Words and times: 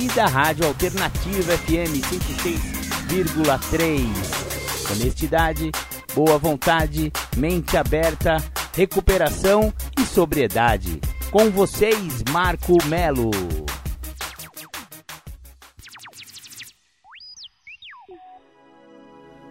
e 0.00 0.06
da 0.08 0.26
Rádio 0.26 0.66
Alternativa 0.66 1.56
FM 1.58 2.00
106,3. 3.10 4.92
Honestidade, 4.92 5.72
boa 6.14 6.38
vontade, 6.38 7.12
mente 7.36 7.76
aberta, 7.76 8.36
recuperação 8.74 9.74
e 9.98 10.02
sobriedade. 10.02 11.00
Com 11.32 11.50
vocês, 11.50 12.22
Marco 12.30 12.76
Melo. 12.86 13.30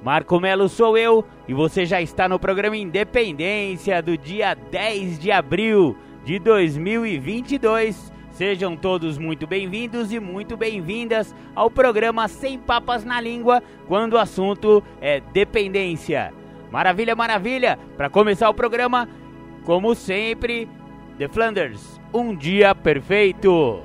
Marco 0.02 0.40
Melo 0.40 0.70
sou 0.70 0.98
eu 0.98 1.26
e 1.46 1.54
você 1.54 1.86
já 1.86 2.02
está 2.02 2.30
no 2.30 2.40
programa 2.40 2.78
Independência 2.78 4.02
do 4.02 4.18
dia 4.18 4.54
10 4.54 5.20
de 5.20 5.30
abril 5.30 5.98
de 6.24 6.40
2022. 6.40 8.17
Sejam 8.38 8.78
todos 8.78 9.18
muito 9.18 9.48
bem-vindos 9.48 10.14
e 10.14 10.20
muito 10.20 10.56
bem-vindas 10.56 11.34
ao 11.56 11.72
programa 11.72 12.28
Sem 12.28 12.60
Papas 12.60 13.04
na 13.04 13.20
Língua, 13.20 13.64
quando 13.88 14.14
o 14.14 14.20
assunto 14.20 14.84
é 15.02 15.20
dependência. 15.20 16.32
Maravilha, 16.70 17.16
maravilha! 17.16 17.80
Para 17.98 18.12
começar 18.12 18.48
o 18.48 18.54
programa, 18.54 19.10
como 19.66 19.96
sempre, 19.96 20.70
The 21.18 21.28
Flanders, 21.28 22.00
um 22.14 22.36
dia 22.36 22.76
perfeito. 22.76 23.82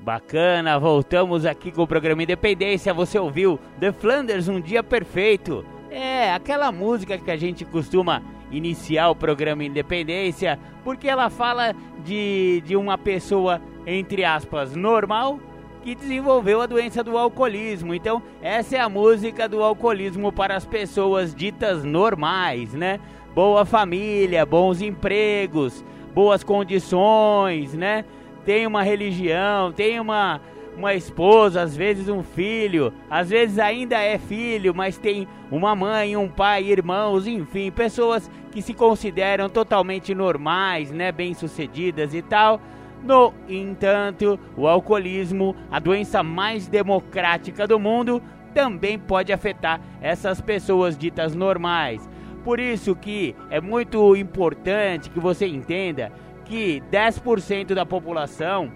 Bacana, 0.00 0.76
voltamos 0.76 1.46
aqui 1.46 1.70
com 1.70 1.82
o 1.82 1.86
programa 1.86 2.24
Independência. 2.24 2.92
Você 2.92 3.16
ouviu 3.16 3.56
The 3.78 3.92
Flanders, 3.92 4.48
um 4.48 4.60
dia 4.60 4.82
perfeito. 4.82 5.64
É, 5.92 6.32
aquela 6.34 6.72
música 6.72 7.16
que 7.18 7.30
a 7.30 7.36
gente 7.36 7.64
costuma 7.64 8.20
iniciar 8.56 9.10
o 9.10 9.16
programa 9.16 9.64
Independência, 9.64 10.58
porque 10.82 11.08
ela 11.08 11.30
fala 11.30 11.74
de, 12.04 12.62
de 12.64 12.76
uma 12.76 12.96
pessoa, 12.96 13.60
entre 13.86 14.24
aspas, 14.24 14.74
normal, 14.74 15.38
que 15.82 15.94
desenvolveu 15.94 16.60
a 16.60 16.66
doença 16.66 17.02
do 17.02 17.18
alcoolismo. 17.18 17.94
Então, 17.94 18.22
essa 18.40 18.76
é 18.76 18.80
a 18.80 18.88
música 18.88 19.48
do 19.48 19.62
alcoolismo 19.62 20.32
para 20.32 20.56
as 20.56 20.64
pessoas 20.64 21.34
ditas 21.34 21.84
normais, 21.84 22.72
né? 22.72 23.00
Boa 23.34 23.64
família, 23.64 24.46
bons 24.46 24.80
empregos, 24.80 25.84
boas 26.14 26.42
condições, 26.44 27.74
né? 27.74 28.04
tem 28.44 28.66
uma 28.66 28.82
religião, 28.82 29.72
tem 29.72 29.98
uma, 29.98 30.40
uma 30.76 30.94
esposa, 30.94 31.62
às 31.62 31.76
vezes 31.76 32.08
um 32.08 32.22
filho, 32.22 32.92
às 33.08 33.30
vezes 33.30 33.58
ainda 33.58 33.98
é 33.98 34.18
filho, 34.18 34.74
mas 34.74 34.98
tem 34.98 35.26
uma 35.50 35.74
mãe, 35.74 36.16
um 36.16 36.28
pai, 36.28 36.64
irmãos, 36.64 37.26
enfim, 37.26 37.70
pessoas 37.70 38.30
que 38.50 38.60
se 38.60 38.74
consideram 38.74 39.48
totalmente 39.48 40.14
normais, 40.14 40.90
né, 40.90 41.12
bem-sucedidas 41.12 42.14
e 42.14 42.22
tal. 42.22 42.60
No 43.02 43.34
entanto, 43.48 44.38
o 44.56 44.66
alcoolismo, 44.66 45.54
a 45.70 45.78
doença 45.78 46.22
mais 46.22 46.66
democrática 46.66 47.66
do 47.66 47.78
mundo, 47.78 48.22
também 48.54 48.98
pode 48.98 49.32
afetar 49.32 49.80
essas 50.00 50.40
pessoas 50.40 50.96
ditas 50.96 51.34
normais. 51.34 52.08
Por 52.42 52.60
isso 52.60 52.94
que 52.94 53.34
é 53.50 53.60
muito 53.60 54.14
importante 54.16 55.10
que 55.10 55.20
você 55.20 55.46
entenda 55.46 56.12
que 56.44 56.82
10% 56.90 57.74
da 57.74 57.86
população, 57.86 58.70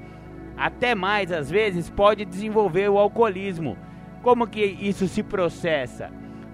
até 0.59 0.95
mais 0.95 1.31
às 1.33 1.51
vezes, 1.51 1.89
pode 1.89 2.25
desenvolver 2.25 2.89
o 2.89 2.99
alcoolismo. 2.99 3.77
Como 4.23 4.47
que 4.47 4.63
isso 4.63 5.07
se 5.07 5.23
processa? 5.23 6.11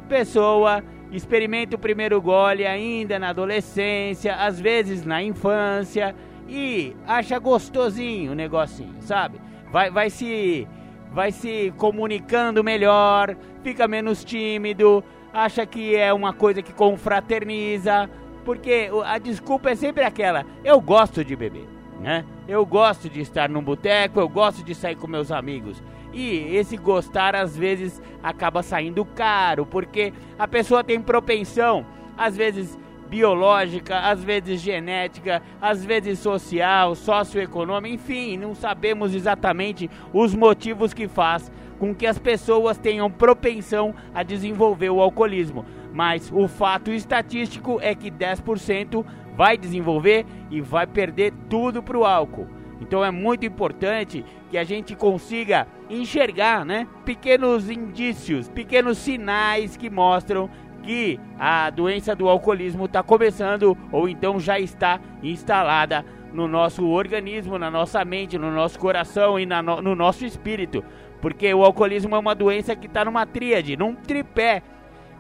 Pessoa 0.09 0.83
experimenta 1.11 1.77
o 1.77 1.79
primeiro 1.79 2.21
gole 2.21 2.67
ainda 2.67 3.19
na 3.19 3.31
adolescência, 3.31 4.35
às 4.35 4.61
vezes 4.61 5.05
na 5.05 5.23
infância 5.23 6.15
e 6.49 6.95
acha 7.07 7.39
gostosinho 7.39 8.33
o 8.33 8.35
negocinho, 8.35 8.97
sabe? 9.01 9.41
Vai, 9.71 9.91
vai 9.91 10.11
se 10.11 10.69
vai 11.11 11.31
se 11.31 11.73
comunicando 11.77 12.65
melhor, 12.65 13.37
fica 13.63 13.87
menos 13.87 14.25
tímido, 14.25 15.03
acha 15.33 15.65
que 15.65 15.95
é 15.95 16.13
uma 16.13 16.33
coisa 16.33 16.61
que 16.61 16.73
confraterniza, 16.73 18.11
porque 18.45 18.91
a 19.05 19.19
desculpa 19.19 19.71
é 19.71 19.75
sempre 19.77 20.05
aquela: 20.05 20.45
eu 20.65 20.81
gosto 20.81 21.25
de 21.25 21.37
beber, 21.37 21.67
né? 22.01 22.25
Eu 22.47 22.65
gosto 22.65 23.09
de 23.09 23.21
estar 23.21 23.49
num 23.49 23.63
boteco, 23.63 24.21
eu 24.21 24.29
gosto 24.29 24.63
de 24.63 24.75
sair 24.75 24.97
com 24.97 25.07
meus 25.07 25.31
amigos. 25.31 25.83
E 26.13 26.55
esse 26.55 26.77
gostar 26.77 27.35
às 27.35 27.57
vezes 27.57 28.01
acaba 28.23 28.63
saindo 28.63 29.05
caro, 29.05 29.67
porque 29.67 30.13
a 30.39 30.47
pessoa 30.47 30.85
tem 30.85 31.01
propensão, 31.01 31.85
às 32.17 32.37
vezes 32.37 32.79
biológica, 33.09 33.99
às 33.99 34.23
vezes 34.23 34.61
genética, 34.61 35.43
às 35.61 35.85
vezes 35.85 36.19
social, 36.19 36.95
socioeconômica, 36.95 37.95
enfim, 37.95 38.37
não 38.37 38.55
sabemos 38.55 39.15
exatamente 39.15 39.91
os 40.13 40.35
motivos 40.35 40.95
que 40.95 41.07
faz 41.07 41.51
com 41.79 41.95
que 41.95 42.07
as 42.07 42.19
pessoas 42.19 42.79
tenham 42.79 43.11
propensão 43.11 43.95
a 44.15 44.23
desenvolver 44.23 44.91
o 44.91 45.01
alcoolismo 45.01 45.65
mas 45.95 46.29
o 46.35 46.49
fato 46.49 46.91
estatístico 46.91 47.79
é 47.81 47.95
que 47.95 48.11
10% 48.11 49.07
vai 49.37 49.57
desenvolver 49.57 50.25
e 50.51 50.61
vai 50.61 50.87
perder 50.87 51.33
tudo 51.49 51.83
para 51.83 51.99
o 51.99 52.05
álcool. 52.05 52.49
Então 52.81 53.05
é 53.05 53.11
muito 53.11 53.47
importante 53.47 54.25
que 54.51 54.59
a 54.59 54.65
gente 54.65 54.95
consiga 54.95 55.67
enxergar, 55.89 56.65
né, 56.65 56.87
pequenos 57.05 57.71
indícios, 57.71 58.49
pequenos 58.49 58.99
sinais 58.99 59.77
que 59.77 59.89
mostram 59.89 60.51
que 60.83 61.19
a 61.39 61.71
doença 61.71 62.15
do 62.15 62.29
alcoolismo 62.29 62.85
está 62.85 63.03
começando 63.03 63.77
ou 63.91 64.09
então 64.09 64.39
já 64.39 64.61
está 64.61 65.01
instalada 65.23 66.05
no 66.33 66.47
nosso 66.47 66.87
organismo, 66.87 67.59
na 67.59 67.71
nossa 67.71 68.05
mente, 68.05 68.37
no 68.37 68.51
nosso 68.51 68.79
coração 68.79 69.39
e 69.39 69.47
no, 69.47 69.63
no 69.63 69.95
nosso 69.95 70.27
espírito. 70.27 70.85
Porque 71.23 71.55
o 71.55 71.65
alcoolismo 71.65 72.15
é 72.15 72.19
uma 72.19 72.35
doença 72.35 72.77
que 72.77 72.87
está 72.87 73.05
numa 73.05 73.25
tríade, 73.25 73.77
num 73.77 73.95
tripé 73.95 74.63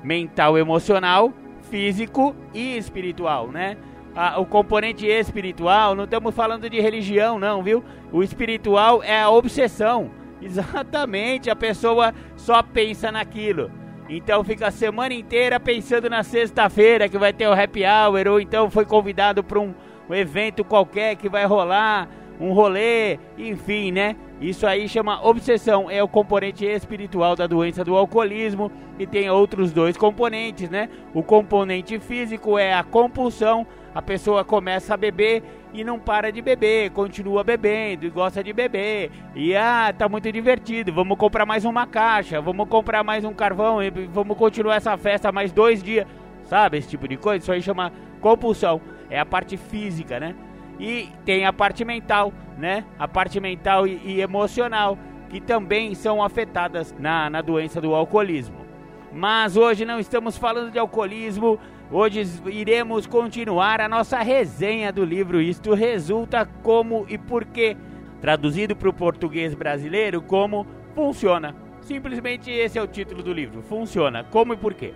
mental, 0.02 0.58
emocional, 0.58 1.32
físico 1.70 2.36
e 2.52 2.76
espiritual, 2.76 3.48
né? 3.48 3.76
Ah, 4.16 4.38
o 4.38 4.46
componente 4.46 5.06
espiritual, 5.06 5.94
não 5.94 6.04
estamos 6.04 6.32
falando 6.34 6.70
de 6.70 6.80
religião, 6.80 7.38
não, 7.38 7.62
viu? 7.62 7.82
O 8.12 8.22
espiritual 8.22 9.02
é 9.02 9.20
a 9.20 9.28
obsessão. 9.28 10.10
Exatamente, 10.40 11.50
a 11.50 11.56
pessoa 11.56 12.14
só 12.36 12.62
pensa 12.62 13.10
naquilo. 13.10 13.70
Então 14.08 14.44
fica 14.44 14.68
a 14.68 14.70
semana 14.70 15.14
inteira 15.14 15.58
pensando 15.58 16.10
na 16.10 16.22
sexta-feira 16.22 17.08
que 17.08 17.18
vai 17.18 17.32
ter 17.32 17.48
o 17.48 17.52
happy 17.52 17.82
hour, 17.84 18.28
ou 18.28 18.40
então 18.40 18.70
foi 18.70 18.84
convidado 18.84 19.42
para 19.42 19.58
um, 19.58 19.74
um 20.08 20.14
evento 20.14 20.62
qualquer 20.62 21.16
que 21.16 21.28
vai 21.28 21.46
rolar, 21.46 22.08
um 22.38 22.52
rolê, 22.52 23.18
enfim, 23.38 23.90
né? 23.90 24.16
Isso 24.40 24.66
aí 24.66 24.88
chama 24.88 25.24
obsessão, 25.26 25.90
é 25.90 26.02
o 26.02 26.08
componente 26.08 26.66
espiritual 26.66 27.34
da 27.34 27.46
doença 27.46 27.84
do 27.84 27.96
alcoolismo 27.96 28.70
e 28.98 29.06
tem 29.06 29.30
outros 29.30 29.72
dois 29.72 29.96
componentes, 29.96 30.68
né? 30.68 30.88
O 31.14 31.22
componente 31.22 31.98
físico 31.98 32.58
é 32.58 32.74
a 32.74 32.82
compulsão, 32.82 33.66
a 33.94 34.02
pessoa 34.02 34.44
começa 34.44 34.94
a 34.94 34.96
beber 34.96 35.42
e 35.72 35.84
não 35.84 35.98
para 35.98 36.32
de 36.32 36.42
beber, 36.42 36.90
continua 36.90 37.44
bebendo 37.44 38.06
e 38.06 38.10
gosta 38.10 38.42
de 38.42 38.52
beber. 38.52 39.10
E 39.34 39.54
ah, 39.56 39.94
tá 39.96 40.08
muito 40.08 40.30
divertido, 40.32 40.92
vamos 40.92 41.16
comprar 41.16 41.46
mais 41.46 41.64
uma 41.64 41.86
caixa, 41.86 42.40
vamos 42.40 42.68
comprar 42.68 43.04
mais 43.04 43.24
um 43.24 43.32
carvão 43.32 43.82
e 43.82 43.90
vamos 43.90 44.36
continuar 44.36 44.76
essa 44.76 44.96
festa 44.96 45.30
mais 45.30 45.52
dois 45.52 45.82
dias. 45.82 46.06
Sabe 46.44 46.78
esse 46.78 46.88
tipo 46.88 47.06
de 47.06 47.16
coisa? 47.16 47.42
Isso 47.42 47.52
aí 47.52 47.62
chama 47.62 47.92
compulsão, 48.20 48.80
é 49.08 49.18
a 49.18 49.24
parte 49.24 49.56
física, 49.56 50.18
né? 50.18 50.34
E 50.78 51.08
tem 51.24 51.46
a 51.46 51.52
parte 51.52 51.84
mental, 51.84 52.32
né? 52.58 52.84
A 52.98 53.06
parte 53.06 53.38
mental 53.38 53.86
e, 53.86 54.00
e 54.04 54.20
emocional, 54.20 54.98
que 55.28 55.40
também 55.40 55.94
são 55.94 56.22
afetadas 56.22 56.94
na, 56.98 57.30
na 57.30 57.40
doença 57.40 57.80
do 57.80 57.94
alcoolismo. 57.94 58.64
Mas 59.12 59.56
hoje 59.56 59.84
não 59.84 60.00
estamos 60.00 60.36
falando 60.36 60.72
de 60.72 60.78
alcoolismo, 60.78 61.58
hoje 61.90 62.26
iremos 62.46 63.06
continuar 63.06 63.80
a 63.80 63.88
nossa 63.88 64.18
resenha 64.20 64.92
do 64.92 65.04
livro 65.04 65.40
Isto 65.40 65.74
Resulta 65.74 66.46
Como 66.62 67.06
e 67.08 67.18
Porquê, 67.18 67.76
traduzido 68.20 68.74
para 68.74 68.88
o 68.88 68.92
português 68.92 69.54
brasileiro 69.54 70.22
como 70.22 70.66
Funciona. 70.94 71.54
Simplesmente 71.80 72.50
esse 72.50 72.78
é 72.78 72.82
o 72.82 72.86
título 72.86 73.22
do 73.22 73.32
livro, 73.32 73.62
Funciona, 73.62 74.24
Como 74.24 74.54
e 74.54 74.56
Porquê. 74.56 74.94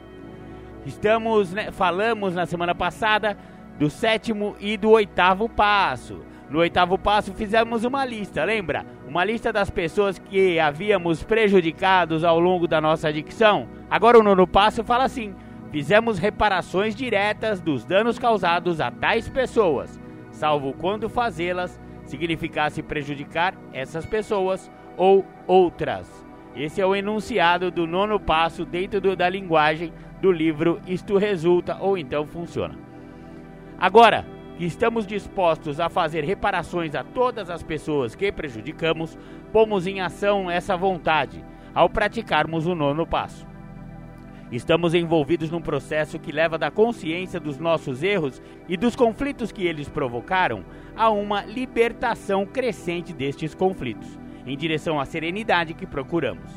Estamos, 0.86 1.52
né, 1.52 1.70
falamos 1.70 2.34
na 2.34 2.46
semana 2.46 2.74
passada 2.74 3.36
do 3.78 3.90
sétimo 3.90 4.56
e 4.58 4.76
do 4.76 4.90
oitavo 4.90 5.48
passo. 5.48 6.20
No 6.48 6.60
oitavo 6.60 6.96
passo 6.96 7.34
fizemos 7.34 7.84
uma 7.84 8.06
lista, 8.06 8.42
lembra? 8.42 8.86
Uma 9.06 9.22
lista 9.22 9.52
das 9.52 9.68
pessoas 9.68 10.18
que 10.18 10.58
havíamos 10.58 11.22
prejudicados 11.22 12.24
ao 12.24 12.40
longo 12.40 12.66
da 12.66 12.80
nossa 12.80 13.08
adicção. 13.08 13.68
Agora 13.90 14.18
o 14.18 14.22
nono 14.22 14.46
passo 14.46 14.82
fala 14.82 15.04
assim: 15.04 15.34
fizemos 15.70 16.18
reparações 16.18 16.94
diretas 16.94 17.60
dos 17.60 17.84
danos 17.84 18.18
causados 18.18 18.80
a 18.80 18.90
tais 18.90 19.28
pessoas, 19.28 20.00
salvo 20.30 20.72
quando 20.72 21.08
fazê-las 21.08 21.80
significasse 22.04 22.82
prejudicar 22.82 23.54
essas 23.72 24.06
pessoas 24.06 24.70
ou 24.96 25.24
outras. 25.46 26.26
Esse 26.56 26.80
é 26.80 26.86
o 26.86 26.96
enunciado 26.96 27.70
do 27.70 27.86
nono 27.86 28.18
passo 28.18 28.64
dentro 28.64 29.00
do, 29.00 29.14
da 29.14 29.28
linguagem 29.28 29.92
do 30.20 30.32
livro 30.32 30.80
Isto 30.86 31.16
Resulta 31.16 31.76
ou 31.80 31.96
então 31.96 32.26
Funciona. 32.26 32.76
Agora, 33.78 34.26
que 34.56 34.64
estamos 34.64 35.06
dispostos 35.06 35.78
a 35.78 35.88
fazer 35.88 36.24
reparações 36.24 36.96
a 36.96 37.04
todas 37.04 37.48
as 37.48 37.62
pessoas 37.62 38.16
que 38.16 38.32
prejudicamos, 38.32 39.16
pomos 39.52 39.86
em 39.86 40.00
ação 40.00 40.50
essa 40.50 40.76
vontade 40.76 41.44
ao 41.72 41.88
praticarmos 41.88 42.66
o 42.66 42.74
nono 42.74 43.06
passo. 43.06 43.46
Estamos 44.50 44.94
envolvidos 44.94 45.50
num 45.50 45.60
processo 45.60 46.18
que 46.18 46.32
leva 46.32 46.56
da 46.56 46.70
consciência 46.70 47.38
dos 47.38 47.58
nossos 47.58 48.02
erros 48.02 48.40
e 48.66 48.78
dos 48.78 48.96
conflitos 48.96 49.52
que 49.52 49.66
eles 49.66 49.90
provocaram 49.90 50.64
a 50.96 51.10
uma 51.10 51.44
libertação 51.44 52.46
crescente 52.46 53.12
destes 53.12 53.54
conflitos, 53.54 54.18
em 54.46 54.56
direção 54.56 54.98
à 54.98 55.04
serenidade 55.04 55.74
que 55.74 55.86
procuramos. 55.86 56.50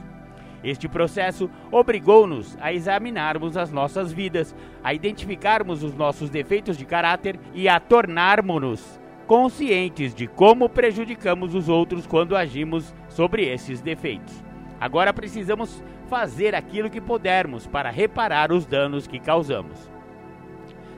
Este 0.63 0.87
processo 0.87 1.49
obrigou-nos 1.69 2.57
a 2.61 2.71
examinarmos 2.71 3.57
as 3.57 3.71
nossas 3.71 4.13
vidas, 4.13 4.55
a 4.81 4.93
identificarmos 4.93 5.83
os 5.83 5.93
nossos 5.93 6.29
defeitos 6.29 6.77
de 6.77 6.85
caráter 6.85 7.37
e 7.53 7.67
a 7.67 7.77
tornarmos-nos 7.79 9.01
conscientes 9.27 10.13
de 10.13 10.27
como 10.27 10.69
prejudicamos 10.69 11.55
os 11.55 11.67
outros 11.67 12.07
quando 12.07 12.37
agimos 12.37 12.93
sobre 13.09 13.47
esses 13.49 13.81
defeitos. 13.81 14.43
Agora 14.79 15.13
precisamos 15.13 15.83
fazer 16.11 16.53
aquilo 16.53 16.89
que 16.89 16.99
pudermos 16.99 17.65
para 17.65 17.89
reparar 17.89 18.51
os 18.51 18.65
danos 18.65 19.07
que 19.07 19.17
causamos. 19.17 19.89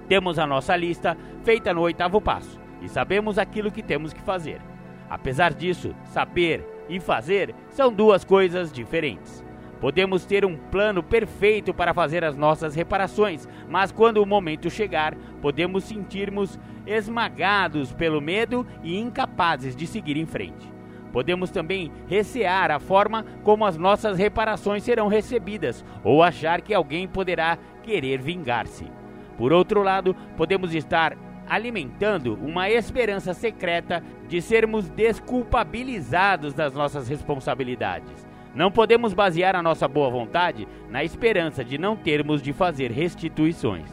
Temos 0.07 0.39
a 0.39 0.47
nossa 0.47 0.75
lista 0.75 1.15
feita 1.43 1.71
no 1.71 1.81
oitavo 1.81 2.19
passo 2.19 2.59
e 2.81 2.89
sabemos 2.89 3.37
aquilo 3.37 3.71
que 3.71 3.83
temos 3.83 4.11
que 4.11 4.23
fazer. 4.23 4.59
Apesar 5.07 5.53
disso, 5.53 5.95
saber 6.05 6.67
e 6.89 6.99
fazer 6.99 7.53
são 7.69 7.93
duas 7.93 8.25
coisas 8.25 8.73
diferentes. 8.73 9.45
Podemos 9.79 10.25
ter 10.25 10.45
um 10.45 10.57
plano 10.57 11.03
perfeito 11.03 11.75
para 11.75 11.93
fazer 11.93 12.23
as 12.23 12.35
nossas 12.35 12.73
reparações, 12.73 13.47
mas 13.69 13.91
quando 13.91 14.17
o 14.17 14.25
momento 14.25 14.67
chegar, 14.67 15.13
podemos 15.43 15.83
sentirmos 15.83 16.59
esmagados 16.87 17.93
pelo 17.93 18.19
medo 18.19 18.65
e 18.81 18.97
incapazes 18.97 19.75
de 19.75 19.85
seguir 19.85 20.17
em 20.17 20.25
frente. 20.25 20.72
Podemos 21.13 21.51
também 21.51 21.91
recear 22.07 22.71
a 22.71 22.79
forma 22.79 23.23
como 23.43 23.65
as 23.65 23.77
nossas 23.77 24.17
reparações 24.17 24.81
serão 24.83 25.07
recebidas 25.07 25.85
ou 26.03 26.23
achar 26.23 26.59
que 26.59 26.73
alguém 26.73 27.07
poderá 27.07 27.59
querer 27.83 28.19
vingar-se. 28.19 28.91
Por 29.37 29.53
outro 29.53 29.83
lado, 29.83 30.15
podemos 30.35 30.73
estar 30.73 31.15
alimentando 31.47 32.33
uma 32.41 32.67
esperança 32.67 33.31
secreta 33.33 34.03
de 34.27 34.41
sermos 34.41 34.89
desculpabilizados 34.89 36.51
das 36.51 36.73
nossas 36.73 37.07
responsabilidades. 37.07 38.27
Não 38.55 38.71
podemos 38.71 39.13
basear 39.13 39.55
a 39.55 39.61
nossa 39.61 39.87
boa 39.87 40.09
vontade 40.09 40.67
na 40.89 41.03
esperança 41.03 41.63
de 41.63 41.77
não 41.77 41.95
termos 41.95 42.41
de 42.41 42.53
fazer 42.53 42.91
restituições. 42.91 43.87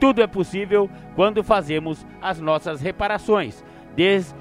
Tudo 0.00 0.22
é 0.22 0.26
possível 0.26 0.90
quando 1.14 1.44
fazemos 1.44 2.04
as 2.20 2.40
nossas 2.40 2.80
reparações, 2.80 3.64
desde 3.94 4.34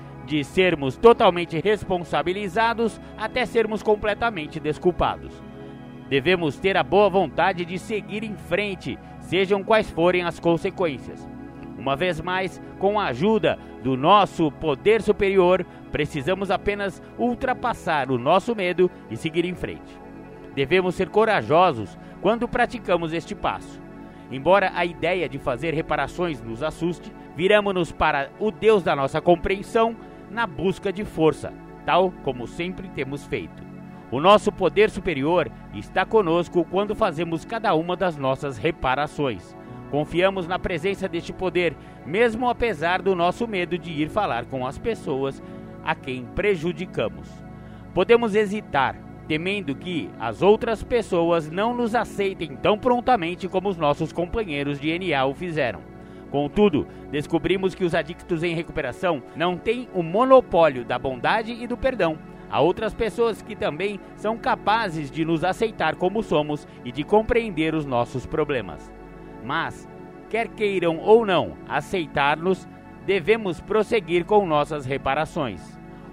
sermos 0.43 0.95
totalmente 0.95 1.59
responsabilizados 1.59 2.99
até 3.17 3.45
sermos 3.45 3.83
completamente 3.83 4.59
desculpados. 4.59 5.33
Devemos 6.09 6.57
ter 6.57 6.77
a 6.77 6.83
boa 6.83 7.09
vontade 7.09 7.65
de 7.65 7.77
seguir 7.79 8.23
em 8.23 8.35
frente, 8.35 8.97
sejam 9.19 9.63
quais 9.63 9.89
forem 9.89 10.23
as 10.23 10.39
consequências. 10.39 11.27
Uma 11.77 11.95
vez 11.95 12.21
mais, 12.21 12.61
com 12.79 12.99
a 12.99 13.07
ajuda 13.07 13.57
do 13.83 13.97
nosso 13.97 14.51
poder 14.51 15.01
superior, 15.01 15.65
precisamos 15.91 16.51
apenas 16.51 17.01
ultrapassar 17.17 18.09
o 18.11 18.17
nosso 18.17 18.55
medo 18.55 18.89
e 19.09 19.17
seguir 19.17 19.43
em 19.43 19.55
frente. 19.55 19.99
Devemos 20.55 20.95
ser 20.95 21.09
corajosos 21.09 21.97
quando 22.21 22.47
praticamos 22.47 23.11
este 23.11 23.35
passo. 23.35 23.81
Embora 24.31 24.71
a 24.75 24.85
ideia 24.85 25.27
de 25.27 25.37
fazer 25.37 25.73
reparações 25.73 26.41
nos 26.41 26.63
assuste, 26.63 27.11
viramos-nos 27.35 27.91
para 27.91 28.29
o 28.39 28.51
Deus 28.51 28.81
da 28.81 28.95
nossa 28.95 29.19
compreensão 29.19 29.95
na 30.33 30.47
busca 30.47 30.91
de 30.91 31.05
força, 31.05 31.53
tal 31.85 32.11
como 32.23 32.47
sempre 32.47 32.89
temos 32.89 33.25
feito. 33.25 33.63
O 34.11 34.19
nosso 34.19 34.51
poder 34.51 34.89
superior 34.89 35.49
está 35.73 36.05
conosco 36.05 36.65
quando 36.65 36.95
fazemos 36.95 37.45
cada 37.45 37.73
uma 37.73 37.95
das 37.95 38.17
nossas 38.17 38.57
reparações. 38.57 39.55
Confiamos 39.89 40.47
na 40.47 40.57
presença 40.57 41.07
deste 41.07 41.31
poder, 41.31 41.75
mesmo 42.05 42.49
apesar 42.49 43.01
do 43.01 43.15
nosso 43.15 43.47
medo 43.47 43.77
de 43.77 43.91
ir 43.91 44.09
falar 44.09 44.45
com 44.45 44.65
as 44.65 44.77
pessoas 44.77 45.41
a 45.83 45.93
quem 45.93 46.25
prejudicamos. 46.25 47.29
Podemos 47.93 48.33
hesitar, 48.33 48.95
temendo 49.27 49.75
que 49.75 50.09
as 50.19 50.41
outras 50.41 50.83
pessoas 50.83 51.49
não 51.49 51.75
nos 51.75 51.93
aceitem 51.93 52.55
tão 52.55 52.77
prontamente 52.77 53.47
como 53.47 53.69
os 53.69 53.77
nossos 53.77 54.11
companheiros 54.11 54.79
de 54.79 54.97
NA 54.97 55.25
o 55.25 55.33
fizeram. 55.33 55.92
Contudo, 56.33 56.87
descobrimos 57.11 57.75
que 57.75 57.85
os 57.85 57.93
adictos 57.93 58.41
em 58.41 58.55
recuperação 58.55 59.21
não 59.35 59.55
têm 59.55 59.87
o 59.93 60.01
monopólio 60.01 60.83
da 60.83 60.97
bondade 60.97 61.51
e 61.53 61.67
do 61.67 61.77
perdão. 61.77 62.17
Há 62.49 62.59
outras 62.59 62.91
pessoas 62.91 63.43
que 63.43 63.55
também 63.55 63.99
são 64.15 64.35
capazes 64.35 65.11
de 65.11 65.23
nos 65.23 65.43
aceitar 65.43 65.95
como 65.95 66.23
somos 66.23 66.67
e 66.83 66.91
de 66.91 67.03
compreender 67.03 67.75
os 67.75 67.85
nossos 67.85 68.25
problemas. 68.25 68.91
Mas, 69.45 69.87
quer 70.27 70.47
queiram 70.47 70.97
ou 70.97 71.23
não 71.23 71.53
aceitar-nos, 71.69 72.67
devemos 73.05 73.61
prosseguir 73.61 74.25
com 74.25 74.43
nossas 74.43 74.87
reparações. 74.87 75.61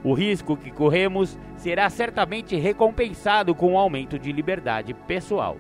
O 0.05 0.13
risco 0.13 0.55
que 0.55 0.71
corremos 0.71 1.39
será 1.57 1.89
certamente 1.89 2.57
recompensado 2.57 3.55
com 3.55 3.73
um 3.73 3.79
aumento 3.79 4.19
de 4.19 4.31
liberdade 4.33 4.93
pessoal. 4.93 5.57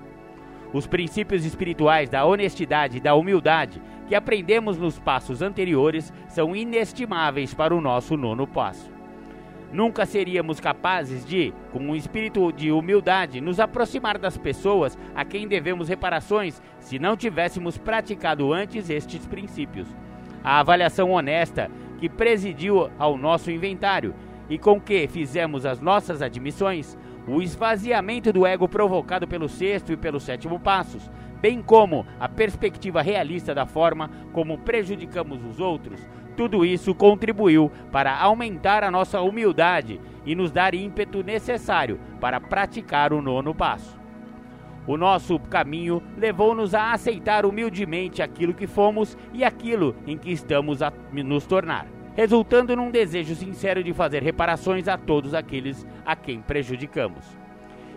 Os 0.71 0.87
princípios 0.87 1.47
espirituais 1.47 2.11
da 2.11 2.27
honestidade 2.27 2.99
e 2.99 3.01
da 3.01 3.15
humildade 3.15 3.81
que 4.11 4.15
aprendemos 4.17 4.77
nos 4.77 4.99
passos 4.99 5.41
anteriores 5.41 6.13
são 6.27 6.57
inestimáveis 6.57 7.55
para 7.55 7.73
o 7.73 7.81
nosso 7.81 8.17
nono 8.17 8.45
passo. 8.45 8.91
Nunca 9.73 10.05
seríamos 10.05 10.59
capazes 10.59 11.25
de, 11.25 11.55
com 11.71 11.79
um 11.79 11.95
espírito 11.95 12.51
de 12.51 12.73
humildade, 12.73 13.41
nos 13.41 13.61
aproximar 13.61 14.19
das 14.19 14.37
pessoas 14.37 14.99
a 15.15 15.25
quem 15.25 15.47
devemos 15.47 15.89
reparações 15.89 16.61
se 16.81 16.99
não 16.99 17.17
tivéssemos 17.17 17.79
praticado 17.79 18.53
antes 18.53 18.91
estes 18.91 19.29
princípios. 19.29 19.87
A 20.43 20.59
avaliação 20.59 21.13
honesta 21.13 21.71
que 22.01 22.09
presidiu 22.09 22.91
ao 22.99 23.17
nosso 23.17 23.49
inventário 23.49 24.13
e 24.49 24.59
com 24.59 24.81
que 24.81 25.07
fizemos 25.07 25.65
as 25.65 25.81
nossas 25.81 26.21
admissões, 26.21 26.99
o 27.29 27.41
esvaziamento 27.41 28.33
do 28.33 28.45
ego 28.45 28.67
provocado 28.67 29.29
pelo 29.29 29.49
sexto 29.49 29.93
e 29.93 29.97
pelo 29.97 30.19
sétimo 30.19 30.59
passos, 30.59 31.09
bem 31.41 31.63
como 31.63 32.07
a 32.19 32.29
perspectiva 32.29 33.03
realista 33.03 33.55
da 33.55 33.67
forma 33.67 34.11
como 34.33 34.59
prejudicamos 34.59 35.45
os 35.45 35.61
outros, 35.61 36.01
tudo 36.37 36.65
isso 36.65 36.95
contribuiu 36.95 37.71
para 37.91 38.17
aumentar 38.17 38.83
a 38.83 38.91
nossa 38.91 39.21
humildade 39.21 40.01
e 40.25 40.35
nos 40.35 40.51
dar 40.51 40.75
ímpeto 40.75 41.23
necessário 41.23 42.01
para 42.21 42.41
praticar 42.41 43.13
o 43.13 43.21
nono 43.21 43.55
passo. 43.55 43.99
O 44.87 44.97
nosso 44.97 45.39
caminho 45.39 46.03
levou-nos 46.17 46.75
a 46.75 46.93
aceitar 46.93 47.45
humildemente 47.45 48.23
aquilo 48.23 48.55
que 48.55 48.67
fomos 48.67 49.17
e 49.33 49.45
aquilo 49.45 49.95
em 50.07 50.17
que 50.17 50.33
estamos 50.33 50.83
a 50.83 50.93
nos 51.13 51.47
tornar, 51.47 51.87
resultando 52.17 52.75
num 52.75 52.91
desejo 52.91 53.35
sincero 53.35 53.85
de 53.85 53.93
fazer 53.93 54.23
reparações 54.23 54.89
a 54.89 54.97
todos 54.97 55.35
aqueles 55.35 55.87
a 56.05 56.17
quem 56.17 56.41
prejudicamos. 56.41 57.40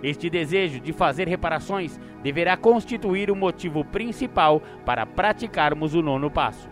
Este 0.03 0.29
desejo 0.29 0.81
de 0.81 0.91
fazer 0.91 1.29
reparações 1.29 1.97
deverá 2.21 2.57
constituir 2.57 3.31
o 3.31 3.35
motivo 3.35 3.85
principal 3.85 4.61
para 4.85 5.05
praticarmos 5.05 5.95
o 5.95 6.01
nono 6.01 6.29
passo. 6.29 6.69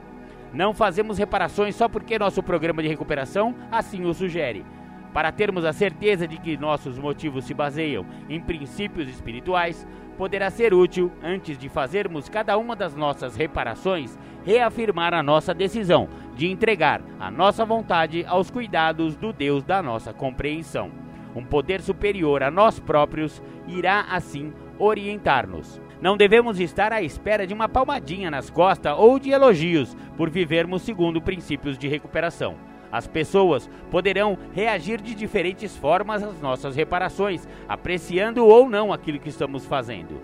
Não 0.54 0.74
fazemos 0.74 1.18
reparações 1.18 1.76
só 1.76 1.88
porque 1.88 2.20
nosso 2.20 2.44
programa 2.44 2.82
de 2.82 2.90
recuperação 2.90 3.56
assim 3.72 4.04
o 4.04 4.14
sugere. 4.14 4.66
Para 5.14 5.32
termos 5.32 5.64
a 5.64 5.72
certeza 5.72 6.28
de 6.28 6.38
que 6.38 6.58
nossos 6.58 7.00
motivos 7.00 7.46
se 7.46 7.54
baseiam 7.54 8.06
em 8.30 8.40
princípios 8.40 9.08
espirituais, 9.08 9.88
poderá 10.18 10.50
ser 10.50 10.74
útil, 10.74 11.12
antes 11.24 11.58
de 11.58 11.70
fazermos 11.70 12.30
cada 12.30 12.58
uma 12.58 12.76
das 12.76 12.96
nossas 12.96 13.36
reparações, 13.36 14.18
reafirmar 14.46 15.14
a 15.14 15.24
nossa 15.24 15.54
decisão 15.54 16.08
de 16.36 16.48
entregar 16.48 17.02
a 17.20 17.32
nossa 17.32 17.66
vontade 17.66 18.26
aos 18.26 18.52
cuidados 18.52 19.16
do 19.16 19.32
Deus 19.32 19.64
da 19.64 19.82
nossa 19.82 20.14
compreensão. 20.14 20.92
Um 21.36 21.44
poder 21.44 21.82
superior 21.82 22.44
a 22.44 22.52
nós 22.52 22.80
próprios 22.80 23.42
irá 23.68 24.06
assim 24.10 24.54
orientar-nos. 24.78 25.82
Não 26.02 26.18
devemos 26.18 26.60
estar 26.60 26.92
à 26.92 27.02
espera 27.02 27.46
de 27.46 27.54
uma 27.54 27.70
palmadinha 27.70 28.32
nas 28.32 28.50
costas 28.50 28.98
ou 28.98 29.20
de 29.20 29.30
elogios 29.30 29.96
por 30.18 30.30
vivermos 30.30 30.82
segundo 30.82 31.22
princípios 31.22 31.78
de 31.78 31.88
recuperação. 31.88 32.56
As 32.92 33.08
pessoas 33.08 33.70
poderão 33.90 34.38
reagir 34.52 35.00
de 35.00 35.16
diferentes 35.16 35.78
formas 35.78 36.22
às 36.22 36.42
nossas 36.42 36.76
reparações, 36.76 37.48
apreciando 37.70 38.46
ou 38.46 38.70
não 38.70 38.92
aquilo 38.92 39.20
que 39.20 39.30
estamos 39.30 39.66
fazendo. 39.66 40.22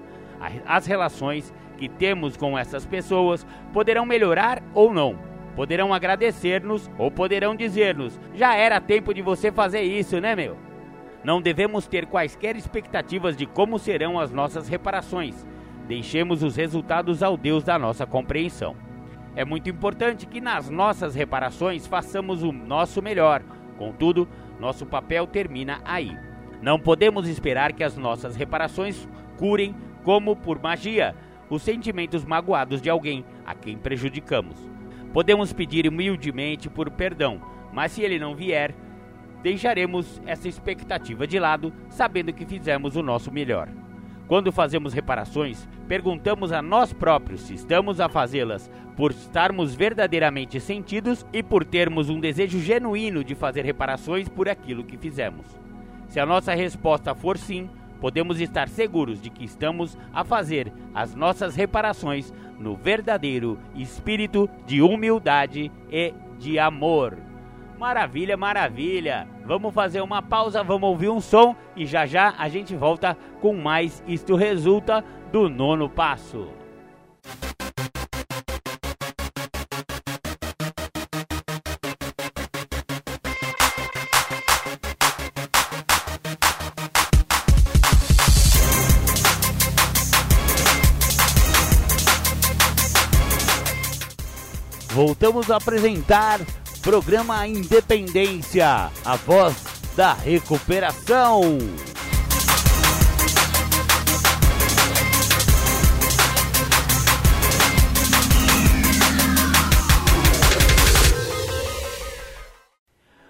As 0.65 0.85
relações 0.85 1.53
que 1.77 1.87
temos 1.87 2.35
com 2.35 2.57
essas 2.57 2.85
pessoas 2.85 3.45
poderão 3.71 4.05
melhorar 4.05 4.61
ou 4.73 4.93
não. 4.93 5.17
Poderão 5.55 5.93
agradecer-nos 5.93 6.89
ou 6.97 7.09
poderão 7.09 7.55
dizer-nos: 7.55 8.19
já 8.35 8.55
era 8.55 8.81
tempo 8.81 9.13
de 9.13 9.21
você 9.21 9.51
fazer 9.51 9.81
isso, 9.81 10.19
né, 10.19 10.35
meu? 10.35 10.66
Não 11.27 11.41
devemos 11.41 11.85
ter 11.85 12.05
quaisquer 12.05 12.55
expectativas 12.55 13.35
de 13.35 13.45
como 13.45 13.77
serão 13.77 14.17
as 14.17 14.31
nossas 14.31 14.69
reparações. 14.69 15.45
Deixemos 15.85 16.41
os 16.41 16.55
resultados 16.55 17.21
ao 17.21 17.35
Deus 17.35 17.65
da 17.65 17.77
nossa 17.77 18.05
compreensão. 18.05 18.77
É 19.35 19.43
muito 19.43 19.69
importante 19.69 20.25
que 20.25 20.39
nas 20.39 20.69
nossas 20.69 21.15
reparações 21.15 21.85
façamos 21.85 22.43
o 22.43 22.53
nosso 22.53 23.01
melhor. 23.01 23.43
Contudo, 23.77 24.25
nosso 24.57 24.85
papel 24.85 25.27
termina 25.27 25.81
aí. 25.83 26.17
Não 26.61 26.79
podemos 26.79 27.27
esperar 27.27 27.73
que 27.73 27.83
as 27.83 27.97
nossas 27.97 28.37
reparações 28.37 29.05
curem, 29.37 29.75
como 30.05 30.33
por 30.33 30.61
magia, 30.61 31.13
os 31.49 31.61
sentimentos 31.61 32.23
magoados 32.23 32.81
de 32.81 32.89
alguém 32.89 33.25
a 33.45 33.53
quem 33.53 33.77
prejudicamos. 33.77 34.55
Podemos 35.11 35.51
pedir 35.51 35.89
humildemente 35.89 36.69
por 36.69 36.89
perdão, 36.89 37.41
mas 37.73 37.91
se 37.91 38.01
ele 38.01 38.17
não 38.17 38.33
vier, 38.33 38.73
deixaremos 39.47 40.21
essa 40.25 40.49
expectativa 40.49 41.25
de 41.25 41.39
lado, 41.39 41.71
sabendo 41.89 42.33
que 42.33 42.45
fizemos 42.45 42.97
o 42.97 43.01
nosso 43.01 43.31
melhor. 43.31 43.69
Quando 44.27 44.51
fazemos 44.51 44.91
reparações, 44.91 45.69
perguntamos 45.87 46.51
a 46.51 46.61
nós 46.61 46.91
próprios 46.91 47.39
se 47.43 47.53
estamos 47.53 48.01
a 48.01 48.09
fazê-las 48.09 48.69
por 48.97 49.11
estarmos 49.11 49.73
verdadeiramente 49.73 50.59
sentidos 50.59 51.25
e 51.31 51.41
por 51.41 51.63
termos 51.63 52.09
um 52.09 52.19
desejo 52.19 52.59
genuíno 52.59 53.23
de 53.23 53.35
fazer 53.35 53.63
reparações 53.63 54.27
por 54.27 54.49
aquilo 54.49 54.83
que 54.83 54.97
fizemos. 54.97 55.45
Se 56.09 56.19
a 56.19 56.25
nossa 56.25 56.53
resposta 56.53 57.15
for 57.15 57.37
sim, 57.37 57.69
podemos 58.01 58.41
estar 58.41 58.67
seguros 58.67 59.21
de 59.21 59.29
que 59.29 59.45
estamos 59.45 59.97
a 60.11 60.25
fazer 60.25 60.73
as 60.93 61.15
nossas 61.15 61.55
reparações 61.55 62.33
no 62.59 62.75
verdadeiro 62.75 63.57
espírito 63.75 64.49
de 64.65 64.81
humildade 64.81 65.71
e 65.89 66.13
de 66.37 66.59
amor. 66.59 67.26
Maravilha, 67.77 68.35
maravilha. 68.35 69.27
Vamos 69.45 69.73
fazer 69.73 70.01
uma 70.01 70.21
pausa, 70.21 70.63
vamos 70.63 70.89
ouvir 70.89 71.09
um 71.09 71.21
som 71.21 71.55
e 71.75 71.85
já 71.85 72.07
já 72.07 72.33
a 72.37 72.49
gente 72.49 72.75
volta 72.75 73.15
com 73.39 73.53
mais 73.53 74.03
Isto 74.07 74.35
Resulta 74.35 75.05
do 75.31 75.47
Nono 75.47 75.87
Passo. 75.87 76.47
Voltamos 94.89 95.51
a 95.51 95.57
apresentar 95.57 96.39
Programa 96.87 97.45
Independência, 97.45 98.89
a 99.03 99.15
voz 99.17 99.61
da 99.93 100.13
recuperação. 100.13 101.41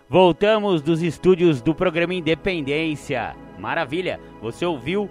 Voltamos 0.07 0.83
dos 0.83 1.01
estúdios 1.01 1.59
do 1.59 1.73
programa 1.73 2.13
Independência. 2.13 3.35
Maravilha, 3.57 4.19
você 4.39 4.67
ouviu 4.67 5.09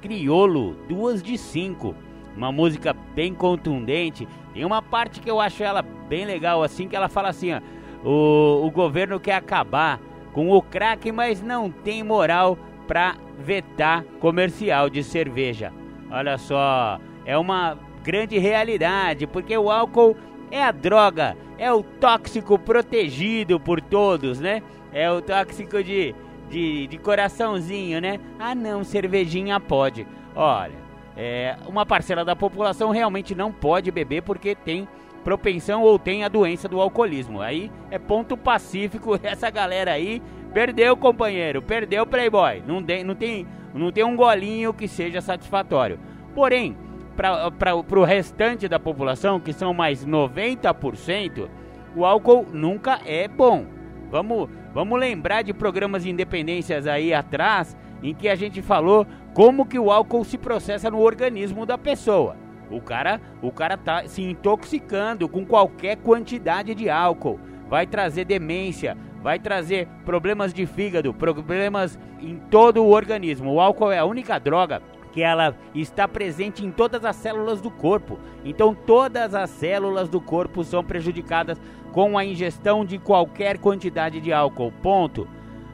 Criolo, 0.00 0.74
duas 0.88 1.20
de 1.20 1.36
cinco. 1.36 1.96
Uma 2.36 2.52
música 2.52 2.92
bem 2.92 3.34
contundente. 3.34 4.28
Tem 4.54 4.64
uma 4.64 4.80
parte 4.80 5.18
que 5.18 5.28
eu 5.28 5.40
acho 5.40 5.64
ela 5.64 5.82
bem 5.82 6.24
legal, 6.24 6.62
assim, 6.62 6.86
que 6.86 6.94
ela 6.94 7.08
fala 7.08 7.30
assim, 7.30 7.52
ó 7.54 7.60
o, 8.04 8.66
o 8.66 8.70
governo 8.70 9.18
quer 9.18 9.34
acabar 9.34 10.00
com 10.32 10.50
o 10.50 10.62
crack, 10.62 11.10
mas 11.10 11.42
não 11.42 11.70
tem 11.70 12.02
moral 12.02 12.58
para 12.86 13.16
vetar 13.38 14.04
comercial 14.20 14.88
de 14.88 15.02
cerveja. 15.02 15.72
Olha 16.10 16.38
só, 16.38 16.98
é 17.24 17.36
uma 17.36 17.78
grande 18.02 18.38
realidade, 18.38 19.26
porque 19.26 19.56
o 19.56 19.70
álcool 19.70 20.16
é 20.50 20.62
a 20.62 20.72
droga, 20.72 21.36
é 21.58 21.72
o 21.72 21.82
tóxico 21.82 22.58
protegido 22.58 23.60
por 23.60 23.80
todos, 23.80 24.40
né? 24.40 24.62
É 24.92 25.10
o 25.10 25.20
tóxico 25.20 25.82
de, 25.82 26.14
de, 26.48 26.86
de 26.86 26.98
coraçãozinho, 26.98 28.00
né? 28.00 28.18
Ah, 28.38 28.54
não, 28.54 28.82
cervejinha 28.82 29.60
pode. 29.60 30.06
Olha, 30.34 30.78
é, 31.16 31.56
uma 31.66 31.84
parcela 31.84 32.24
da 32.24 32.34
população 32.34 32.90
realmente 32.90 33.34
não 33.34 33.52
pode 33.52 33.90
beber 33.90 34.22
porque 34.22 34.54
tem 34.54 34.88
propensão 35.24 35.82
ou 35.82 35.98
tem 35.98 36.24
a 36.24 36.28
doença 36.28 36.68
do 36.68 36.80
alcoolismo. 36.80 37.40
Aí 37.40 37.70
é 37.90 37.98
ponto 37.98 38.36
pacífico, 38.36 39.18
essa 39.22 39.50
galera 39.50 39.92
aí 39.92 40.22
perdeu, 40.52 40.96
companheiro, 40.96 41.62
perdeu 41.62 42.06
Playboy. 42.06 42.62
Não 42.66 42.82
tem, 42.82 43.04
não 43.04 43.14
tem, 43.14 43.46
não 43.74 43.92
tem 43.92 44.04
um 44.04 44.16
golinho 44.16 44.72
que 44.72 44.88
seja 44.88 45.20
satisfatório. 45.20 45.98
Porém, 46.34 46.76
para 47.16 47.74
o 47.74 48.04
restante 48.04 48.68
da 48.68 48.78
população, 48.78 49.40
que 49.40 49.52
são 49.52 49.74
mais 49.74 50.06
90%, 50.06 51.48
o 51.96 52.04
álcool 52.04 52.46
nunca 52.52 53.00
é 53.04 53.26
bom. 53.26 53.66
Vamos, 54.10 54.48
vamos 54.72 54.98
lembrar 54.98 55.42
de 55.42 55.52
programas 55.52 56.04
de 56.04 56.10
independências 56.10 56.86
aí 56.86 57.12
atrás, 57.12 57.76
em 58.02 58.14
que 58.14 58.28
a 58.28 58.36
gente 58.36 58.62
falou 58.62 59.06
como 59.34 59.66
que 59.66 59.78
o 59.78 59.90
álcool 59.90 60.24
se 60.24 60.38
processa 60.38 60.90
no 60.90 61.00
organismo 61.00 61.66
da 61.66 61.76
pessoa. 61.76 62.36
O 62.70 62.80
cara, 62.80 63.20
o 63.42 63.50
cara 63.50 63.76
tá 63.76 64.06
se 64.06 64.22
intoxicando 64.22 65.28
com 65.28 65.44
qualquer 65.44 65.96
quantidade 65.96 66.74
de 66.74 66.90
álcool. 66.90 67.40
Vai 67.68 67.86
trazer 67.86 68.24
demência, 68.24 68.96
vai 69.22 69.38
trazer 69.38 69.88
problemas 70.04 70.52
de 70.52 70.66
fígado, 70.66 71.12
problemas 71.12 71.98
em 72.20 72.36
todo 72.50 72.82
o 72.82 72.90
organismo. 72.90 73.52
O 73.52 73.60
álcool 73.60 73.92
é 73.92 73.98
a 73.98 74.04
única 74.04 74.38
droga 74.38 74.82
que 75.12 75.22
ela 75.22 75.56
está 75.74 76.06
presente 76.06 76.64
em 76.64 76.70
todas 76.70 77.04
as 77.04 77.16
células 77.16 77.60
do 77.60 77.70
corpo. 77.70 78.18
Então 78.44 78.74
todas 78.74 79.34
as 79.34 79.50
células 79.50 80.08
do 80.08 80.20
corpo 80.20 80.62
são 80.62 80.84
prejudicadas 80.84 81.60
com 81.92 82.18
a 82.18 82.24
ingestão 82.24 82.84
de 82.84 82.98
qualquer 82.98 83.58
quantidade 83.58 84.20
de 84.20 84.32
álcool. 84.32 84.72
Ponto. 84.82 85.26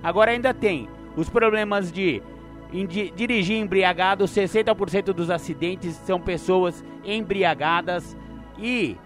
Agora 0.03 0.31
ainda 0.31 0.55
tem 0.55 0.89
os 1.17 1.29
problemas 1.29 1.93
de 1.93 2.23
em 2.75 2.87
dirigir 2.87 3.57
embriagado, 3.57 4.25
60% 4.25 5.13
dos 5.13 5.31
acidentes 5.31 5.95
são 5.95 6.21
pessoas 6.21 6.85
embriagadas 7.05 8.17
e 8.59 8.97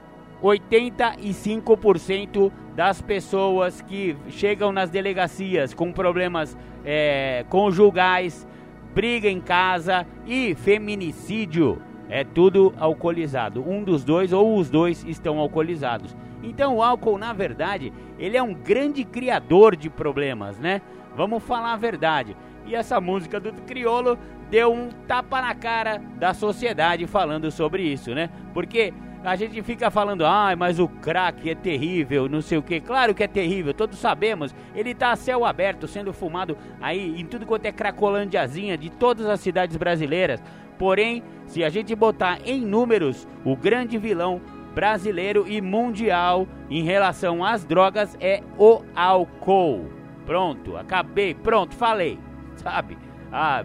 85% 0.42 2.50
das 2.75 3.02
pessoas 3.02 3.82
que 3.82 4.16
chegam 4.30 4.72
nas 4.72 4.88
delegacias 4.88 5.75
com 5.75 5.92
problemas 5.92 6.56
é, 6.82 7.44
conjugais, 7.50 8.48
briga 8.94 9.28
em 9.28 9.40
casa 9.40 10.06
e 10.26 10.54
feminicídio 10.54 11.82
é 12.08 12.25
tudo 12.25 12.72
alcoolizado. 12.78 13.62
Um 13.68 13.84
dos 13.84 14.02
dois 14.02 14.32
ou 14.32 14.56
os 14.56 14.70
dois 14.70 15.04
estão 15.04 15.38
alcoolizados. 15.38 16.16
Então 16.42 16.76
o 16.76 16.82
álcool, 16.82 17.18
na 17.18 17.34
verdade, 17.34 17.92
ele 18.18 18.37
é 18.37 18.42
um 18.42 18.54
grande 18.54 19.04
criador 19.04 19.76
de 19.76 19.90
problemas, 19.90 20.58
né? 20.58 20.80
Vamos 21.14 21.42
falar 21.42 21.72
a 21.72 21.76
verdade. 21.76 22.37
E 22.68 22.75
essa 22.75 23.00
música 23.00 23.40
do 23.40 23.50
Criolo 23.62 24.18
deu 24.50 24.70
um 24.70 24.90
tapa 25.06 25.40
na 25.40 25.54
cara 25.54 26.02
da 26.18 26.34
sociedade 26.34 27.06
falando 27.06 27.50
sobre 27.50 27.82
isso, 27.82 28.14
né? 28.14 28.28
Porque 28.52 28.92
a 29.25 29.34
gente 29.37 29.62
fica 29.62 29.90
falando, 29.90 30.26
ai, 30.26 30.52
ah, 30.52 30.56
mas 30.56 30.78
o 30.78 30.87
crack 30.87 31.48
é 31.48 31.54
terrível, 31.54 32.28
não 32.28 32.42
sei 32.42 32.58
o 32.58 32.62
que. 32.62 32.78
Claro 32.78 33.14
que 33.14 33.25
é 33.25 33.26
terrível, 33.26 33.72
todos 33.72 33.98
sabemos. 33.98 34.54
Ele 34.75 34.94
tá 34.94 35.12
a 35.12 35.16
céu 35.16 35.46
aberto, 35.46 35.88
sendo 35.88 36.12
fumado 36.12 36.58
aí 36.78 37.18
em 37.18 37.25
tudo 37.25 37.46
quanto 37.46 37.64
é 37.64 37.72
cracolândiazinha 37.72 38.76
de 38.76 38.90
todas 38.90 39.25
as 39.26 39.40
cidades 39.40 39.78
brasileiras. 39.78 40.42
Porém, 40.78 41.22
se 41.46 41.64
a 41.64 41.70
gente 41.70 41.94
botar 41.94 42.38
em 42.44 42.60
números, 42.60 43.26
o 43.46 43.56
grande 43.56 43.96
vilão 43.96 44.42
brasileiro 44.75 45.46
e 45.48 45.62
mundial 45.62 46.46
em 46.68 46.82
relação 46.82 47.42
às 47.42 47.64
drogas 47.64 48.14
é 48.20 48.42
o 48.58 48.82
álcool. 48.94 49.87
Pronto, 50.26 50.76
acabei, 50.76 51.34
pronto, 51.34 51.75
falei 51.75 52.18
sabe? 52.58 52.98
Ah, 53.32 53.62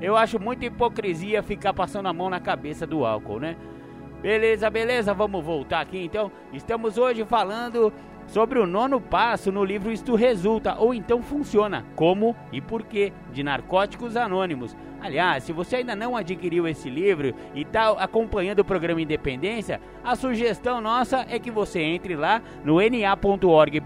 eu 0.00 0.16
acho 0.16 0.40
muita 0.40 0.64
hipocrisia 0.64 1.42
ficar 1.42 1.72
passando 1.72 2.06
a 2.06 2.12
mão 2.12 2.28
na 2.28 2.40
cabeça 2.40 2.86
do 2.86 3.04
álcool, 3.04 3.40
né? 3.40 3.56
Beleza, 4.20 4.70
beleza, 4.70 5.12
vamos 5.12 5.44
voltar 5.44 5.80
aqui 5.80 5.98
então. 6.04 6.30
Estamos 6.52 6.96
hoje 6.96 7.24
falando 7.24 7.92
sobre 8.32 8.58
o 8.58 8.66
nono 8.66 8.98
passo 8.98 9.52
no 9.52 9.62
livro 9.62 9.92
Isto 9.92 10.14
Resulta 10.14 10.74
ou 10.78 10.94
então 10.94 11.22
Funciona, 11.22 11.84
Como 11.94 12.34
e 12.50 12.62
Porquê, 12.62 13.12
de 13.30 13.42
Narcóticos 13.42 14.16
Anônimos. 14.16 14.74
Aliás, 15.02 15.44
se 15.44 15.52
você 15.52 15.76
ainda 15.76 15.94
não 15.94 16.16
adquiriu 16.16 16.66
esse 16.66 16.88
livro 16.88 17.34
e 17.54 17.60
está 17.60 17.90
acompanhando 17.90 18.60
o 18.60 18.64
programa 18.64 19.02
Independência, 19.02 19.82
a 20.02 20.16
sugestão 20.16 20.80
nossa 20.80 21.26
é 21.28 21.38
que 21.38 21.50
você 21.50 21.80
entre 21.80 22.16
lá 22.16 22.40
no 22.64 22.76
na.org.br 22.76 23.82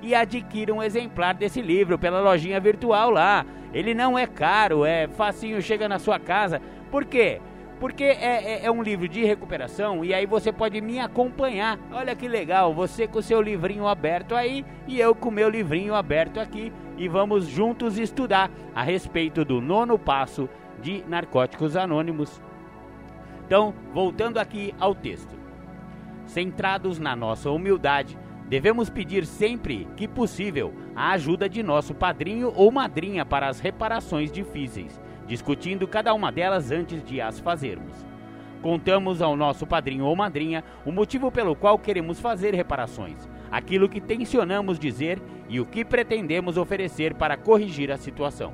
e 0.00 0.14
adquira 0.14 0.72
um 0.72 0.82
exemplar 0.82 1.34
desse 1.34 1.60
livro 1.60 1.98
pela 1.98 2.20
lojinha 2.20 2.58
virtual 2.58 3.10
lá. 3.10 3.44
Ele 3.74 3.92
não 3.92 4.18
é 4.18 4.26
caro, 4.26 4.82
é 4.82 5.08
facinho, 5.08 5.60
chega 5.60 5.86
na 5.86 5.98
sua 5.98 6.18
casa. 6.18 6.62
Por 6.90 7.04
quê? 7.04 7.42
Porque 7.78 8.04
é, 8.04 8.14
é, 8.14 8.64
é, 8.64 8.70
um 8.70 8.82
livro 8.82 9.06
de 9.06 9.22
recuperação 9.24 10.02
e 10.02 10.14
aí 10.14 10.24
você 10.24 10.50
pode 10.50 10.80
me 10.80 10.98
acompanhar. 10.98 11.78
Olha 11.92 12.16
que 12.16 12.26
legal, 12.26 12.72
você 12.72 13.06
com 13.06 13.20
seu 13.20 13.40
livrinho 13.42 13.86
aberto 13.86 14.34
aí 14.34 14.64
e 14.86 14.98
eu 14.98 15.14
com 15.14 15.30
meu 15.30 15.50
livrinho 15.50 15.94
aberto 15.94 16.40
aqui 16.40 16.72
e 16.96 17.06
vamos 17.06 17.46
juntos 17.46 17.98
estudar 17.98 18.50
a 18.74 18.82
respeito 18.82 19.44
do 19.44 19.60
nono 19.60 19.98
passo 19.98 20.48
de 20.80 21.04
Narcóticos 21.06 21.76
Anônimos. 21.76 22.40
Então, 23.44 23.74
voltando 23.92 24.38
aqui 24.38 24.74
ao 24.80 24.94
texto. 24.94 25.36
Centrados 26.24 26.98
na 26.98 27.14
nossa 27.14 27.50
humildade, 27.50 28.18
devemos 28.48 28.88
pedir 28.88 29.26
sempre 29.26 29.86
que 29.96 30.08
possível 30.08 30.72
a 30.94 31.10
ajuda 31.10 31.48
de 31.48 31.62
nosso 31.62 31.94
padrinho 31.94 32.52
ou 32.56 32.72
madrinha 32.72 33.24
para 33.24 33.48
as 33.48 33.60
reparações 33.60 34.32
difíceis 34.32 34.98
discutindo 35.26 35.86
cada 35.88 36.14
uma 36.14 36.30
delas 36.30 36.70
antes 36.70 37.04
de 37.04 37.20
as 37.20 37.40
fazermos. 37.40 38.06
Contamos 38.62 39.20
ao 39.20 39.36
nosso 39.36 39.66
padrinho 39.66 40.04
ou 40.04 40.16
madrinha 40.16 40.64
o 40.84 40.90
motivo 40.90 41.30
pelo 41.30 41.54
qual 41.54 41.78
queremos 41.78 42.18
fazer 42.18 42.54
reparações, 42.54 43.28
aquilo 43.50 43.88
que 43.88 44.00
tensionamos 44.00 44.78
dizer 44.78 45.20
e 45.48 45.60
o 45.60 45.66
que 45.66 45.84
pretendemos 45.84 46.56
oferecer 46.56 47.14
para 47.14 47.36
corrigir 47.36 47.90
a 47.92 47.96
situação. 47.96 48.52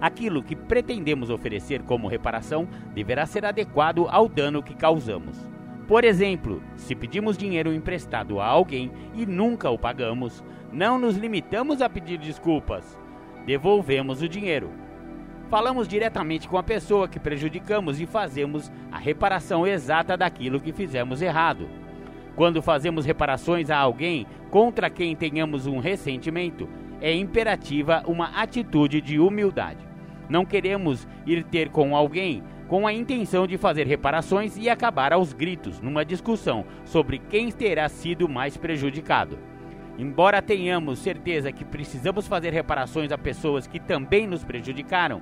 Aquilo 0.00 0.42
que 0.42 0.56
pretendemos 0.56 1.30
oferecer 1.30 1.82
como 1.82 2.08
reparação 2.08 2.66
deverá 2.92 3.24
ser 3.24 3.44
adequado 3.44 4.08
ao 4.10 4.28
dano 4.28 4.62
que 4.62 4.74
causamos. 4.74 5.38
Por 5.86 6.04
exemplo, 6.04 6.62
se 6.74 6.94
pedimos 6.94 7.36
dinheiro 7.36 7.72
emprestado 7.72 8.40
a 8.40 8.46
alguém 8.46 8.90
e 9.14 9.24
nunca 9.24 9.70
o 9.70 9.78
pagamos, 9.78 10.42
não 10.72 10.98
nos 10.98 11.16
limitamos 11.16 11.80
a 11.80 11.88
pedir 11.88 12.18
desculpas. 12.18 12.98
Devolvemos 13.46 14.22
o 14.22 14.28
dinheiro, 14.28 14.70
Falamos 15.52 15.86
diretamente 15.86 16.48
com 16.48 16.56
a 16.56 16.62
pessoa 16.62 17.06
que 17.06 17.20
prejudicamos 17.20 18.00
e 18.00 18.06
fazemos 18.06 18.72
a 18.90 18.96
reparação 18.96 19.66
exata 19.66 20.16
daquilo 20.16 20.58
que 20.58 20.72
fizemos 20.72 21.20
errado. 21.20 21.68
Quando 22.34 22.62
fazemos 22.62 23.04
reparações 23.04 23.68
a 23.68 23.76
alguém 23.76 24.26
contra 24.50 24.88
quem 24.88 25.14
tenhamos 25.14 25.66
um 25.66 25.78
ressentimento, 25.78 26.66
é 27.02 27.14
imperativa 27.14 28.02
uma 28.06 28.28
atitude 28.28 29.02
de 29.02 29.20
humildade. 29.20 29.86
Não 30.26 30.46
queremos 30.46 31.06
ir 31.26 31.44
ter 31.44 31.68
com 31.68 31.94
alguém 31.94 32.42
com 32.66 32.86
a 32.86 32.92
intenção 32.94 33.46
de 33.46 33.58
fazer 33.58 33.86
reparações 33.86 34.56
e 34.56 34.70
acabar 34.70 35.12
aos 35.12 35.34
gritos 35.34 35.82
numa 35.82 36.02
discussão 36.02 36.64
sobre 36.82 37.18
quem 37.18 37.52
terá 37.52 37.90
sido 37.90 38.26
mais 38.26 38.56
prejudicado. 38.56 39.38
Embora 39.98 40.40
tenhamos 40.40 41.00
certeza 41.00 41.52
que 41.52 41.66
precisamos 41.66 42.26
fazer 42.26 42.54
reparações 42.54 43.12
a 43.12 43.18
pessoas 43.18 43.66
que 43.66 43.78
também 43.78 44.26
nos 44.26 44.42
prejudicaram, 44.42 45.20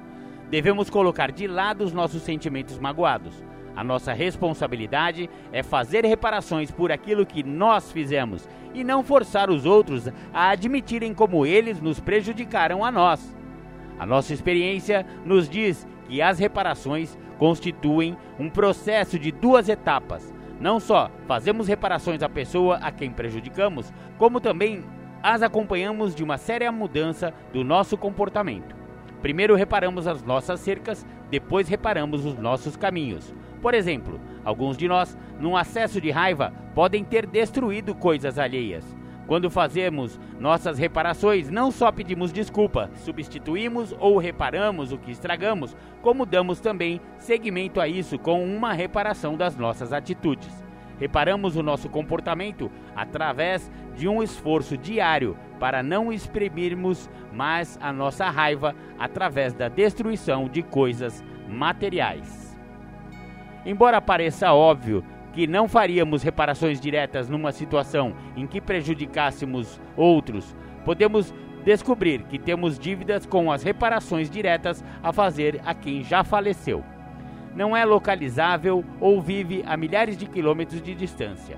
devemos 0.50 0.90
colocar 0.90 1.30
de 1.30 1.46
lado 1.46 1.84
os 1.84 1.92
nossos 1.92 2.22
sentimentos 2.22 2.78
magoados. 2.78 3.44
A 3.76 3.84
nossa 3.84 4.12
responsabilidade 4.12 5.30
é 5.52 5.62
fazer 5.62 6.04
reparações 6.04 6.70
por 6.70 6.90
aquilo 6.90 7.24
que 7.24 7.42
nós 7.42 7.92
fizemos 7.92 8.48
e 8.74 8.82
não 8.82 9.02
forçar 9.02 9.48
os 9.48 9.64
outros 9.64 10.08
a 10.34 10.50
admitirem 10.50 11.14
como 11.14 11.46
eles 11.46 11.80
nos 11.80 12.00
prejudicaram 12.00 12.84
a 12.84 12.90
nós. 12.90 13.34
A 13.98 14.04
nossa 14.04 14.34
experiência 14.34 15.06
nos 15.24 15.48
diz 15.48 15.86
que 16.08 16.20
as 16.20 16.38
reparações 16.38 17.16
constituem 17.38 18.16
um 18.38 18.50
processo 18.50 19.18
de 19.18 19.30
duas 19.30 19.68
etapas. 19.68 20.34
Não 20.60 20.80
só 20.80 21.10
fazemos 21.26 21.68
reparações 21.68 22.22
à 22.22 22.28
pessoa 22.28 22.76
a 22.76 22.90
quem 22.90 23.10
prejudicamos, 23.10 23.92
como 24.18 24.40
também 24.40 24.84
as 25.22 25.42
acompanhamos 25.42 26.14
de 26.14 26.24
uma 26.24 26.36
séria 26.36 26.70
mudança 26.72 27.32
do 27.52 27.62
nosso 27.62 27.96
comportamento. 27.96 28.79
Primeiro 29.22 29.54
reparamos 29.54 30.06
as 30.06 30.22
nossas 30.22 30.60
cercas, 30.60 31.06
depois 31.30 31.68
reparamos 31.68 32.24
os 32.24 32.38
nossos 32.38 32.76
caminhos. 32.76 33.34
Por 33.60 33.74
exemplo, 33.74 34.18
alguns 34.44 34.76
de 34.76 34.88
nós, 34.88 35.16
num 35.38 35.56
acesso 35.56 36.00
de 36.00 36.10
raiva, 36.10 36.52
podem 36.74 37.04
ter 37.04 37.26
destruído 37.26 37.94
coisas 37.94 38.38
alheias. 38.38 38.84
Quando 39.26 39.50
fazemos 39.50 40.18
nossas 40.40 40.78
reparações, 40.78 41.50
não 41.50 41.70
só 41.70 41.92
pedimos 41.92 42.32
desculpa, 42.32 42.90
substituímos 42.96 43.94
ou 44.00 44.18
reparamos 44.18 44.90
o 44.90 44.98
que 44.98 45.12
estragamos, 45.12 45.76
como 46.02 46.26
damos 46.26 46.58
também 46.58 47.00
seguimento 47.16 47.80
a 47.80 47.86
isso 47.86 48.18
com 48.18 48.42
uma 48.42 48.72
reparação 48.72 49.36
das 49.36 49.56
nossas 49.56 49.92
atitudes. 49.92 50.69
Reparamos 51.00 51.56
o 51.56 51.62
nosso 51.62 51.88
comportamento 51.88 52.70
através 52.94 53.72
de 53.96 54.06
um 54.06 54.22
esforço 54.22 54.76
diário 54.76 55.34
para 55.58 55.82
não 55.82 56.12
exprimirmos 56.12 57.08
mais 57.32 57.78
a 57.80 57.90
nossa 57.90 58.28
raiva 58.28 58.76
através 58.98 59.54
da 59.54 59.68
destruição 59.68 60.46
de 60.46 60.62
coisas 60.62 61.24
materiais. 61.48 62.54
Embora 63.64 64.00
pareça 64.00 64.52
óbvio 64.52 65.02
que 65.32 65.46
não 65.46 65.66
faríamos 65.66 66.22
reparações 66.22 66.78
diretas 66.78 67.30
numa 67.30 67.50
situação 67.50 68.14
em 68.36 68.46
que 68.46 68.60
prejudicássemos 68.60 69.80
outros, 69.96 70.54
podemos 70.84 71.32
descobrir 71.64 72.24
que 72.24 72.38
temos 72.38 72.78
dívidas 72.78 73.24
com 73.24 73.50
as 73.50 73.62
reparações 73.62 74.28
diretas 74.28 74.84
a 75.02 75.12
fazer 75.12 75.62
a 75.64 75.74
quem 75.74 76.02
já 76.02 76.22
faleceu 76.22 76.84
não 77.54 77.76
é 77.76 77.84
localizável 77.84 78.84
ou 79.00 79.20
vive 79.20 79.62
a 79.66 79.76
milhares 79.76 80.16
de 80.16 80.26
quilômetros 80.26 80.80
de 80.82 80.94
distância. 80.94 81.56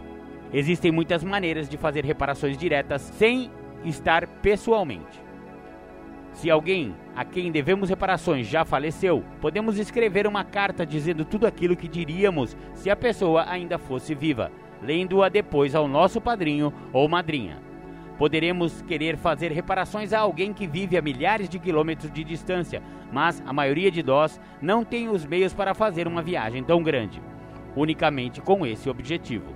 Existem 0.53 0.93
muitas 0.93 1.25
maneiras 1.25 1.69
de 1.69 1.77
fazer 1.77 2.05
reparações 2.05 2.57
diretas 2.57 3.03
sem 3.03 3.51
estar 3.85 4.27
pessoalmente. 4.27 5.21
Se 6.33 6.51
alguém 6.51 6.95
a 7.15 7.25
quem 7.25 7.53
devemos 7.53 7.91
reparações 7.91 8.47
já 8.47 8.65
faleceu, 8.65 9.23
podemos 9.41 9.79
escrever 9.79 10.27
uma 10.27 10.45
carta 10.45 10.85
dizendo 10.87 11.25
tudo 11.25 11.47
aquilo 11.47 11.77
que 11.77 11.89
diríamos 11.89 12.57
se 12.75 12.91
a 12.91 12.97
pessoa 12.97 13.45
ainda 13.49 13.79
fosse 13.79 14.15
viva, 14.15 14.51
lendo-a 14.83 15.29
depois 15.29 15.75
ao 15.75 15.87
nosso 15.87 16.21
padrinho 16.21 16.73
ou 16.93 17.09
madrinha. 17.09 17.72
Poderemos 18.23 18.83
querer 18.83 19.17
fazer 19.17 19.51
reparações 19.51 20.13
a 20.13 20.21
alguém 20.21 20.53
que 20.53 20.65
vive 20.65 20.97
a 20.97 21.03
milhares 21.03 21.49
de 21.49 21.59
quilômetros 21.59 22.09
de 22.13 22.23
distância, 22.23 22.81
mas 23.11 23.43
a 23.45 23.53
maioria 23.53 23.91
de 23.91 24.01
nós 24.01 24.41
não 24.61 24.85
tem 24.85 25.09
os 25.09 25.27
meios 25.27 25.53
para 25.53 25.75
fazer 25.75 26.07
uma 26.07 26.23
viagem 26.23 26.63
tão 26.63 26.85
grande, 26.85 27.21
unicamente 27.75 28.41
com 28.41 28.65
esse 28.65 28.89
objetivo. 28.89 29.53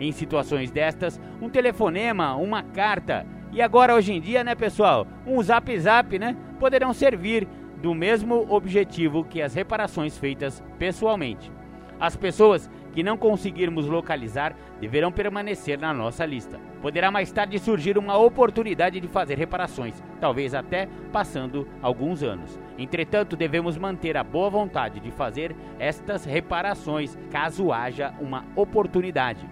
Em 0.00 0.12
situações 0.12 0.70
destas, 0.70 1.20
um 1.42 1.50
telefonema, 1.50 2.34
uma 2.36 2.62
carta 2.62 3.26
e 3.52 3.60
agora 3.60 3.94
hoje 3.94 4.14
em 4.14 4.20
dia, 4.22 4.42
né, 4.42 4.54
pessoal, 4.54 5.06
um 5.26 5.42
zap 5.42 5.78
zap, 5.78 6.18
né, 6.18 6.34
poderão 6.58 6.94
servir 6.94 7.46
do 7.82 7.94
mesmo 7.94 8.46
objetivo 8.48 9.24
que 9.24 9.42
as 9.42 9.52
reparações 9.52 10.16
feitas 10.16 10.64
pessoalmente. 10.78 11.52
As 12.00 12.16
pessoas 12.16 12.70
que 12.96 13.02
não 13.02 13.18
conseguirmos 13.18 13.86
localizar 13.86 14.56
deverão 14.80 15.12
permanecer 15.12 15.78
na 15.78 15.92
nossa 15.92 16.24
lista. 16.24 16.58
Poderá 16.80 17.10
mais 17.10 17.30
tarde 17.30 17.58
surgir 17.58 17.98
uma 17.98 18.16
oportunidade 18.16 18.98
de 18.98 19.06
fazer 19.06 19.36
reparações, 19.36 20.02
talvez 20.18 20.54
até 20.54 20.88
passando 21.12 21.68
alguns 21.82 22.22
anos. 22.22 22.58
Entretanto, 22.78 23.36
devemos 23.36 23.76
manter 23.76 24.16
a 24.16 24.24
boa 24.24 24.48
vontade 24.48 24.98
de 24.98 25.10
fazer 25.10 25.54
estas 25.78 26.24
reparações 26.24 27.18
caso 27.30 27.70
haja 27.70 28.14
uma 28.18 28.46
oportunidade. 28.56 29.46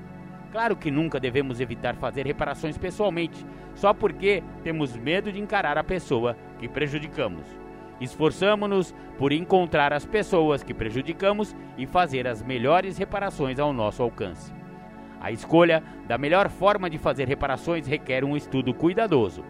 Claro 0.51 0.75
que 0.75 0.91
nunca 0.91 1.21
devemos 1.21 1.61
evitar 1.61 1.97
fazer 1.97 2.25
reparações 2.27 2.79
pessoalmente, 2.79 3.45
só 3.75 3.93
porque 3.93 4.43
temos 4.63 4.97
medo 4.97 5.31
de 5.31 5.39
encarar 5.39 5.77
a 5.77 5.85
pessoa 5.85 6.35
que 6.59 6.67
prejudicamos. 6.67 7.64
Esforçamo-nos 8.01 8.95
por 9.19 9.33
encontrar 9.33 9.93
as 9.93 10.05
pessoas 10.05 10.63
que 10.63 10.75
prejudicamos 10.75 11.55
e 11.79 11.87
fazer 11.87 12.27
as 12.27 12.43
melhores 12.43 12.99
reparações 12.99 13.59
ao 13.59 13.73
nosso 13.73 14.03
alcance. 14.03 14.53
A 15.21 15.31
escolha 15.31 15.83
da 16.07 16.19
melhor 16.19 16.51
forma 16.51 16.91
de 16.91 16.99
fazer 16.99 17.27
reparações 17.27 17.87
requer 17.87 18.25
um 18.25 18.37
estudo 18.37 18.75
cuidadoso. 18.75 19.45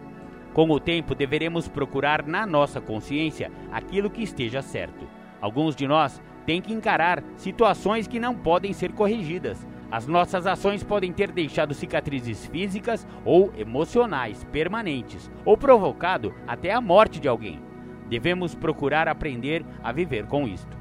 Com 0.53 0.69
o 0.69 0.79
tempo, 0.79 1.13
deveremos 1.13 1.67
procurar 1.67 2.25
na 2.25 2.45
nossa 2.45 2.79
consciência 2.79 3.51
aquilo 3.71 4.09
que 4.09 4.23
esteja 4.23 4.61
certo. 4.61 5.05
Alguns 5.41 5.75
de 5.75 5.85
nós 5.85 6.21
têm 6.45 6.61
que 6.61 6.71
encarar 6.73 7.21
situações 7.35 8.07
que 8.07 8.21
não 8.21 8.33
podem 8.33 8.71
ser 8.71 8.93
corrigidas. 8.93 9.67
As 9.91 10.07
nossas 10.07 10.47
ações 10.47 10.81
podem 10.81 11.11
ter 11.11 11.31
deixado 11.31 11.73
cicatrizes 11.73 12.45
físicas 12.45 13.05
ou 13.25 13.51
emocionais 13.57 14.43
permanentes, 14.45 15.29
ou 15.43 15.57
provocado 15.57 16.33
até 16.47 16.71
a 16.71 16.79
morte 16.79 17.19
de 17.19 17.27
alguém. 17.27 17.59
Devemos 18.09 18.53
procurar 18.53 19.07
aprender 19.07 19.65
a 19.83 19.91
viver 19.91 20.25
com 20.25 20.47
isto. 20.47 20.77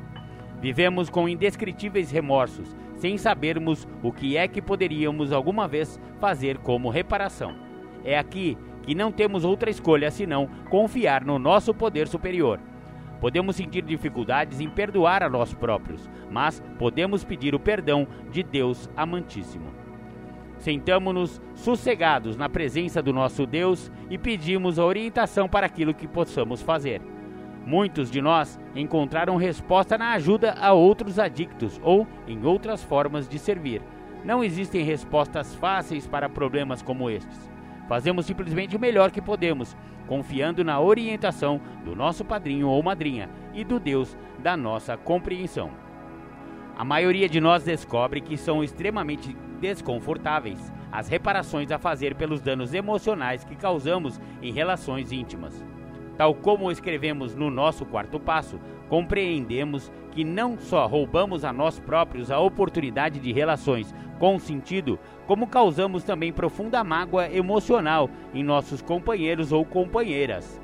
Vivemos 0.60 1.10
com 1.10 1.28
indescritíveis 1.28 2.10
remorsos, 2.10 2.74
sem 2.96 3.18
sabermos 3.18 3.86
o 4.02 4.12
que 4.12 4.36
é 4.36 4.48
que 4.48 4.62
poderíamos 4.62 5.32
alguma 5.32 5.68
vez 5.68 6.00
fazer 6.20 6.58
como 6.58 6.88
reparação. 6.88 7.54
É 8.04 8.18
aqui 8.18 8.56
que 8.82 8.94
não 8.94 9.10
temos 9.10 9.44
outra 9.44 9.70
escolha 9.70 10.10
senão 10.10 10.48
confiar 10.68 11.24
no 11.24 11.38
nosso 11.38 11.74
poder 11.74 12.06
superior. 12.06 12.60
Podemos 13.20 13.56
sentir 13.56 13.82
dificuldades 13.82 14.60
em 14.60 14.68
perdoar 14.68 15.22
a 15.22 15.30
nós 15.30 15.54
próprios, 15.54 16.08
mas 16.30 16.62
podemos 16.78 17.24
pedir 17.24 17.54
o 17.54 17.60
perdão 17.60 18.06
de 18.30 18.42
Deus 18.42 18.90
amantíssimo. 18.96 19.72
Sentamos-nos 20.58 21.42
sossegados 21.54 22.36
na 22.36 22.48
presença 22.48 23.02
do 23.02 23.12
nosso 23.12 23.46
Deus 23.46 23.90
e 24.08 24.16
pedimos 24.16 24.78
a 24.78 24.84
orientação 24.84 25.48
para 25.48 25.66
aquilo 25.66 25.94
que 25.94 26.06
possamos 26.06 26.62
fazer. 26.62 27.00
Muitos 27.66 28.10
de 28.10 28.20
nós 28.20 28.60
encontraram 28.74 29.36
resposta 29.36 29.96
na 29.96 30.12
ajuda 30.12 30.52
a 30.60 30.72
outros 30.72 31.18
adictos 31.18 31.80
ou 31.82 32.06
em 32.28 32.44
outras 32.44 32.82
formas 32.82 33.26
de 33.26 33.38
servir. 33.38 33.80
Não 34.22 34.44
existem 34.44 34.84
respostas 34.84 35.54
fáceis 35.54 36.06
para 36.06 36.28
problemas 36.28 36.82
como 36.82 37.08
estes. 37.08 37.50
Fazemos 37.88 38.26
simplesmente 38.26 38.76
o 38.76 38.80
melhor 38.80 39.10
que 39.10 39.20
podemos, 39.20 39.76
confiando 40.06 40.62
na 40.62 40.78
orientação 40.80 41.60
do 41.84 41.96
nosso 41.96 42.24
padrinho 42.24 42.68
ou 42.68 42.82
madrinha 42.82 43.30
e 43.54 43.64
do 43.64 43.80
Deus 43.80 44.16
da 44.38 44.56
nossa 44.56 44.96
compreensão. 44.96 45.70
A 46.76 46.84
maioria 46.84 47.28
de 47.28 47.40
nós 47.40 47.64
descobre 47.64 48.20
que 48.20 48.36
são 48.36 48.62
extremamente 48.62 49.34
desconfortáveis 49.60 50.72
as 50.90 51.08
reparações 51.08 51.70
a 51.70 51.78
fazer 51.78 52.14
pelos 52.14 52.40
danos 52.40 52.74
emocionais 52.74 53.44
que 53.44 53.56
causamos 53.56 54.20
em 54.42 54.52
relações 54.52 55.12
íntimas. 55.12 55.64
Tal 56.16 56.34
como 56.34 56.70
escrevemos 56.70 57.34
no 57.34 57.50
nosso 57.50 57.84
quarto 57.84 58.20
passo, 58.20 58.60
compreendemos 58.88 59.90
que 60.12 60.22
não 60.22 60.56
só 60.58 60.86
roubamos 60.86 61.44
a 61.44 61.52
nós 61.52 61.80
próprios 61.80 62.30
a 62.30 62.38
oportunidade 62.38 63.18
de 63.18 63.32
relações 63.32 63.94
com 64.18 64.38
sentido, 64.38 64.98
como 65.26 65.48
causamos 65.48 66.04
também 66.04 66.32
profunda 66.32 66.84
mágoa 66.84 67.28
emocional 67.28 68.08
em 68.32 68.44
nossos 68.44 68.80
companheiros 68.80 69.50
ou 69.50 69.64
companheiras. 69.64 70.60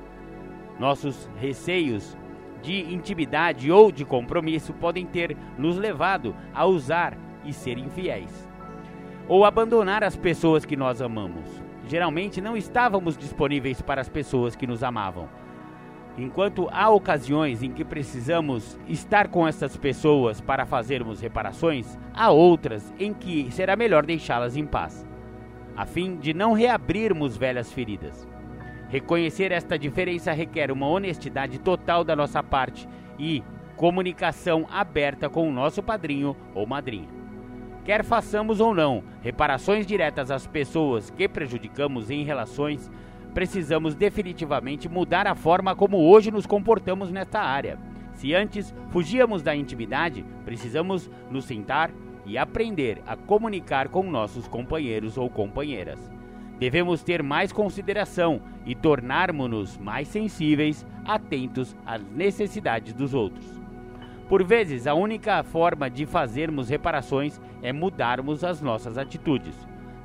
Nossos 0.78 1.28
receios 1.40 2.16
de 2.62 2.92
intimidade 2.92 3.72
ou 3.72 3.90
de 3.90 4.04
compromisso 4.04 4.72
podem 4.74 5.04
ter 5.04 5.36
nos 5.58 5.76
levado 5.76 6.34
a 6.54 6.64
usar 6.64 7.16
e 7.44 7.52
ser 7.52 7.78
infiéis, 7.78 8.48
ou 9.26 9.44
abandonar 9.44 10.04
as 10.04 10.16
pessoas 10.16 10.64
que 10.64 10.76
nós 10.76 11.02
amamos. 11.02 11.62
Geralmente 11.86 12.40
não 12.40 12.56
estávamos 12.56 13.16
disponíveis 13.16 13.82
para 13.82 14.00
as 14.00 14.08
pessoas 14.08 14.54
que 14.54 14.66
nos 14.66 14.84
amavam. 14.84 15.39
Enquanto 16.18 16.68
há 16.72 16.90
ocasiões 16.90 17.62
em 17.62 17.70
que 17.70 17.84
precisamos 17.84 18.78
estar 18.88 19.28
com 19.28 19.46
essas 19.46 19.76
pessoas 19.76 20.40
para 20.40 20.66
fazermos 20.66 21.20
reparações, 21.20 21.98
há 22.12 22.30
outras 22.30 22.92
em 22.98 23.14
que 23.14 23.50
será 23.50 23.76
melhor 23.76 24.04
deixá-las 24.04 24.56
em 24.56 24.66
paz, 24.66 25.06
a 25.76 25.86
fim 25.86 26.16
de 26.16 26.34
não 26.34 26.52
reabrirmos 26.52 27.36
velhas 27.36 27.72
feridas. 27.72 28.28
Reconhecer 28.88 29.52
esta 29.52 29.78
diferença 29.78 30.32
requer 30.32 30.72
uma 30.72 30.88
honestidade 30.88 31.60
total 31.60 32.02
da 32.02 32.16
nossa 32.16 32.42
parte 32.42 32.88
e 33.18 33.42
comunicação 33.76 34.66
aberta 34.70 35.28
com 35.28 35.48
o 35.48 35.52
nosso 35.52 35.82
padrinho 35.82 36.36
ou 36.54 36.66
madrinha. 36.66 37.08
Quer 37.84 38.04
façamos 38.04 38.60
ou 38.60 38.74
não 38.74 39.02
reparações 39.22 39.86
diretas 39.86 40.30
às 40.30 40.46
pessoas 40.46 41.08
que 41.08 41.28
prejudicamos 41.28 42.10
em 42.10 42.24
relações, 42.24 42.90
precisamos 43.30 43.94
definitivamente 43.94 44.88
mudar 44.88 45.26
a 45.26 45.34
forma 45.34 45.74
como 45.74 45.98
hoje 45.98 46.30
nos 46.30 46.46
comportamos 46.46 47.10
nesta 47.10 47.40
área. 47.40 47.78
Se 48.14 48.34
antes 48.34 48.74
fugíamos 48.90 49.42
da 49.42 49.54
intimidade, 49.54 50.24
precisamos 50.44 51.10
nos 51.30 51.44
sentar 51.44 51.90
e 52.26 52.36
aprender 52.36 53.00
a 53.06 53.16
comunicar 53.16 53.88
com 53.88 54.02
nossos 54.02 54.46
companheiros 54.46 55.16
ou 55.16 55.30
companheiras. 55.30 55.98
Devemos 56.58 57.02
ter 57.02 57.22
mais 57.22 57.52
consideração 57.52 58.42
e 58.66 58.74
tornarmos-nos 58.74 59.78
mais 59.78 60.08
sensíveis, 60.08 60.86
atentos 61.06 61.74
às 61.86 62.02
necessidades 62.02 62.92
dos 62.92 63.14
outros. 63.14 63.46
Por 64.28 64.44
vezes, 64.44 64.86
a 64.86 64.94
única 64.94 65.42
forma 65.42 65.88
de 65.88 66.04
fazermos 66.04 66.68
reparações 66.68 67.40
é 67.62 67.72
mudarmos 67.72 68.44
as 68.44 68.60
nossas 68.60 68.98
atitudes. 68.98 69.54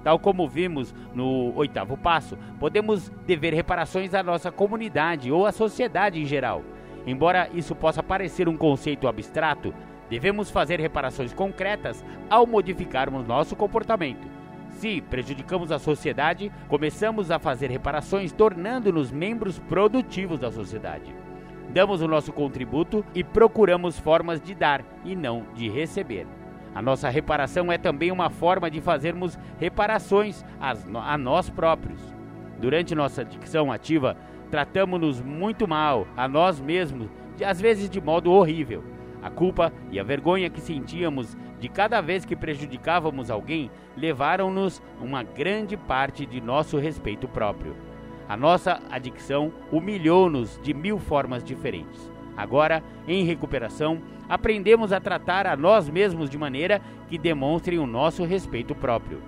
Tal 0.05 0.19
como 0.19 0.47
vimos 0.47 0.93
no 1.15 1.51
oitavo 1.55 1.97
passo, 1.97 2.37
podemos 2.59 3.09
dever 3.25 3.55
reparações 3.55 4.13
à 4.13 4.21
nossa 4.21 4.51
comunidade 4.51 5.31
ou 5.31 5.47
à 5.47 5.51
sociedade 5.51 6.21
em 6.21 6.25
geral. 6.25 6.61
Embora 7.07 7.49
isso 7.55 7.73
possa 7.73 8.03
parecer 8.03 8.47
um 8.47 8.55
conceito 8.55 9.07
abstrato, 9.07 9.73
devemos 10.07 10.51
fazer 10.51 10.79
reparações 10.79 11.33
concretas 11.33 12.05
ao 12.29 12.45
modificarmos 12.45 13.25
nosso 13.25 13.55
comportamento. 13.55 14.27
Se 14.69 15.01
prejudicamos 15.01 15.71
a 15.71 15.79
sociedade, 15.79 16.51
começamos 16.67 17.31
a 17.31 17.39
fazer 17.39 17.71
reparações 17.71 18.31
tornando-nos 18.31 19.11
membros 19.11 19.57
produtivos 19.57 20.39
da 20.39 20.51
sociedade. 20.51 21.15
Damos 21.73 22.03
o 22.03 22.07
nosso 22.07 22.31
contributo 22.31 23.03
e 23.15 23.23
procuramos 23.23 23.97
formas 23.97 24.39
de 24.39 24.53
dar 24.53 24.85
e 25.03 25.15
não 25.15 25.47
de 25.55 25.67
receber. 25.67 26.27
A 26.75 26.81
nossa 26.81 27.09
reparação 27.09 27.71
é 27.71 27.77
também 27.77 28.11
uma 28.11 28.29
forma 28.29 28.69
de 28.69 28.81
fazermos 28.81 29.39
reparações 29.57 30.43
a 30.59 31.17
nós 31.17 31.49
próprios. 31.49 31.99
Durante 32.59 32.93
nossa 32.93 33.23
dicção 33.23 33.71
ativa, 33.71 34.17
tratamos-nos 34.51 35.21
muito 35.21 35.65
mal, 35.65 36.05
a 36.17 36.27
nós 36.27 36.59
mesmos, 36.59 37.09
às 37.45 37.61
vezes 37.61 37.89
de 37.89 38.01
modo 38.01 38.29
horrível. 38.29 38.83
A 39.23 39.29
culpa 39.29 39.71
e 39.89 39.99
a 39.99 40.03
vergonha 40.03 40.49
que 40.49 40.59
sentíamos 40.59 41.35
de 41.59 41.69
cada 41.69 42.01
vez 42.01 42.25
que 42.25 42.35
prejudicávamos 42.35 43.31
alguém 43.31 43.71
levaram-nos 43.95 44.81
uma 45.01 45.23
grande 45.23 45.77
parte 45.77 46.25
de 46.25 46.41
nosso 46.41 46.77
respeito 46.77 47.27
próprio. 47.27 47.75
A 48.27 48.35
nossa 48.35 48.81
adicção 48.91 49.53
humilhou-nos 49.71 50.59
de 50.61 50.73
mil 50.73 50.99
formas 50.99 51.43
diferentes. 51.43 52.11
Agora, 52.35 52.83
em 53.07 53.23
recuperação, 53.23 54.01
aprendemos 54.27 54.91
a 54.91 54.99
tratar 54.99 55.47
a 55.47 55.55
nós 55.55 55.89
mesmos 55.89 56.29
de 56.29 56.37
maneira 56.37 56.81
que 57.07 57.17
demonstrem 57.17 57.79
o 57.79 57.87
nosso 57.87 58.23
respeito 58.23 58.75
próprio. 58.75 59.21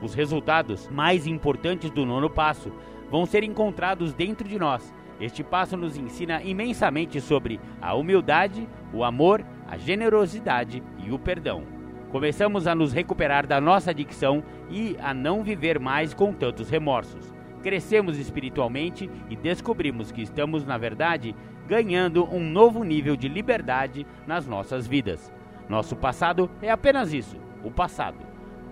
Os 0.00 0.14
resultados 0.14 0.88
mais 0.88 1.26
importantes 1.26 1.90
do 1.90 2.04
nono 2.04 2.28
passo 2.28 2.72
vão 3.10 3.26
ser 3.26 3.44
encontrados 3.44 4.12
dentro 4.12 4.48
de 4.48 4.58
nós. 4.58 4.92
Este 5.20 5.44
passo 5.44 5.76
nos 5.76 5.96
ensina 5.96 6.42
imensamente 6.42 7.20
sobre 7.20 7.60
a 7.80 7.94
humildade, 7.94 8.68
o 8.92 9.04
amor, 9.04 9.44
a 9.68 9.76
generosidade 9.76 10.82
e 10.98 11.12
o 11.12 11.18
perdão. 11.18 11.62
Começamos 12.10 12.66
a 12.66 12.74
nos 12.74 12.92
recuperar 12.92 13.46
da 13.46 13.60
nossa 13.60 13.90
adicção 13.90 14.42
e 14.70 14.96
a 15.00 15.12
não 15.12 15.42
viver 15.42 15.78
mais 15.78 16.14
com 16.14 16.32
tantos 16.32 16.68
remorsos. 16.70 17.32
Crescemos 17.62 18.18
espiritualmente 18.18 19.10
e 19.30 19.34
descobrimos 19.34 20.12
que 20.12 20.22
estamos, 20.22 20.64
na 20.64 20.76
verdade, 20.76 21.34
ganhando 21.66 22.24
um 22.32 22.40
novo 22.40 22.84
nível 22.84 23.16
de 23.16 23.28
liberdade 23.28 24.06
nas 24.26 24.46
nossas 24.46 24.86
vidas. 24.86 25.32
Nosso 25.68 25.96
passado 25.96 26.50
é 26.60 26.70
apenas 26.70 27.12
isso, 27.12 27.36
o 27.62 27.70
passado. 27.70 28.18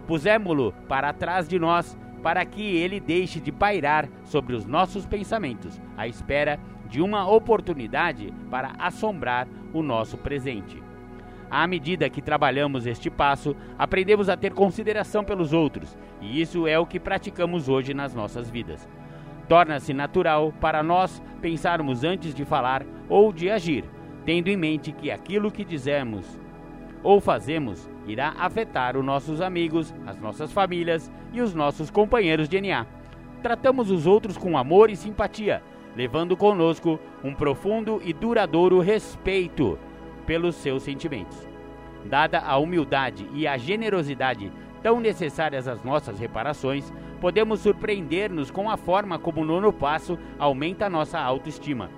Pusemos-lo 0.06 0.72
para 0.88 1.12
trás 1.12 1.48
de 1.48 1.58
nós 1.58 1.96
para 2.22 2.44
que 2.44 2.62
ele 2.76 3.00
deixe 3.00 3.40
de 3.40 3.50
pairar 3.50 4.08
sobre 4.24 4.54
os 4.54 4.64
nossos 4.64 5.06
pensamentos, 5.06 5.80
à 5.96 6.06
espera 6.06 6.58
de 6.88 7.00
uma 7.00 7.28
oportunidade 7.28 8.32
para 8.50 8.72
assombrar 8.78 9.48
o 9.72 9.82
nosso 9.82 10.16
presente. 10.16 10.82
À 11.50 11.66
medida 11.66 12.08
que 12.08 12.22
trabalhamos 12.22 12.86
este 12.86 13.10
passo, 13.10 13.56
aprendemos 13.78 14.28
a 14.28 14.36
ter 14.36 14.52
consideração 14.52 15.24
pelos 15.24 15.52
outros, 15.52 15.96
e 16.20 16.40
isso 16.40 16.66
é 16.66 16.78
o 16.78 16.86
que 16.86 17.00
praticamos 17.00 17.68
hoje 17.68 17.92
nas 17.92 18.14
nossas 18.14 18.48
vidas. 18.48 18.88
Torna-se 19.48 19.92
natural 19.92 20.52
para 20.60 20.82
nós 20.82 21.22
pensarmos 21.40 22.04
antes 22.04 22.34
de 22.34 22.44
falar 22.44 22.84
ou 23.08 23.32
de 23.32 23.50
agir, 23.50 23.84
tendo 24.24 24.48
em 24.48 24.56
mente 24.56 24.92
que 24.92 25.10
aquilo 25.10 25.50
que 25.50 25.64
dizemos 25.64 26.40
ou 27.02 27.20
fazemos 27.20 27.88
irá 28.06 28.34
afetar 28.38 28.96
os 28.96 29.04
nossos 29.04 29.40
amigos, 29.40 29.94
as 30.06 30.18
nossas 30.18 30.52
famílias 30.52 31.10
e 31.32 31.40
os 31.40 31.54
nossos 31.54 31.90
companheiros 31.90 32.48
de 32.48 32.60
NA. 32.60 32.86
Tratamos 33.42 33.90
os 33.90 34.06
outros 34.06 34.36
com 34.36 34.56
amor 34.56 34.90
e 34.90 34.96
simpatia, 34.96 35.62
levando 35.96 36.36
conosco 36.36 36.98
um 37.22 37.34
profundo 37.34 38.00
e 38.04 38.12
duradouro 38.12 38.80
respeito 38.80 39.78
pelos 40.26 40.54
seus 40.56 40.84
sentimentos. 40.84 41.46
Dada 42.04 42.38
a 42.40 42.56
humildade 42.56 43.28
e 43.34 43.46
a 43.46 43.56
generosidade 43.56 44.52
tão 44.82 45.00
necessárias 45.00 45.68
às 45.68 45.82
nossas 45.82 46.18
reparações, 46.18 46.92
podemos 47.22 47.60
surpreender-nos 47.60 48.50
com 48.50 48.68
a 48.68 48.76
forma 48.76 49.16
como 49.16 49.42
o 49.42 49.44
nono 49.44 49.72
passo 49.72 50.18
aumenta 50.40 50.90
nossa 50.90 51.20
autoestima. 51.20 51.88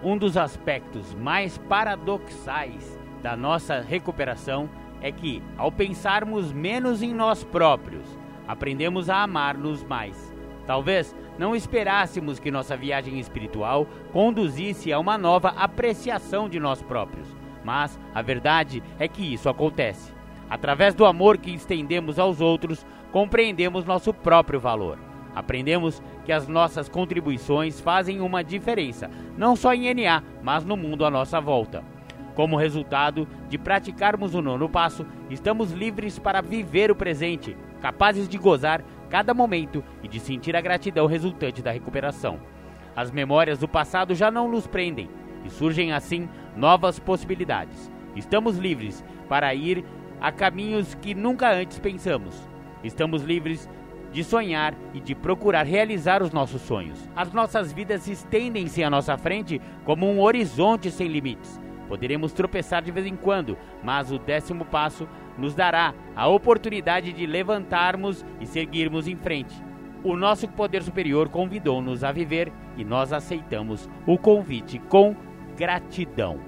Um 0.00 0.16
dos 0.16 0.36
aspectos 0.36 1.12
mais 1.12 1.58
paradoxais 1.58 2.96
da 3.20 3.36
nossa 3.36 3.80
recuperação 3.80 4.70
é 5.00 5.10
que, 5.10 5.42
ao 5.58 5.72
pensarmos 5.72 6.52
menos 6.52 7.02
em 7.02 7.12
nós 7.12 7.42
próprios, 7.42 8.04
aprendemos 8.46 9.10
a 9.10 9.24
amar-nos 9.24 9.82
mais. 9.82 10.32
Talvez 10.68 11.16
não 11.36 11.56
esperássemos 11.56 12.38
que 12.38 12.52
nossa 12.52 12.76
viagem 12.76 13.18
espiritual 13.18 13.88
conduzisse 14.12 14.92
a 14.92 15.00
uma 15.00 15.18
nova 15.18 15.48
apreciação 15.48 16.48
de 16.48 16.60
nós 16.60 16.80
próprios, 16.80 17.26
Mas 17.64 17.98
a 18.14 18.22
verdade 18.22 18.84
é 19.00 19.08
que 19.08 19.34
isso 19.34 19.48
acontece. 19.48 20.14
Através 20.48 20.94
do 20.94 21.06
amor 21.06 21.38
que 21.38 21.50
estendemos 21.50 22.18
aos 22.18 22.40
outros, 22.40 22.86
compreendemos 23.14 23.84
nosso 23.84 24.12
próprio 24.12 24.58
valor. 24.58 24.98
Aprendemos 25.36 26.02
que 26.24 26.32
as 26.32 26.48
nossas 26.48 26.88
contribuições 26.88 27.80
fazem 27.80 28.20
uma 28.20 28.42
diferença, 28.42 29.08
não 29.38 29.54
só 29.54 29.72
em 29.72 29.94
NA, 29.94 30.20
mas 30.42 30.64
no 30.64 30.76
mundo 30.76 31.04
à 31.04 31.10
nossa 31.12 31.40
volta. 31.40 31.84
Como 32.34 32.56
resultado 32.56 33.28
de 33.48 33.56
praticarmos 33.56 34.34
o 34.34 34.42
nono 34.42 34.68
passo, 34.68 35.06
estamos 35.30 35.70
livres 35.70 36.18
para 36.18 36.40
viver 36.40 36.90
o 36.90 36.96
presente, 36.96 37.56
capazes 37.80 38.28
de 38.28 38.36
gozar 38.36 38.82
cada 39.08 39.32
momento 39.32 39.84
e 40.02 40.08
de 40.08 40.18
sentir 40.18 40.56
a 40.56 40.60
gratidão 40.60 41.06
resultante 41.06 41.62
da 41.62 41.70
recuperação. 41.70 42.40
As 42.96 43.12
memórias 43.12 43.60
do 43.60 43.68
passado 43.68 44.12
já 44.12 44.28
não 44.28 44.48
nos 44.48 44.66
prendem 44.66 45.08
e 45.44 45.50
surgem 45.50 45.92
assim 45.92 46.28
novas 46.56 46.98
possibilidades. 46.98 47.88
Estamos 48.16 48.58
livres 48.58 49.04
para 49.28 49.54
ir 49.54 49.84
a 50.20 50.32
caminhos 50.32 50.94
que 50.94 51.14
nunca 51.14 51.48
antes 51.52 51.78
pensamos. 51.78 52.53
Estamos 52.84 53.22
livres 53.22 53.68
de 54.12 54.22
sonhar 54.22 54.74
e 54.92 55.00
de 55.00 55.14
procurar 55.14 55.64
realizar 55.64 56.22
os 56.22 56.30
nossos 56.30 56.62
sonhos. 56.62 57.10
As 57.16 57.32
nossas 57.32 57.72
vidas 57.72 58.06
estendem-se 58.06 58.84
à 58.84 58.88
nossa 58.88 59.18
frente 59.18 59.60
como 59.84 60.06
um 60.06 60.20
horizonte 60.20 60.90
sem 60.90 61.08
limites. 61.08 61.60
Poderemos 61.88 62.32
tropeçar 62.32 62.82
de 62.82 62.92
vez 62.92 63.06
em 63.06 63.16
quando, 63.16 63.58
mas 63.82 64.12
o 64.12 64.18
décimo 64.18 64.64
passo 64.64 65.08
nos 65.36 65.54
dará 65.54 65.92
a 66.14 66.28
oportunidade 66.28 67.12
de 67.12 67.26
levantarmos 67.26 68.24
e 68.40 68.46
seguirmos 68.46 69.08
em 69.08 69.16
frente. 69.16 69.54
O 70.04 70.16
nosso 70.16 70.46
poder 70.46 70.82
superior 70.82 71.28
convidou-nos 71.28 72.04
a 72.04 72.12
viver 72.12 72.52
e 72.76 72.84
nós 72.84 73.12
aceitamos 73.12 73.88
o 74.06 74.18
convite 74.18 74.78
com 74.78 75.16
gratidão. 75.56 76.38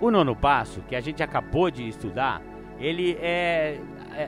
O 0.00 0.10
nono 0.10 0.34
passo, 0.36 0.82
que 0.82 0.94
a 0.94 1.00
gente 1.00 1.22
acabou 1.22 1.70
de 1.70 1.88
estudar, 1.88 2.40
ele 2.78 3.16
é, 3.20 3.80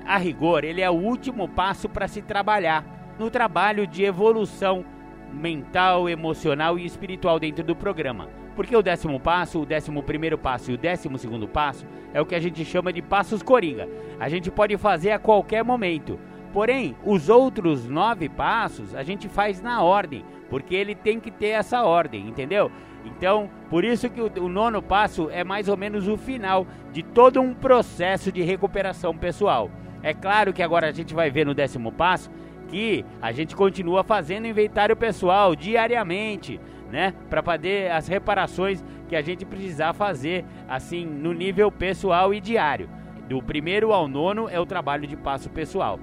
a 0.04 0.16
rigor, 0.18 0.64
ele 0.64 0.80
é 0.80 0.90
o 0.90 0.94
último 0.94 1.48
passo 1.48 1.88
para 1.88 2.08
se 2.08 2.22
trabalhar 2.22 2.84
no 3.18 3.30
trabalho 3.30 3.86
de 3.86 4.04
evolução 4.04 4.84
mental, 5.32 6.08
emocional 6.08 6.78
e 6.78 6.84
espiritual 6.84 7.38
dentro 7.38 7.64
do 7.64 7.76
programa. 7.76 8.28
Porque 8.54 8.76
o 8.76 8.82
décimo 8.82 9.20
passo, 9.20 9.60
o 9.60 9.66
décimo 9.66 10.02
primeiro 10.02 10.36
passo 10.36 10.70
e 10.70 10.74
o 10.74 10.78
décimo 10.78 11.16
segundo 11.16 11.46
passo 11.46 11.86
é 12.12 12.20
o 12.20 12.26
que 12.26 12.34
a 12.34 12.40
gente 12.40 12.64
chama 12.64 12.92
de 12.92 13.00
passos 13.00 13.42
coringa. 13.42 13.88
A 14.18 14.28
gente 14.28 14.50
pode 14.50 14.76
fazer 14.76 15.12
a 15.12 15.18
qualquer 15.18 15.62
momento. 15.62 16.18
Porém, 16.52 16.96
os 17.04 17.28
outros 17.28 17.86
nove 17.88 18.28
passos 18.28 18.94
a 18.94 19.02
gente 19.02 19.28
faz 19.28 19.60
na 19.60 19.82
ordem, 19.82 20.24
porque 20.48 20.74
ele 20.74 20.94
tem 20.94 21.20
que 21.20 21.30
ter 21.30 21.48
essa 21.48 21.84
ordem, 21.84 22.26
entendeu? 22.26 22.70
Então, 23.04 23.48
por 23.70 23.84
isso 23.84 24.08
que 24.10 24.20
o, 24.20 24.30
o, 24.40 24.48
nono 24.48 24.82
passo 24.82 25.28
é 25.30 25.42
mais 25.42 25.68
ou 25.68 25.76
menos 25.76 26.08
o 26.08 26.16
final 26.16 26.66
de 26.92 27.02
todo 27.02 27.40
um 27.40 27.54
processo 27.54 28.30
de 28.30 28.42
recuperação 28.42 29.16
pessoal. 29.16 29.70
É 30.02 30.12
claro 30.12 30.52
que 30.52 30.62
agora 30.62 30.88
a 30.88 30.92
gente 30.92 31.14
vai 31.14 31.30
ver 31.30 31.46
no 31.46 31.54
décimo 31.54 31.90
passo 31.92 32.30
que 32.68 33.04
a 33.20 33.32
gente 33.32 33.56
continua 33.56 34.04
fazendo 34.04 34.46
inventário 34.46 34.94
pessoal 34.94 35.56
diariamente 35.56 36.60
né? 36.90 37.14
Para 37.28 37.42
fazer 37.42 37.90
as 37.90 38.08
reparações 38.08 38.84
que 39.08 39.16
a 39.16 39.22
gente 39.22 39.44
precisar 39.44 39.92
fazer, 39.92 40.44
assim, 40.68 41.04
no 41.04 41.32
nível 41.32 41.70
pessoal 41.70 42.32
e 42.32 42.40
diário. 42.40 42.88
Do 43.28 43.42
primeiro 43.42 43.92
ao 43.92 44.08
nono 44.08 44.48
é 44.48 44.58
o 44.58 44.66
trabalho 44.66 45.06
de 45.06 45.16
passo 45.16 45.50
pessoal. 45.50 46.00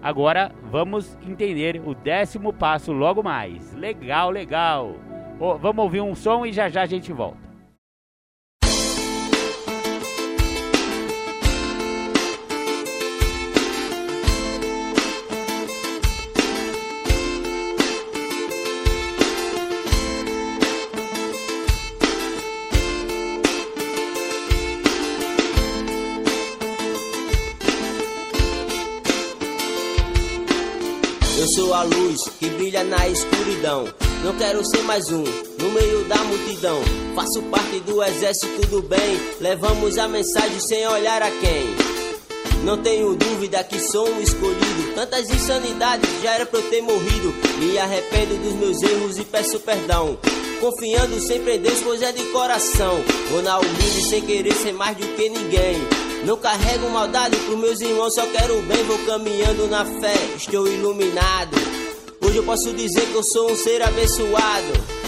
Agora 0.00 0.50
vamos 0.64 1.16
entender 1.26 1.80
o 1.84 1.94
décimo 1.94 2.52
passo 2.52 2.92
logo 2.92 3.22
mais. 3.22 3.72
Legal, 3.74 4.30
legal. 4.30 4.96
Oh, 5.40 5.58
vamos 5.58 5.84
ouvir 5.84 6.00
um 6.00 6.14
som 6.14 6.46
e 6.46 6.52
já 6.52 6.68
já 6.68 6.82
a 6.82 6.86
gente 6.86 7.12
volta. 7.12 7.52
sou 31.54 31.74
a 31.74 31.82
luz 31.82 32.28
que 32.38 32.48
brilha 32.48 32.82
na 32.84 33.08
escuridão. 33.08 34.01
Não 34.22 34.32
quero 34.36 34.64
ser 34.64 34.82
mais 34.84 35.10
um 35.10 35.24
no 35.24 35.70
meio 35.72 36.04
da 36.04 36.16
multidão. 36.18 36.80
Faço 37.12 37.42
parte 37.42 37.80
do 37.80 38.00
exército 38.00 38.68
do 38.68 38.80
bem. 38.80 39.20
Levamos 39.40 39.98
a 39.98 40.06
mensagem 40.06 40.60
sem 40.60 40.86
olhar 40.86 41.20
a 41.20 41.28
quem. 41.28 41.74
Não 42.62 42.80
tenho 42.80 43.16
dúvida 43.16 43.64
que 43.64 43.80
sou 43.80 44.08
um 44.08 44.20
escolhido. 44.20 44.94
Tantas 44.94 45.28
insanidades 45.28 46.08
já 46.22 46.34
era 46.34 46.46
pra 46.46 46.60
eu 46.60 46.70
ter 46.70 46.80
morrido. 46.82 47.34
Me 47.58 47.76
arrependo 47.76 48.36
dos 48.36 48.52
meus 48.54 48.80
erros 48.80 49.18
e 49.18 49.24
peço 49.24 49.58
perdão. 49.58 50.16
Confiando 50.60 51.18
sempre 51.18 51.56
em 51.56 51.60
Deus, 51.60 51.80
pois 51.82 52.00
é 52.00 52.12
de 52.12 52.22
coração. 52.26 53.02
Vou 53.32 53.42
na 53.42 53.58
humilde 53.58 54.08
sem 54.08 54.22
querer 54.22 54.54
ser 54.54 54.72
mais 54.72 54.96
do 54.96 55.06
que 55.16 55.28
ninguém. 55.28 55.76
Não 56.24 56.36
carrego 56.36 56.88
maldade 56.88 57.36
pros 57.38 57.58
meus 57.58 57.80
irmãos, 57.80 58.14
só 58.14 58.24
quero 58.26 58.56
o 58.56 58.62
bem, 58.62 58.84
vou 58.84 58.98
caminhando 58.98 59.66
na 59.66 59.84
fé, 59.84 60.14
estou 60.36 60.68
iluminado. 60.68 61.71
Hoje 62.32 62.38
eu 62.38 62.44
posso 62.44 62.72
dizer 62.72 63.04
que 63.08 63.14
eu 63.14 63.22
sou 63.22 63.52
um 63.52 63.54
ser 63.54 63.82
abençoado. 63.82 65.01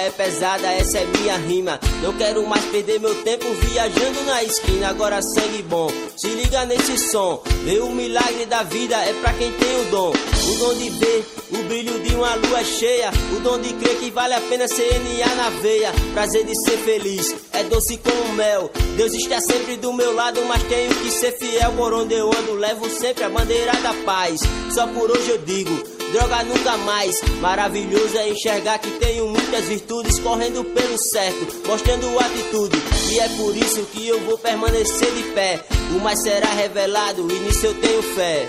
É 0.00 0.10
pesada, 0.10 0.66
essa 0.72 0.98
é 0.98 1.06
minha 1.06 1.36
rima. 1.36 1.80
Não 2.02 2.12
quero 2.12 2.46
mais 2.46 2.64
perder 2.66 3.00
meu 3.00 3.14
tempo 3.22 3.44
viajando 3.54 4.22
na 4.24 4.42
esquina. 4.42 4.88
Agora 4.88 5.22
sangue 5.22 5.62
bom, 5.62 5.90
se 6.16 6.28
liga 6.28 6.64
nesse 6.64 6.98
som. 6.98 7.42
Ver 7.64 7.80
o 7.80 7.90
milagre 7.90 8.46
da 8.46 8.62
vida 8.62 8.96
é 8.96 9.12
pra 9.14 9.32
quem 9.32 9.52
tem 9.52 9.80
o 9.80 9.84
dom. 9.90 10.12
O 10.12 10.58
dom 10.58 10.74
de 10.74 10.90
ver 10.90 11.26
o 11.50 11.62
brilho 11.64 11.98
de 12.00 12.14
uma 12.14 12.34
lua 12.34 12.64
cheia. 12.64 13.10
O 13.36 13.40
dom 13.40 13.58
de 13.58 13.72
crer 13.74 13.96
que 13.96 14.10
vale 14.10 14.34
a 14.34 14.40
pena 14.40 14.66
CNA 14.68 15.34
na 15.34 15.50
veia. 15.60 15.92
Prazer 16.14 16.44
de 16.44 16.54
ser 16.64 16.78
feliz, 16.78 17.34
é 17.52 17.64
doce 17.64 17.98
como 17.98 18.32
mel. 18.34 18.70
Deus 18.96 19.12
está 19.14 19.40
sempre 19.40 19.76
do 19.76 19.92
meu 19.92 20.14
lado, 20.14 20.40
mas 20.46 20.62
tenho 20.64 20.94
que 20.96 21.10
ser 21.10 21.32
fiel. 21.36 21.72
Por 21.72 21.92
onde 21.92 22.14
eu 22.14 22.30
ando, 22.30 22.54
levo 22.54 22.88
sempre 22.88 23.24
a 23.24 23.28
bandeira 23.28 23.72
da 23.82 23.92
paz. 24.04 24.40
Só 24.72 24.86
por 24.86 25.10
hoje 25.10 25.30
eu 25.30 25.38
digo 25.38 25.95
droga 26.16 26.42
nunca 26.44 26.78
mais. 26.78 27.20
Maravilhoso 27.40 28.16
é 28.16 28.30
enxergar 28.30 28.78
que 28.78 28.90
tenho 28.92 29.28
muitas 29.28 29.66
virtudes 29.66 30.18
correndo 30.20 30.64
pelo 30.64 30.96
certo, 30.98 31.68
mostrando 31.68 32.18
atitude. 32.18 32.78
E 33.10 33.20
é 33.20 33.28
por 33.36 33.54
isso 33.54 33.82
que 33.92 34.08
eu 34.08 34.18
vou 34.20 34.38
permanecer 34.38 35.12
de 35.12 35.22
pé. 35.34 35.62
O 35.94 36.00
mais 36.00 36.22
será 36.22 36.48
revelado 36.48 37.30
e 37.30 37.34
nisso 37.40 37.66
eu 37.66 37.74
tenho 37.74 38.02
fé. 38.02 38.48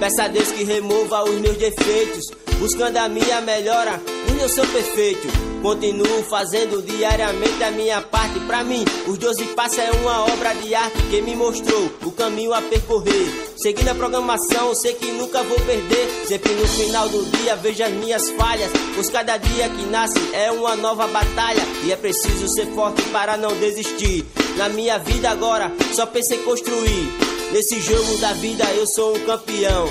Peça 0.00 0.22
a 0.24 0.28
Deus 0.28 0.50
que 0.50 0.64
remova 0.64 1.24
os 1.24 1.38
meus 1.40 1.58
defeitos, 1.58 2.24
buscando 2.58 2.96
a 2.96 3.06
minha 3.06 3.42
melhora, 3.42 4.00
eu 4.40 4.48
sou 4.48 4.66
perfeito. 4.68 5.28
Continuo 5.62 6.22
fazendo 6.24 6.82
diariamente 6.82 7.62
a 7.62 7.70
minha 7.70 8.00
parte. 8.00 8.40
Pra 8.40 8.64
mim, 8.64 8.84
os 9.06 9.18
12 9.18 9.44
passos 9.54 9.78
é 9.78 9.90
uma 9.90 10.24
obra 10.24 10.54
de 10.54 10.74
arte 10.74 10.96
que 11.10 11.20
me 11.20 11.36
mostrou 11.36 11.90
o 12.02 12.10
caminho 12.10 12.54
a 12.54 12.62
percorrer. 12.62 13.52
Seguindo 13.56 13.88
a 13.88 13.94
programação, 13.94 14.74
sei 14.74 14.94
que 14.94 15.12
nunca 15.12 15.42
vou 15.42 15.60
perder. 15.60 16.08
Sempre 16.26 16.54
no 16.54 16.66
final 16.66 17.08
do 17.08 17.24
dia 17.36 17.54
vejo 17.56 17.82
as 17.82 17.92
minhas 17.92 18.30
falhas. 18.30 18.70
Pois 18.94 19.10
cada 19.10 19.36
dia 19.36 19.68
que 19.68 19.84
nasce 19.86 20.18
é 20.32 20.50
uma 20.50 20.74
nova 20.74 21.06
batalha. 21.06 21.62
E 21.84 21.92
é 21.92 21.96
preciso 21.96 22.48
ser 22.48 22.66
forte 22.68 23.02
para 23.10 23.36
não 23.36 23.54
desistir. 23.58 24.24
Na 24.56 24.70
minha 24.70 24.98
vida 24.98 25.30
agora, 25.30 25.70
só 25.92 26.06
penso 26.06 26.32
em 26.32 26.42
construir. 26.42 27.12
Nesse 27.52 27.78
jogo 27.80 28.16
da 28.18 28.32
vida 28.32 28.64
eu 28.74 28.86
sou 28.86 29.14
um 29.14 29.20
campeão. 29.20 29.86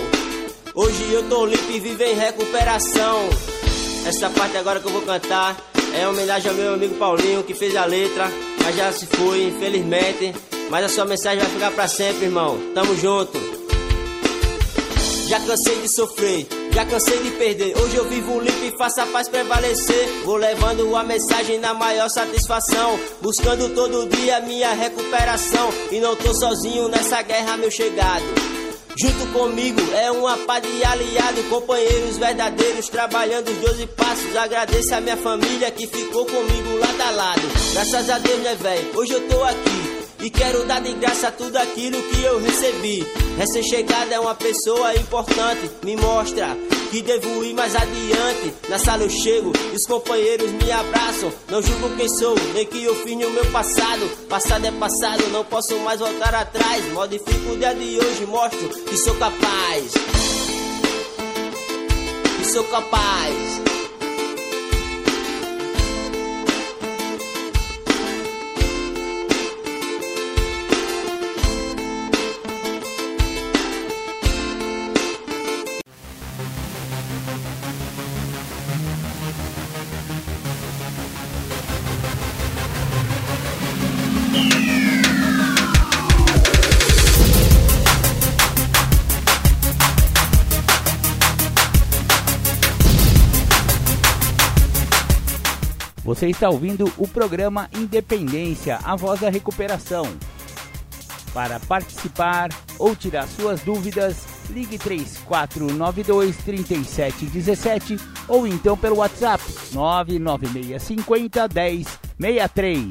Hoje 0.73 1.11
eu 1.11 1.27
tô 1.29 1.45
limpo 1.45 1.71
e 1.71 1.79
vivo 1.79 2.01
em 2.03 2.15
recuperação. 2.15 3.29
Essa 4.05 4.29
parte 4.29 4.57
agora 4.57 4.79
que 4.79 4.87
eu 4.87 4.91
vou 4.91 5.01
cantar 5.01 5.55
é 5.93 6.07
homenagem 6.07 6.49
ao 6.49 6.55
meu 6.55 6.73
amigo 6.73 6.95
Paulinho 6.95 7.43
que 7.43 7.53
fez 7.53 7.75
a 7.75 7.85
letra, 7.85 8.29
mas 8.63 8.75
já 8.75 8.91
se 8.91 9.05
foi, 9.05 9.43
infelizmente. 9.43 10.33
Mas 10.69 10.85
a 10.85 10.89
sua 10.89 11.05
mensagem 11.05 11.39
vai 11.39 11.49
ficar 11.49 11.71
para 11.71 11.87
sempre, 11.87 12.25
irmão. 12.25 12.57
Tamo 12.73 12.95
junto. 12.95 13.59
Já 15.27 15.39
cansei 15.41 15.75
de 15.81 15.93
sofrer, 15.93 16.47
já 16.71 16.85
cansei 16.85 17.19
de 17.19 17.31
perder. 17.31 17.77
Hoje 17.77 17.95
eu 17.95 18.05
vivo 18.09 18.39
limpo 18.39 18.65
e 18.65 18.77
faço 18.77 19.01
a 19.01 19.05
paz 19.05 19.27
prevalecer. 19.27 20.09
Vou 20.25 20.37
levando 20.37 20.95
a 20.95 21.03
mensagem 21.03 21.59
na 21.59 21.73
maior 21.73 22.09
satisfação. 22.09 22.99
Buscando 23.21 23.69
todo 23.75 24.09
dia 24.09 24.39
minha 24.41 24.73
recuperação. 24.73 25.69
E 25.91 25.99
não 25.99 26.15
tô 26.15 26.33
sozinho 26.33 26.87
nessa 26.87 27.21
guerra, 27.21 27.57
meu 27.57 27.69
chegado. 27.69 28.25
Junto 28.99 29.27
comigo 29.27 29.79
é 29.93 30.11
uma 30.11 30.35
pá 30.39 30.59
de 30.59 30.83
aliado, 30.83 31.41
companheiros 31.43 32.17
verdadeiros, 32.17 32.89
trabalhando 32.89 33.47
os 33.47 33.57
12 33.59 33.87
passos. 33.87 34.35
Agradeço 34.35 34.93
a 34.93 34.99
minha 34.99 35.15
família 35.15 35.71
que 35.71 35.87
ficou 35.87 36.25
comigo 36.25 36.77
lado 36.77 37.01
a 37.01 37.09
lado. 37.11 37.41
Graças 37.71 38.09
a 38.09 38.19
Deus, 38.19 38.39
né, 38.39 38.55
velho? 38.55 38.99
Hoje 38.99 39.13
eu 39.13 39.25
tô 39.29 39.41
aqui. 39.41 39.99
E 40.21 40.29
quero 40.29 40.65
dar 40.65 40.81
de 40.81 40.91
graça 40.95 41.31
tudo 41.31 41.55
aquilo 41.55 41.97
que 42.09 42.23
eu 42.23 42.41
recebi. 42.41 43.07
Recém-chegada 43.37 44.15
é 44.15 44.19
uma 44.19 44.35
pessoa 44.35 44.93
importante, 44.93 45.71
me 45.81 45.95
mostra 45.95 46.57
que 46.89 47.01
devo 47.01 47.43
ir 47.43 47.53
mais 47.53 47.75
adiante. 47.75 48.53
Na 48.67 48.79
sala 48.79 49.03
eu 49.03 49.09
chego, 49.09 49.51
os 49.73 49.85
companheiros 49.85 50.51
me 50.51 50.71
abraçam. 50.71 51.31
Não 51.49 51.61
julgo 51.61 51.95
quem 51.95 52.09
sou, 52.09 52.35
nem 52.53 52.65
que 52.65 52.83
eu 52.83 52.95
fiz 52.95 53.15
no 53.15 53.29
meu 53.29 53.45
passado. 53.51 54.09
Passado 54.27 54.65
é 54.65 54.71
passado, 54.71 55.27
não 55.31 55.45
posso 55.45 55.77
mais 55.79 55.99
voltar 55.99 56.33
atrás. 56.33 56.85
Modifico 56.93 57.51
o 57.51 57.57
dia 57.57 57.73
de 57.73 57.99
hoje, 57.99 58.25
mostro 58.25 58.69
que 58.69 58.97
sou 58.97 59.15
capaz. 59.15 59.93
Que 62.37 62.45
sou 62.45 62.63
capaz. 62.65 63.78
Você 96.19 96.27
está 96.27 96.49
ouvindo 96.49 96.91
o 96.97 97.07
programa 97.07 97.69
Independência, 97.73 98.77
a 98.83 98.93
voz 98.93 99.21
da 99.21 99.29
recuperação. 99.29 100.03
Para 101.33 101.61
participar 101.61 102.49
ou 102.77 102.93
tirar 102.93 103.25
suas 103.25 103.61
dúvidas, 103.61 104.27
ligue 104.49 104.77
3492 104.77 106.35
3717 106.43 107.95
ou 108.27 108.45
então 108.45 108.77
pelo 108.77 108.97
WhatsApp 108.97 109.41
99650 109.71 111.47
1063. 112.17 112.85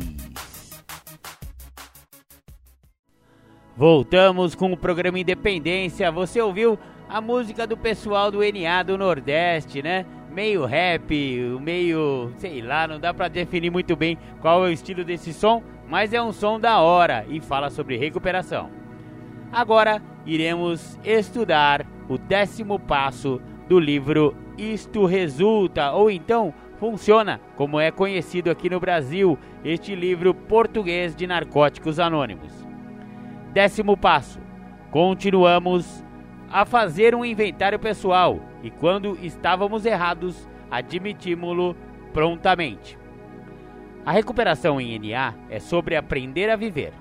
Voltamos 3.76 4.54
com 4.54 4.72
o 4.72 4.76
programa 4.76 5.18
Independência. 5.18 6.10
Você 6.10 6.40
ouviu 6.40 6.78
a 7.06 7.20
música 7.20 7.66
do 7.66 7.76
pessoal 7.76 8.30
do 8.30 8.38
NA 8.38 8.82
do 8.82 8.96
Nordeste, 8.96 9.82
né? 9.82 10.06
Meio 10.38 10.64
rap, 10.66 11.10
meio, 11.60 12.30
sei 12.36 12.62
lá, 12.62 12.86
não 12.86 13.00
dá 13.00 13.12
para 13.12 13.26
definir 13.26 13.72
muito 13.72 13.96
bem 13.96 14.16
qual 14.40 14.64
é 14.64 14.68
o 14.68 14.72
estilo 14.72 15.02
desse 15.02 15.32
som, 15.32 15.64
mas 15.88 16.12
é 16.12 16.22
um 16.22 16.30
som 16.30 16.60
da 16.60 16.78
hora 16.78 17.26
e 17.28 17.40
fala 17.40 17.68
sobre 17.70 17.96
recuperação. 17.96 18.70
Agora 19.50 20.00
iremos 20.24 20.96
estudar 21.02 21.84
o 22.08 22.16
décimo 22.16 22.78
passo 22.78 23.42
do 23.68 23.80
livro 23.80 24.32
Isto 24.56 25.06
Resulta, 25.06 25.90
ou 25.90 26.08
então 26.08 26.54
Funciona, 26.78 27.40
como 27.56 27.80
é 27.80 27.90
conhecido 27.90 28.48
aqui 28.48 28.70
no 28.70 28.78
Brasil, 28.78 29.36
este 29.64 29.96
livro 29.96 30.32
português 30.32 31.16
de 31.16 31.26
narcóticos 31.26 31.98
anônimos. 31.98 32.64
Décimo 33.52 33.96
passo: 33.96 34.38
continuamos 34.92 36.04
a 36.50 36.64
fazer 36.64 37.14
um 37.14 37.24
inventário 37.24 37.78
pessoal 37.78 38.40
e, 38.62 38.70
quando 38.70 39.18
estávamos 39.22 39.84
errados, 39.84 40.48
admitimos-lo 40.70 41.76
prontamente. 42.12 42.98
A 44.04 44.12
recuperação 44.12 44.80
em 44.80 44.98
NA 44.98 45.34
é 45.50 45.60
sobre 45.60 45.94
aprender 45.94 46.48
a 46.48 46.56
viver. 46.56 46.92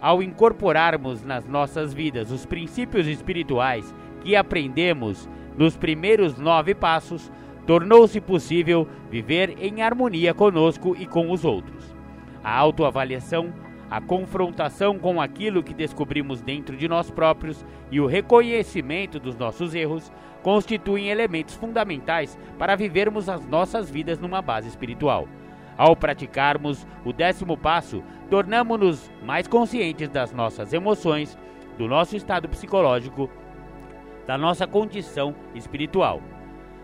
Ao 0.00 0.22
incorporarmos 0.22 1.22
nas 1.22 1.46
nossas 1.46 1.94
vidas 1.94 2.30
os 2.30 2.44
princípios 2.44 3.06
espirituais 3.06 3.94
que 4.20 4.36
aprendemos 4.36 5.28
nos 5.56 5.76
primeiros 5.76 6.36
nove 6.36 6.74
passos, 6.74 7.30
tornou-se 7.66 8.20
possível 8.20 8.86
viver 9.10 9.56
em 9.58 9.82
harmonia 9.82 10.34
conosco 10.34 10.96
e 10.98 11.06
com 11.06 11.30
os 11.30 11.44
outros. 11.44 11.94
A 12.42 12.54
autoavaliação 12.56 13.52
a 13.90 14.00
confrontação 14.00 14.98
com 14.98 15.20
aquilo 15.20 15.62
que 15.62 15.72
descobrimos 15.72 16.40
dentro 16.40 16.76
de 16.76 16.88
nós 16.88 17.10
próprios 17.10 17.64
e 17.90 18.00
o 18.00 18.06
reconhecimento 18.06 19.20
dos 19.20 19.36
nossos 19.36 19.74
erros 19.74 20.12
constituem 20.42 21.08
elementos 21.08 21.54
fundamentais 21.54 22.38
para 22.58 22.76
vivermos 22.76 23.28
as 23.28 23.46
nossas 23.46 23.88
vidas 23.88 24.18
numa 24.18 24.42
base 24.42 24.68
espiritual. 24.68 25.28
Ao 25.76 25.94
praticarmos 25.94 26.86
o 27.04 27.12
décimo 27.12 27.56
passo, 27.56 28.02
tornamos-nos 28.30 29.10
mais 29.22 29.46
conscientes 29.46 30.08
das 30.08 30.32
nossas 30.32 30.72
emoções, 30.72 31.38
do 31.78 31.86
nosso 31.86 32.16
estado 32.16 32.48
psicológico, 32.48 33.30
da 34.26 34.36
nossa 34.36 34.66
condição 34.66 35.34
espiritual. 35.54 36.20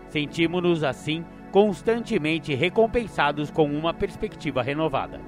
Sentimos-nos 0.07 0.83
assim 0.83 1.25
constantemente 1.51 2.53
recompensados 2.53 3.51
com 3.51 3.65
uma 3.65 3.93
perspectiva 3.93 4.61
renovada. 4.61 5.19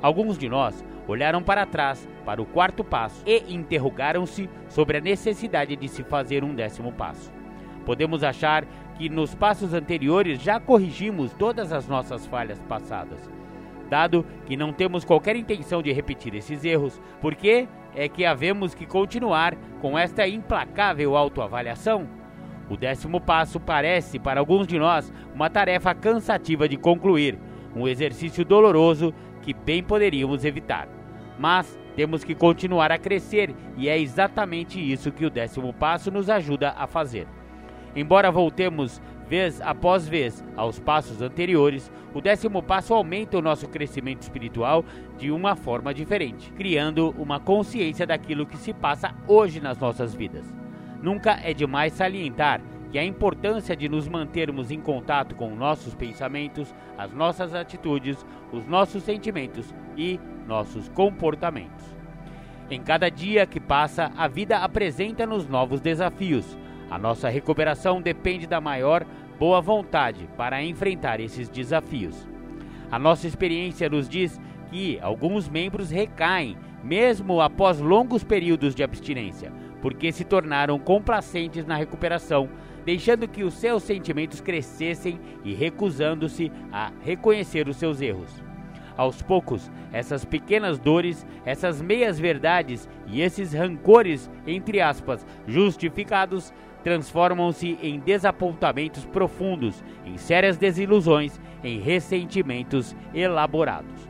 Alguns 0.00 0.36
de 0.36 0.48
nós 0.48 0.84
olharam 1.06 1.42
para 1.42 1.66
trás, 1.66 2.08
para 2.24 2.40
o 2.40 2.46
quarto 2.46 2.82
passo, 2.82 3.22
e 3.26 3.54
interrogaram-se 3.54 4.48
sobre 4.68 4.98
a 4.98 5.00
necessidade 5.00 5.76
de 5.76 5.88
se 5.88 6.02
fazer 6.02 6.42
um 6.44 6.54
décimo 6.54 6.92
passo. 6.92 7.32
Podemos 7.84 8.24
achar 8.24 8.64
que 8.96 9.08
nos 9.08 9.34
passos 9.34 9.74
anteriores 9.74 10.40
já 10.40 10.58
corrigimos 10.58 11.32
todas 11.34 11.72
as 11.72 11.86
nossas 11.86 12.26
falhas 12.26 12.60
passadas. 12.62 13.30
Dado 13.90 14.24
que 14.46 14.56
não 14.56 14.72
temos 14.72 15.04
qualquer 15.04 15.36
intenção 15.36 15.82
de 15.82 15.92
repetir 15.92 16.34
esses 16.34 16.64
erros, 16.64 17.00
por 17.20 17.34
que 17.34 17.68
é 17.94 18.08
que 18.08 18.24
havemos 18.24 18.74
que 18.74 18.86
continuar 18.86 19.54
com 19.80 19.98
esta 19.98 20.26
implacável 20.26 21.16
autoavaliação? 21.16 22.08
O 22.68 22.76
décimo 22.76 23.20
passo 23.20 23.60
parece, 23.60 24.18
para 24.18 24.40
alguns 24.40 24.66
de 24.66 24.78
nós, 24.78 25.12
uma 25.34 25.50
tarefa 25.50 25.94
cansativa 25.94 26.66
de 26.66 26.78
concluir, 26.78 27.38
um 27.76 27.86
exercício 27.86 28.44
doloroso 28.44 29.12
que 29.44 29.52
bem 29.52 29.82
poderíamos 29.82 30.44
evitar. 30.44 30.88
Mas 31.38 31.78
temos 31.94 32.24
que 32.24 32.34
continuar 32.34 32.90
a 32.90 32.98
crescer 32.98 33.54
e 33.76 33.88
é 33.88 33.98
exatamente 33.98 34.80
isso 34.80 35.12
que 35.12 35.26
o 35.26 35.30
décimo 35.30 35.72
passo 35.72 36.10
nos 36.10 36.30
ajuda 36.30 36.70
a 36.70 36.86
fazer. 36.86 37.26
Embora 37.94 38.32
voltemos 38.32 39.00
vez 39.28 39.60
após 39.60 40.08
vez 40.08 40.42
aos 40.56 40.78
passos 40.78 41.20
anteriores, 41.20 41.92
o 42.14 42.20
décimo 42.20 42.62
passo 42.62 42.94
aumenta 42.94 43.38
o 43.38 43.42
nosso 43.42 43.68
crescimento 43.68 44.22
espiritual 44.22 44.84
de 45.18 45.30
uma 45.30 45.54
forma 45.54 45.92
diferente, 45.92 46.50
criando 46.52 47.14
uma 47.18 47.38
consciência 47.38 48.06
daquilo 48.06 48.46
que 48.46 48.56
se 48.56 48.72
passa 48.72 49.14
hoje 49.28 49.60
nas 49.60 49.78
nossas 49.78 50.14
vidas. 50.14 50.44
Nunca 51.02 51.38
é 51.42 51.52
demais 51.52 51.92
salientar 51.92 52.60
que 52.94 52.98
a 53.00 53.04
importância 53.04 53.74
de 53.74 53.88
nos 53.88 54.06
mantermos 54.06 54.70
em 54.70 54.80
contato 54.80 55.34
com 55.34 55.52
nossos 55.52 55.96
pensamentos, 55.96 56.72
as 56.96 57.12
nossas 57.12 57.52
atitudes, 57.52 58.24
os 58.52 58.64
nossos 58.68 59.02
sentimentos 59.02 59.74
e 59.96 60.20
nossos 60.46 60.88
comportamentos. 60.90 61.84
Em 62.70 62.80
cada 62.80 63.10
dia 63.10 63.46
que 63.46 63.58
passa, 63.58 64.12
a 64.16 64.28
vida 64.28 64.58
apresenta-nos 64.58 65.48
novos 65.48 65.80
desafios. 65.80 66.56
A 66.88 66.96
nossa 66.96 67.28
recuperação 67.28 68.00
depende 68.00 68.46
da 68.46 68.60
maior 68.60 69.04
boa 69.40 69.60
vontade 69.60 70.28
para 70.36 70.62
enfrentar 70.62 71.18
esses 71.18 71.48
desafios. 71.48 72.28
A 72.92 72.96
nossa 72.96 73.26
experiência 73.26 73.88
nos 73.88 74.08
diz 74.08 74.40
que 74.70 75.00
alguns 75.02 75.48
membros 75.48 75.90
recaem, 75.90 76.56
mesmo 76.84 77.40
após 77.40 77.80
longos 77.80 78.22
períodos 78.22 78.72
de 78.72 78.84
abstinência, 78.84 79.52
porque 79.82 80.12
se 80.12 80.22
tornaram 80.22 80.78
complacentes 80.78 81.66
na 81.66 81.74
recuperação 81.74 82.48
deixando 82.84 83.28
que 83.28 83.44
os 83.44 83.54
seus 83.54 83.82
sentimentos 83.82 84.40
crescessem 84.40 85.18
e 85.44 85.54
recusando-se 85.54 86.50
a 86.72 86.92
reconhecer 87.02 87.68
os 87.68 87.76
seus 87.76 88.00
erros. 88.00 88.42
Aos 88.96 89.20
poucos, 89.20 89.70
essas 89.92 90.24
pequenas 90.24 90.78
dores, 90.78 91.26
essas 91.44 91.82
meias 91.82 92.18
verdades 92.18 92.88
e 93.06 93.20
esses 93.20 93.52
rancores, 93.52 94.30
entre 94.46 94.80
aspas, 94.80 95.26
justificados, 95.46 96.52
transformam-se 96.84 97.78
em 97.82 97.98
desapontamentos 97.98 99.04
profundos, 99.06 99.82
em 100.04 100.16
sérias 100.16 100.56
desilusões, 100.56 101.40
em 101.64 101.80
ressentimentos 101.80 102.94
elaborados. 103.12 104.08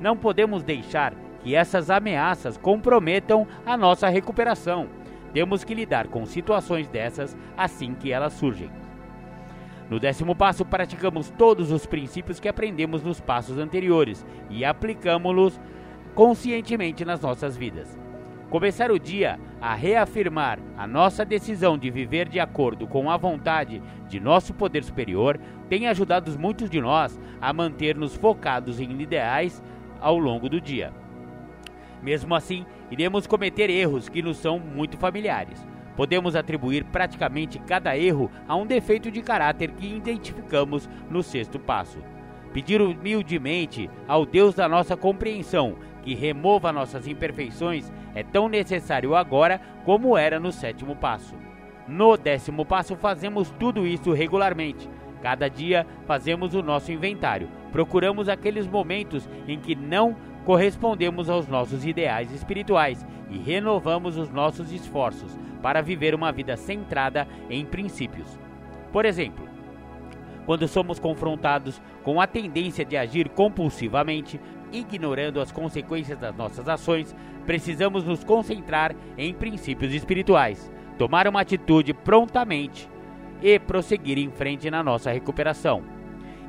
Não 0.00 0.16
podemos 0.16 0.62
deixar 0.62 1.14
que 1.40 1.54
essas 1.54 1.88
ameaças 1.88 2.56
comprometam 2.56 3.46
a 3.64 3.76
nossa 3.76 4.08
recuperação. 4.08 4.88
Temos 5.32 5.64
que 5.64 5.74
lidar 5.74 6.08
com 6.08 6.24
situações 6.26 6.88
dessas 6.88 7.36
assim 7.56 7.94
que 7.94 8.12
elas 8.12 8.32
surgem. 8.32 8.70
No 9.90 9.98
décimo 9.98 10.34
passo, 10.34 10.64
praticamos 10.64 11.30
todos 11.30 11.72
os 11.72 11.86
princípios 11.86 12.38
que 12.38 12.48
aprendemos 12.48 13.02
nos 13.02 13.20
passos 13.20 13.58
anteriores 13.58 14.26
e 14.50 14.64
aplicamos-los 14.64 15.58
conscientemente 16.14 17.04
nas 17.04 17.22
nossas 17.22 17.56
vidas. 17.56 17.98
Começar 18.50 18.90
o 18.90 18.98
dia 18.98 19.38
a 19.60 19.74
reafirmar 19.74 20.58
a 20.76 20.86
nossa 20.86 21.24
decisão 21.24 21.76
de 21.76 21.90
viver 21.90 22.28
de 22.28 22.40
acordo 22.40 22.86
com 22.86 23.10
a 23.10 23.16
vontade 23.16 23.82
de 24.08 24.18
nosso 24.18 24.54
poder 24.54 24.82
superior 24.84 25.38
tem 25.68 25.86
ajudado 25.86 26.38
muitos 26.38 26.70
de 26.70 26.80
nós 26.80 27.20
a 27.40 27.52
manter-nos 27.52 28.14
focados 28.14 28.80
em 28.80 29.02
ideais 29.02 29.62
ao 30.00 30.18
longo 30.18 30.48
do 30.48 30.60
dia. 30.60 30.92
Mesmo 32.02 32.34
assim, 32.34 32.64
iremos 32.90 33.26
cometer 33.26 33.70
erros 33.70 34.08
que 34.08 34.22
nos 34.22 34.36
são 34.36 34.58
muito 34.58 34.96
familiares. 34.96 35.66
Podemos 35.96 36.36
atribuir 36.36 36.84
praticamente 36.84 37.58
cada 37.58 37.96
erro 37.96 38.30
a 38.46 38.54
um 38.54 38.64
defeito 38.64 39.10
de 39.10 39.20
caráter 39.20 39.72
que 39.72 39.96
identificamos 39.96 40.88
no 41.10 41.22
sexto 41.22 41.58
passo. 41.58 41.98
Pedir 42.52 42.80
humildemente 42.80 43.90
ao 44.06 44.24
Deus 44.24 44.54
da 44.54 44.68
nossa 44.68 44.96
compreensão 44.96 45.76
que 46.02 46.14
remova 46.14 46.72
nossas 46.72 47.06
imperfeições 47.06 47.92
é 48.14 48.22
tão 48.22 48.48
necessário 48.48 49.14
agora 49.14 49.60
como 49.84 50.16
era 50.16 50.40
no 50.40 50.52
sétimo 50.52 50.96
passo. 50.96 51.34
No 51.86 52.16
décimo 52.16 52.64
passo, 52.64 52.96
fazemos 52.96 53.50
tudo 53.58 53.86
isso 53.86 54.12
regularmente. 54.12 54.88
Cada 55.20 55.48
dia 55.48 55.86
fazemos 56.06 56.54
o 56.54 56.62
nosso 56.62 56.92
inventário. 56.92 57.48
Procuramos 57.72 58.28
aqueles 58.28 58.66
momentos 58.66 59.28
em 59.46 59.58
que 59.58 59.74
não 59.74 60.16
correspondemos 60.48 61.28
aos 61.28 61.46
nossos 61.46 61.84
ideais 61.84 62.32
espirituais 62.32 63.06
e 63.28 63.36
renovamos 63.36 64.16
os 64.16 64.30
nossos 64.30 64.72
esforços 64.72 65.38
para 65.60 65.82
viver 65.82 66.14
uma 66.14 66.32
vida 66.32 66.56
centrada 66.56 67.28
em 67.50 67.66
princípios. 67.66 68.40
Por 68.90 69.04
exemplo, 69.04 69.46
quando 70.46 70.66
somos 70.66 70.98
confrontados 70.98 71.82
com 72.02 72.18
a 72.18 72.26
tendência 72.26 72.82
de 72.82 72.96
agir 72.96 73.28
compulsivamente, 73.28 74.40
ignorando 74.72 75.38
as 75.38 75.52
consequências 75.52 76.18
das 76.18 76.34
nossas 76.34 76.66
ações, 76.66 77.14
precisamos 77.44 78.02
nos 78.04 78.24
concentrar 78.24 78.96
em 79.18 79.34
princípios 79.34 79.92
espirituais, 79.92 80.72
tomar 80.96 81.28
uma 81.28 81.42
atitude 81.42 81.92
prontamente 81.92 82.88
e 83.42 83.58
prosseguir 83.58 84.16
em 84.16 84.30
frente 84.30 84.70
na 84.70 84.82
nossa 84.82 85.10
recuperação. 85.10 85.82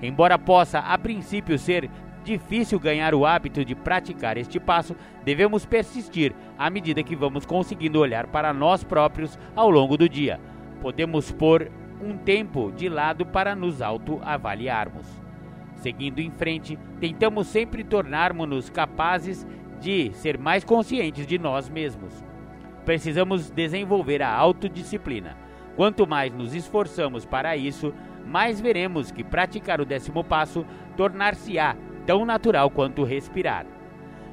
Embora 0.02 0.40
possa 0.40 0.80
a 0.80 0.98
princípio 0.98 1.60
ser 1.60 1.90
difícil 2.30 2.80
ganhar 2.80 3.16
o 3.16 3.26
hábito 3.26 3.66
de 3.66 3.74
praticar 3.74 4.38
este 4.38 4.60
passo, 4.60 4.96
devemos 5.24 5.66
persistir 5.66 6.36
à 6.58 6.70
medida 6.70 7.02
que 7.02 7.16
vamos 7.16 7.44
conseguindo 7.44 8.00
olhar 8.00 8.28
para 8.28 8.54
nós 8.54 8.84
próprios 8.84 9.40
ao 9.56 9.70
longo 9.72 9.98
do 9.98 10.08
dia. 10.08 10.40
Podemos 10.80 11.32
pôr 11.32 11.72
um 12.00 12.16
tempo 12.16 12.72
de 12.72 12.88
lado 12.88 13.26
para 13.26 13.56
nos 13.56 13.82
autoavaliarmos. 13.82 15.08
Seguindo 15.78 16.20
em 16.20 16.30
frente, 16.30 16.78
tentamos 17.00 17.48
sempre 17.48 17.84
tornarmos-nos 17.84 18.70
capazes 18.70 19.48
de 19.82 20.12
ser 20.14 20.38
mais 20.38 20.64
conscientes 20.64 21.26
de 21.26 21.40
nós 21.40 21.68
mesmos. 21.68 22.24
Precisamos 22.86 23.50
desenvolver 23.50 24.22
a 24.22 24.32
autodisciplina. 24.32 25.36
Quanto 25.76 26.06
mais 26.06 26.32
nos 26.32 26.54
esforçamos 26.54 27.26
para 27.26 27.58
isso, 27.58 27.92
mais 28.26 28.62
veremos 28.62 29.10
que 29.10 29.24
praticar 29.24 29.82
o 29.82 29.86
décimo 29.86 30.24
passo 30.24 30.66
tornar-se-á 30.96 31.76
tão 32.10 32.26
natural 32.26 32.72
quanto 32.72 33.04
respirar. 33.04 33.68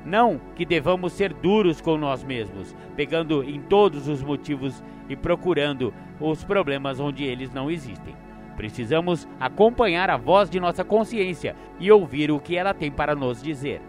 Não 0.03 0.41
que 0.55 0.65
devamos 0.65 1.13
ser 1.13 1.35
duros 1.35 1.79
com 1.79 1.99
nós 1.99 2.25
mesmos, 2.25 2.75
pegando 2.97 3.45
em 3.45 3.61
todos 3.61 4.09
os 4.09 4.23
motivos 4.23 4.83
e 5.11 5.15
procurando 5.15 5.93
os 6.19 6.43
problemas 6.43 6.99
onde 6.99 7.23
eles 7.25 7.53
não 7.53 7.71
existem. 7.71 8.17
Precisamos 8.57 9.29
acompanhar 9.39 10.09
a 10.09 10.17
voz 10.17 10.49
de 10.49 10.59
nossa 10.59 10.83
consciência 10.83 11.55
e 11.79 11.93
ouvir 11.93 12.31
o 12.31 12.41
que 12.41 12.57
ela 12.57 12.73
tem 12.73 12.91
para 12.91 13.15
nos 13.15 13.43
dizer. 13.43 13.83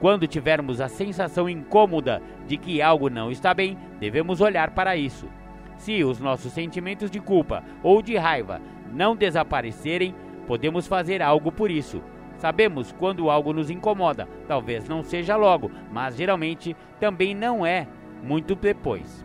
Quando 0.00 0.26
tivermos 0.26 0.80
a 0.80 0.88
sensação 0.88 1.48
incômoda 1.48 2.20
de 2.44 2.56
que 2.56 2.82
algo 2.82 3.08
não 3.08 3.30
está 3.30 3.54
bem, 3.54 3.78
devemos 4.00 4.40
olhar 4.40 4.70
para 4.70 4.96
isso. 4.96 5.28
Se 5.76 6.02
os 6.02 6.18
nossos 6.18 6.52
sentimentos 6.52 7.08
de 7.08 7.20
culpa 7.20 7.62
ou 7.84 8.02
de 8.02 8.16
raiva 8.16 8.60
não 8.92 9.14
desaparecerem, 9.14 10.12
podemos 10.44 10.88
fazer 10.88 11.22
algo 11.22 11.52
por 11.52 11.70
isso. 11.70 12.02
Sabemos 12.38 12.92
quando 12.92 13.30
algo 13.30 13.52
nos 13.52 13.68
incomoda, 13.68 14.28
talvez 14.46 14.88
não 14.88 15.02
seja 15.02 15.36
logo, 15.36 15.70
mas 15.92 16.16
geralmente 16.16 16.76
também 17.00 17.34
não 17.34 17.66
é 17.66 17.86
muito 18.22 18.54
depois. 18.54 19.24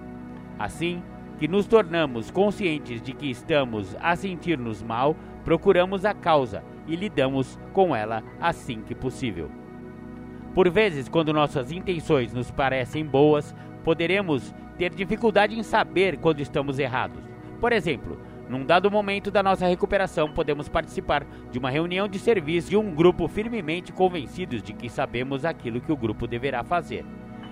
Assim, 0.57 1.01
que 1.38 1.47
nos 1.47 1.68
tornamos 1.68 2.32
conscientes 2.32 3.01
de 3.01 3.14
que 3.14 3.30
estamos 3.30 3.95
a 3.99 4.16
sentir-nos 4.16 4.82
mal, 4.82 5.16
procuramos 5.43 6.05
a 6.05 6.14
causa 6.14 6.64
e 6.88 6.95
lidamos 6.95 7.59
com 7.72 7.95
ela 7.95 8.24
assim 8.41 8.82
que 8.82 8.95
possível. 8.95 9.49
Por 10.55 10.70
vezes, 10.70 11.07
quando 11.07 11.34
nossas 11.34 11.72
intenções 11.72 12.34
nos 12.34 12.49
parecem 12.49 13.05
boas, 13.05 13.55
poderemos 13.84 14.53
ter 14.78 14.93
dificuldade 14.93 15.57
em 15.57 15.64
saber 15.64 16.18
quando 16.18 16.39
estamos 16.39 16.80
errados. 16.80 17.24
Por 17.59 17.72
exemplo, 17.72 18.20
num 18.54 18.64
dado 18.64 18.91
momento 18.91 19.32
da 19.32 19.41
nossa 19.41 19.66
recuperação, 19.66 20.30
podemos 20.30 20.70
participar 20.70 21.26
de 21.51 21.58
uma 21.58 21.72
reunião 21.72 22.08
de 22.08 22.20
serviço 22.20 22.70
de 22.70 22.78
um 22.78 22.93
grupo 22.93 23.28
firmemente 23.28 23.91
convencidos 23.91 24.62
de 24.62 24.74
que 24.74 24.91
sabemos 24.91 25.43
aquilo 25.43 25.82
que 25.82 25.91
o 25.91 25.97
grupo 25.97 26.28
deverá 26.28 26.64
fazer. 26.64 27.04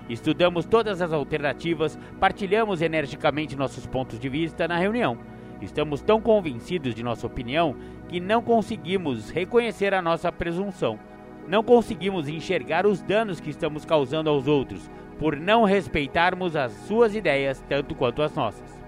Estudamos 0.08 0.64
todas 0.64 1.02
as 1.02 1.12
alternativas, 1.12 1.98
partilhamos 2.20 2.80
energicamente 2.80 3.56
nossos 3.56 3.84
pontos 3.84 4.16
de 4.16 4.28
vista 4.28 4.68
na 4.68 4.78
reunião. 4.78 5.18
Estamos 5.60 6.02
tão 6.02 6.20
convencidos 6.20 6.94
de 6.94 7.02
nossa 7.02 7.26
opinião 7.26 7.74
que 8.08 8.20
não 8.20 8.40
conseguimos 8.40 9.28
reconhecer 9.28 9.92
a 9.92 10.00
nossa 10.00 10.30
presunção. 10.30 11.00
Não 11.48 11.64
conseguimos 11.64 12.28
enxergar 12.28 12.86
os 12.86 13.02
danos 13.02 13.40
que 13.40 13.50
estamos 13.50 13.84
causando 13.84 14.30
aos 14.30 14.46
outros 14.46 14.88
por 15.18 15.34
não 15.34 15.64
respeitarmos 15.64 16.54
as 16.54 16.70
suas 16.86 17.16
ideias 17.16 17.60
tanto 17.68 17.92
quanto 17.92 18.22
as 18.22 18.32
nossas. 18.36 18.81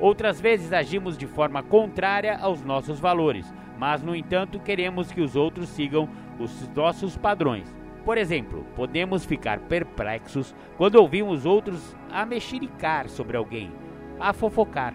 Outras 0.00 0.40
vezes 0.40 0.72
agimos 0.72 1.18
de 1.18 1.26
forma 1.26 1.62
contrária 1.62 2.38
aos 2.38 2.62
nossos 2.62 3.00
valores, 3.00 3.52
mas 3.78 4.02
no 4.02 4.14
entanto 4.14 4.60
queremos 4.60 5.10
que 5.10 5.20
os 5.20 5.34
outros 5.34 5.68
sigam 5.68 6.08
os 6.38 6.68
nossos 6.74 7.16
padrões. 7.16 7.74
Por 8.04 8.16
exemplo, 8.16 8.64
podemos 8.76 9.24
ficar 9.24 9.58
perplexos 9.60 10.54
quando 10.76 10.96
ouvimos 10.96 11.44
outros 11.44 11.96
a 12.10 12.24
mexericar 12.24 13.08
sobre 13.08 13.36
alguém, 13.36 13.72
a 14.20 14.32
fofocar. 14.32 14.94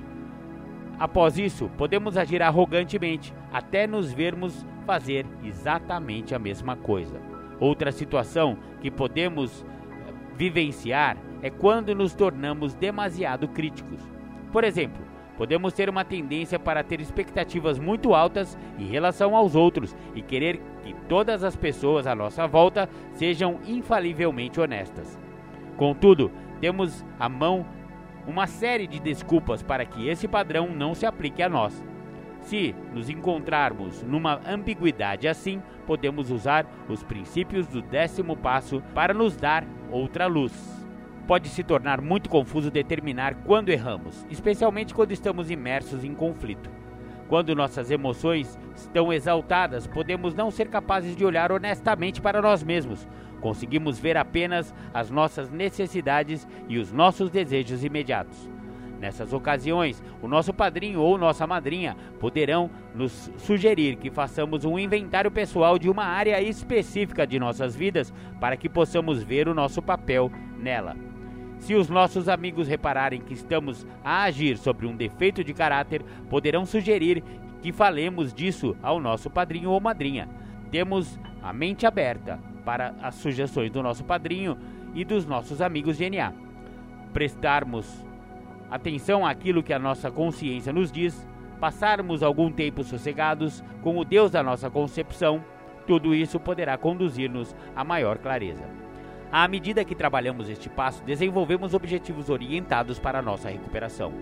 Após 0.97 1.37
isso, 1.37 1.69
podemos 1.77 2.17
agir 2.17 2.41
arrogantemente 2.41 3.33
até 3.51 3.85
nos 3.85 4.13
vermos 4.13 4.65
fazer 4.85 5.25
exatamente 5.43 6.33
a 6.33 6.39
mesma 6.39 6.75
coisa. 6.75 7.21
Outra 7.59 7.91
situação 7.91 8.57
que 8.81 8.89
podemos 8.89 9.63
eh, 9.63 10.13
vivenciar 10.35 11.17
é 11.41 11.49
quando 11.49 11.93
nos 11.93 12.13
tornamos 12.13 12.73
demasiado 12.73 13.47
críticos. 13.47 14.12
Por 14.53 14.63
exemplo, 14.63 15.03
podemos 15.35 15.73
ter 15.73 15.89
uma 15.89 16.05
tendência 16.05 16.59
para 16.59 16.83
ter 16.83 17.01
expectativas 17.01 17.79
muito 17.79 18.13
altas 18.13 18.55
em 18.77 18.85
relação 18.85 19.35
aos 19.35 19.55
outros 19.55 19.95
e 20.13 20.21
querer 20.21 20.61
que 20.83 20.93
todas 21.09 21.43
as 21.43 21.55
pessoas 21.55 22.05
à 22.05 22.13
nossa 22.13 22.45
volta 22.45 22.87
sejam 23.13 23.59
infalivelmente 23.65 24.61
honestas. 24.61 25.19
Contudo, 25.75 26.31
temos 26.61 27.03
à 27.19 27.27
mão 27.27 27.65
uma 28.27 28.45
série 28.45 28.85
de 28.85 28.99
desculpas 28.99 29.63
para 29.63 29.85
que 29.85 30.07
esse 30.07 30.27
padrão 30.27 30.67
não 30.67 30.93
se 30.93 31.07
aplique 31.07 31.41
a 31.41 31.49
nós. 31.49 31.83
Se 32.41 32.75
nos 32.93 33.09
encontrarmos 33.09 34.03
numa 34.03 34.39
ambiguidade 34.47 35.27
assim, 35.27 35.63
podemos 35.87 36.29
usar 36.29 36.67
os 36.87 37.01
princípios 37.01 37.65
do 37.65 37.81
décimo 37.81 38.37
passo 38.37 38.83
para 38.93 39.15
nos 39.15 39.35
dar 39.35 39.65
outra 39.89 40.27
luz 40.27 40.82
pode 41.27 41.49
se 41.49 41.63
tornar 41.63 42.01
muito 42.01 42.29
confuso 42.29 42.69
determinar 42.69 43.35
quando 43.45 43.69
erramos, 43.69 44.25
especialmente 44.29 44.93
quando 44.93 45.11
estamos 45.11 45.49
imersos 45.49 46.03
em 46.03 46.13
conflito. 46.13 46.69
Quando 47.27 47.55
nossas 47.55 47.89
emoções 47.89 48.59
estão 48.75 49.11
exaltadas, 49.11 49.87
podemos 49.87 50.33
não 50.35 50.51
ser 50.51 50.67
capazes 50.67 51.15
de 51.15 51.25
olhar 51.25 51.51
honestamente 51.51 52.21
para 52.21 52.41
nós 52.41 52.61
mesmos. 52.61 53.07
Conseguimos 53.41 53.97
ver 53.97 54.17
apenas 54.17 54.73
as 54.93 55.09
nossas 55.09 55.49
necessidades 55.49 56.47
e 56.67 56.77
os 56.77 56.91
nossos 56.91 57.29
desejos 57.29 57.83
imediatos. 57.83 58.49
Nessas 58.99 59.33
ocasiões, 59.33 60.01
o 60.21 60.29
nosso 60.29 60.53
padrinho 60.53 61.01
ou 61.01 61.17
nossa 61.17 61.45
madrinha 61.45 61.97
poderão 62.19 62.69
nos 62.95 63.29
sugerir 63.37 63.97
que 63.97 64.09
façamos 64.09 64.63
um 64.63 64.79
inventário 64.79 65.29
pessoal 65.29 65.77
de 65.77 65.89
uma 65.89 66.05
área 66.05 66.41
específica 66.41 67.27
de 67.27 67.37
nossas 67.37 67.75
vidas 67.75 68.13
para 68.39 68.55
que 68.55 68.69
possamos 68.69 69.21
ver 69.21 69.49
o 69.49 69.53
nosso 69.53 69.81
papel 69.81 70.31
nela. 70.57 70.95
Se 71.63 71.75
os 71.75 71.87
nossos 71.87 72.27
amigos 72.27 72.67
repararem 72.67 73.21
que 73.21 73.33
estamos 73.33 73.87
a 74.03 74.23
agir 74.23 74.57
sobre 74.57 74.85
um 74.85 74.97
defeito 74.97 75.45
de 75.45 75.53
caráter, 75.53 76.03
poderão 76.29 76.65
sugerir 76.65 77.23
que 77.61 77.71
falemos 77.71 78.33
disso 78.33 78.75
ao 78.83 78.99
nosso 78.99 79.29
padrinho 79.29 79.71
ou 79.71 79.79
madrinha. 79.79 80.27
Temos 80.69 81.17
a 81.41 81.53
mente 81.53 81.85
aberta 81.85 82.37
para 82.65 82.93
as 83.01 83.15
sugestões 83.15 83.71
do 83.71 83.81
nosso 83.81 84.03
padrinho 84.03 84.57
e 84.93 85.05
dos 85.05 85.25
nossos 85.25 85.61
amigos 85.61 85.97
DNA. 85.97 86.33
Prestarmos 87.13 88.05
atenção 88.69 89.25
àquilo 89.25 89.63
que 89.63 89.71
a 89.71 89.79
nossa 89.79 90.11
consciência 90.11 90.73
nos 90.73 90.91
diz, 90.91 91.25
passarmos 91.61 92.21
algum 92.21 92.51
tempo 92.51 92.83
sossegados 92.83 93.63
com 93.81 93.97
o 93.97 94.03
Deus 94.03 94.31
da 94.31 94.43
nossa 94.43 94.69
concepção, 94.69 95.41
tudo 95.87 96.13
isso 96.13 96.41
poderá 96.41 96.77
conduzir-nos 96.77 97.55
a 97.73 97.85
maior 97.85 98.17
clareza. 98.17 98.83
À 99.35 99.47
medida 99.47 99.83
que 99.83 99.95
trabalhamos 99.95 100.47
este 100.47 100.69
passo, 100.69 101.03
desenvolvemos 101.03 101.73
objetivos 101.73 102.29
orientados 102.29 102.99
para 102.99 103.17
a 103.17 103.21
nossa 103.23 103.49
recuperação. 103.49 104.13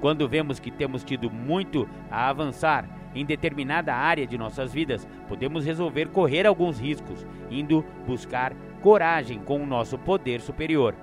Quando 0.00 0.28
vemos 0.28 0.58
que 0.58 0.72
temos 0.72 1.04
tido 1.04 1.30
muito 1.30 1.88
a 2.10 2.28
avançar 2.28 2.84
em 3.14 3.24
determinada 3.24 3.94
área 3.94 4.26
de 4.26 4.36
nossas 4.36 4.72
vidas, 4.72 5.06
podemos 5.28 5.64
resolver 5.64 6.08
correr 6.08 6.48
alguns 6.48 6.80
riscos, 6.80 7.24
indo 7.48 7.84
buscar 8.08 8.54
coragem 8.82 9.38
com 9.38 9.62
o 9.62 9.66
nosso 9.66 9.96
poder 9.98 10.40
superior. 10.40 10.96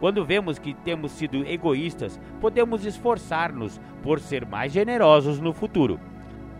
Quando 0.00 0.24
vemos 0.24 0.58
que 0.58 0.74
temos 0.74 1.12
sido 1.12 1.46
egoístas, 1.46 2.20
podemos 2.40 2.84
esforçar-nos 2.84 3.80
por 4.02 4.18
ser 4.18 4.44
mais 4.44 4.72
generosos 4.72 5.38
no 5.38 5.52
futuro. 5.52 6.00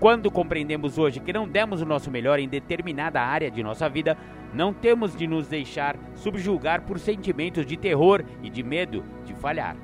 Quando 0.04 0.30
compreendemos 0.30 0.98
hoje 0.98 1.18
que 1.18 1.32
não 1.32 1.48
demos 1.48 1.80
o 1.80 1.86
nosso 1.86 2.10
melhor 2.10 2.38
em 2.38 2.46
determinada 2.46 3.22
área 3.22 3.50
de 3.50 3.62
nossa 3.62 3.88
vida, 3.88 4.18
não 4.52 4.70
temos 4.70 5.16
de 5.16 5.26
nos 5.26 5.48
deixar 5.48 5.96
subjugar 6.14 6.82
por 6.82 6.98
sentimentos 6.98 7.64
de 7.64 7.74
terror 7.74 8.22
e 8.42 8.50
de 8.50 8.62
medo 8.62 9.02
de 9.24 9.32
falhar. 9.32 9.74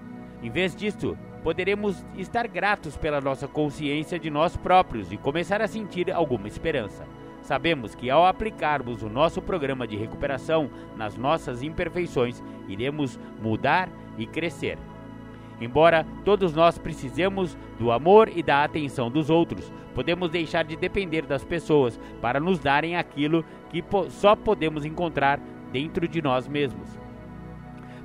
Em 0.43 0.51
vez 0.51 0.77
disto, 0.77 1.17
poderemos 1.43 2.05
estar 2.19 2.47
gratos 2.49 2.99
pela 2.99 3.19
nossa 3.19 3.49
consciência 3.49 4.19
de 4.19 4.29
nós 4.29 4.59
próprios 4.59 5.11
e 5.11 5.17
começar 5.17 5.63
a 5.63 5.67
sentir 5.67 6.13
alguma 6.13 6.49
esperança. 6.49 7.07
Sabemos 7.41 7.95
que 7.95 8.11
ao 8.11 8.27
aplicarmos 8.27 9.03
o 9.03 9.09
nosso 9.09 9.41
programa 9.41 9.87
de 9.87 9.97
recuperação 9.97 10.71
nas 10.99 11.17
nossas 11.17 11.63
imperfeições, 11.63 12.43
iremos 12.69 13.19
mudar 13.41 13.89
e 14.19 14.27
crescer. 14.27 14.77
Embora 15.61 16.07
todos 16.25 16.55
nós 16.55 16.79
precisemos 16.79 17.57
do 17.79 17.93
amor 17.93 18.31
e 18.35 18.43
da 18.43 18.65
atenção 18.65 19.11
dos 19.11 19.29
outros, 19.29 19.71
podemos 19.95 20.31
deixar 20.31 20.65
de 20.65 20.75
depender 20.75 21.27
das 21.27 21.45
pessoas 21.45 22.01
para 22.21 22.41
nos 22.41 22.59
darem 22.59 22.97
aquilo 22.97 23.45
que 23.69 23.85
só 24.09 24.35
podemos 24.35 24.85
encontrar 24.85 25.39
dentro 25.71 26.09
de 26.09 26.23
nós 26.23 26.49
mesmos. 26.49 26.99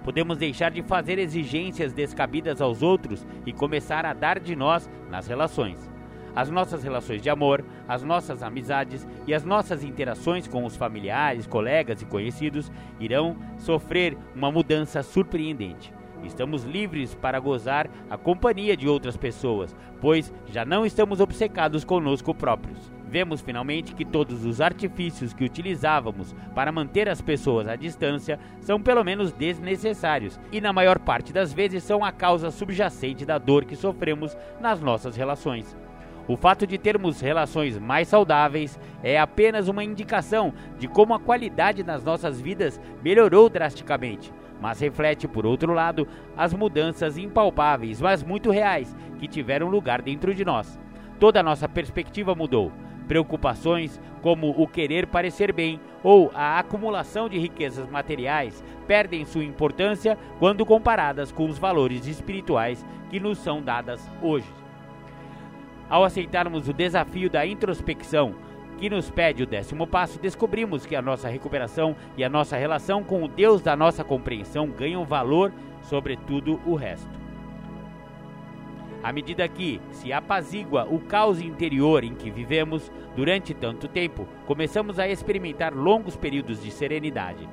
Podemos 0.03 0.37
deixar 0.37 0.69
de 0.69 0.83
fazer 0.83 1.17
exigências 1.17 1.93
descabidas 1.93 2.61
aos 2.61 2.83
outros 2.83 3.25
e 3.45 3.53
começar 3.53 4.05
a 4.05 4.13
dar 4.13 4.39
de 4.39 4.55
nós 4.55 4.89
nas 5.09 5.25
relações. 5.25 5.89
As 6.35 6.49
nossas 6.49 6.83
relações 6.83 7.21
de 7.21 7.29
amor, 7.29 7.63
as 7.87 8.03
nossas 8.03 8.43
amizades 8.43 9.07
e 9.25 9.33
as 9.33 9.45
nossas 9.45 9.83
interações 9.83 10.47
com 10.47 10.65
os 10.65 10.75
familiares, 10.75 11.47
colegas 11.47 12.01
e 12.01 12.05
conhecidos 12.05 12.69
irão 12.99 13.37
sofrer 13.57 14.17
uma 14.35 14.51
mudança 14.51 15.01
surpreendente. 15.01 15.94
Estamos 16.25 16.63
livres 16.63 17.13
para 17.13 17.39
gozar 17.39 17.89
a 18.09 18.17
companhia 18.17 18.75
de 18.75 18.87
outras 18.87 19.15
pessoas, 19.15 19.75
pois 20.01 20.33
já 20.47 20.65
não 20.65 20.85
estamos 20.85 21.19
obcecados 21.19 21.83
conosco 21.83 22.33
próprios. 22.33 22.91
Vemos 23.07 23.39
finalmente 23.39 23.93
que 23.93 24.03
todos 24.03 24.43
os 24.43 24.59
artifícios 24.59 25.33
que 25.33 25.45
utilizávamos 25.45 26.35
para 26.53 26.71
manter 26.71 27.07
as 27.07 27.21
pessoas 27.21 27.67
à 27.67 27.75
distância 27.75 28.39
são 28.59 28.81
pelo 28.81 29.03
menos 29.03 29.31
desnecessários 29.31 30.39
e, 30.51 30.59
na 30.59 30.73
maior 30.73 30.99
parte 30.99 31.31
das 31.31 31.53
vezes, 31.53 31.83
são 31.83 32.03
a 32.03 32.11
causa 32.11 32.49
subjacente 32.51 33.25
da 33.25 33.37
dor 33.37 33.63
que 33.63 33.75
sofremos 33.75 34.35
nas 34.59 34.81
nossas 34.81 35.15
relações. 35.15 35.77
O 36.27 36.35
fato 36.35 36.65
de 36.65 36.79
termos 36.79 37.21
relações 37.21 37.77
mais 37.77 38.07
saudáveis 38.07 38.79
é 39.03 39.19
apenas 39.19 39.67
uma 39.67 39.83
indicação 39.83 40.51
de 40.79 40.87
como 40.87 41.13
a 41.13 41.19
qualidade 41.19 41.83
das 41.83 42.03
nossas 42.03 42.41
vidas 42.41 42.81
melhorou 43.03 43.47
drasticamente 43.47 44.33
mas 44.61 44.79
reflete, 44.79 45.27
por 45.27 45.45
outro 45.45 45.73
lado, 45.73 46.07
as 46.35 46.53
mudanças 46.53 47.17
impalpáveis, 47.17 48.01
mas 48.01 48.23
muito 48.23 48.51
reais, 48.51 48.95
que 49.19 49.27
tiveram 49.27 49.67
lugar 49.67 50.01
dentro 50.01 50.33
de 50.33 50.45
nós. 50.45 50.79
Toda 51.19 51.39
a 51.39 51.43
nossa 51.43 51.67
perspectiva 51.67 52.35
mudou. 52.35 52.71
Preocupações 53.07 54.01
como 54.21 54.49
o 54.49 54.67
querer 54.67 55.05
parecer 55.05 55.53
bem 55.53 55.79
ou 56.03 56.31
a 56.33 56.57
acumulação 56.57 57.29
de 57.29 57.37
riquezas 57.37 57.87
materiais 57.89 58.63
perdem 58.87 59.25
sua 59.25 59.43
importância 59.43 60.17
quando 60.39 60.65
comparadas 60.65 61.31
com 61.31 61.47
os 61.47 61.59
valores 61.59 62.07
espirituais 62.07 62.85
que 63.09 63.19
nos 63.19 63.37
são 63.37 63.61
dadas 63.61 64.09
hoje. 64.21 64.47
Ao 65.87 66.03
aceitarmos 66.03 66.67
o 66.67 66.73
desafio 66.73 67.29
da 67.29 67.45
introspecção, 67.45 68.33
que 68.77 68.89
nos 68.89 69.09
pede 69.09 69.43
o 69.43 69.47
décimo 69.47 69.87
passo, 69.87 70.19
descobrimos 70.19 70.85
que 70.85 70.95
a 70.95 71.01
nossa 71.01 71.29
recuperação 71.29 71.95
e 72.17 72.23
a 72.23 72.29
nossa 72.29 72.57
relação 72.57 73.03
com 73.03 73.23
o 73.23 73.27
Deus 73.27 73.61
da 73.61 73.75
nossa 73.75 74.03
compreensão 74.03 74.67
ganham 74.67 75.05
valor 75.05 75.51
sobre 75.81 76.17
tudo 76.17 76.59
o 76.65 76.75
resto. 76.75 77.25
À 79.01 79.13
medida 79.13 79.47
que 79.47 79.79
se 79.91 80.11
apazigua 80.11 80.85
o 80.89 80.99
caos 80.99 81.39
interior 81.39 82.03
em 82.03 82.15
que 82.15 82.31
vivemos 82.31 82.91
durante 83.15 83.53
tanto 83.53 83.87
tempo, 83.87 84.27
começamos 84.45 84.97
a 84.99 85.07
experimentar 85.07 85.73
longos 85.73 86.15
períodos 86.15 86.61
de 86.61 86.71
serenidade. 86.71 87.47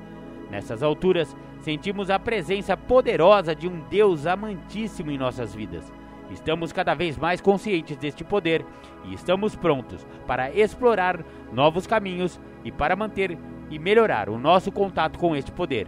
Nessas 0.49 0.81
alturas, 0.81 1.35
sentimos 1.59 2.09
a 2.09 2.19
presença 2.19 2.75
poderosa 2.75 3.55
de 3.55 3.67
um 3.67 3.79
Deus 3.89 4.25
amantíssimo 4.25 5.11
em 5.11 5.17
nossas 5.17 5.53
vidas 5.53 5.91
Estamos 6.33 6.73
cada 6.73 6.95
vez 6.95 7.17
mais 7.17 7.39
conscientes 7.39 7.95
deste 7.95 8.23
poder 8.23 8.65
e 9.05 9.13
estamos 9.13 9.55
prontos 9.55 10.05
para 10.25 10.51
explorar 10.51 11.23
novos 11.53 11.85
caminhos 11.85 12.41
e 12.63 12.71
para 12.71 12.95
manter 12.95 13.37
e 13.69 13.77
melhorar 13.77 14.29
o 14.29 14.37
nosso 14.37 14.71
contato 14.71 15.19
com 15.19 15.35
este 15.35 15.51
poder. 15.51 15.87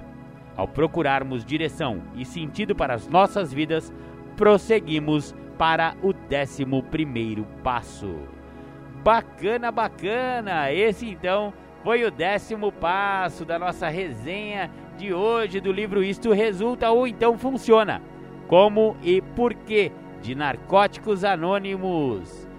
Ao 0.56 0.68
procurarmos 0.68 1.44
direção 1.44 2.04
e 2.16 2.24
sentido 2.24 2.76
para 2.76 2.94
as 2.94 3.08
nossas 3.08 3.52
vidas, 3.52 3.92
prosseguimos 4.38 5.36
para 5.58 5.96
o 6.02 6.14
décimo 6.14 6.84
primeiro 6.84 7.46
passo. 7.64 8.16
Bacana, 9.04 9.72
bacana! 9.72 10.72
Esse 10.72 11.10
então 11.10 11.54
foi 11.84 12.04
o 12.04 12.12
décimo 12.12 12.72
passo 12.72 13.44
da 13.46 13.58
nossa 13.58 13.88
resenha 13.90 14.72
de 14.98 15.14
hoje 15.14 15.60
do 15.60 15.72
livro 15.72 16.04
Isto 16.04 16.32
Resulta 16.32 16.90
ou 16.92 17.08
então 17.08 17.38
Funciona. 17.38 18.02
Como 18.48 18.96
e 19.02 19.22
por 19.22 19.54
que 19.54 19.92
de 20.26 20.34
Narcóticos 20.34 21.24
Anônimos. 21.24 22.50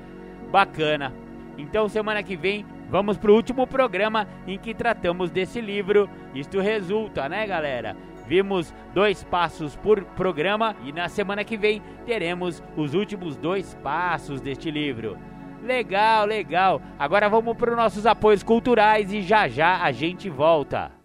Bacana. 0.52 1.12
Então, 1.58 1.88
semana 1.88 2.22
que 2.22 2.36
vem, 2.36 2.64
vamos 2.88 3.16
para 3.16 3.32
o 3.32 3.34
último 3.34 3.66
programa 3.66 4.28
em 4.46 4.56
que 4.56 4.72
tratamos 4.72 5.30
desse 5.30 5.60
livro. 5.60 6.08
Isto 6.32 6.60
resulta, 6.60 7.28
né, 7.28 7.44
galera? 7.46 7.96
Vimos 8.26 8.72
dois 8.94 9.24
passos 9.24 9.74
por 9.76 10.04
programa 10.04 10.76
e 10.84 10.92
na 10.92 11.08
semana 11.08 11.44
que 11.44 11.56
vem 11.56 11.82
teremos 12.04 12.62
os 12.76 12.94
últimos 12.94 13.36
dois 13.36 13.74
passos 13.82 14.40
deste 14.40 14.70
livro. 14.70 15.18
Legal, 15.62 16.24
legal. 16.24 16.80
Agora 16.98 17.28
vamos 17.28 17.56
para 17.56 17.70
os 17.70 17.76
nossos 17.76 18.06
apoios 18.06 18.42
culturais 18.42 19.12
e 19.12 19.22
já 19.22 19.48
já 19.48 19.82
a 19.82 19.90
gente 19.90 20.30
volta. 20.30 20.95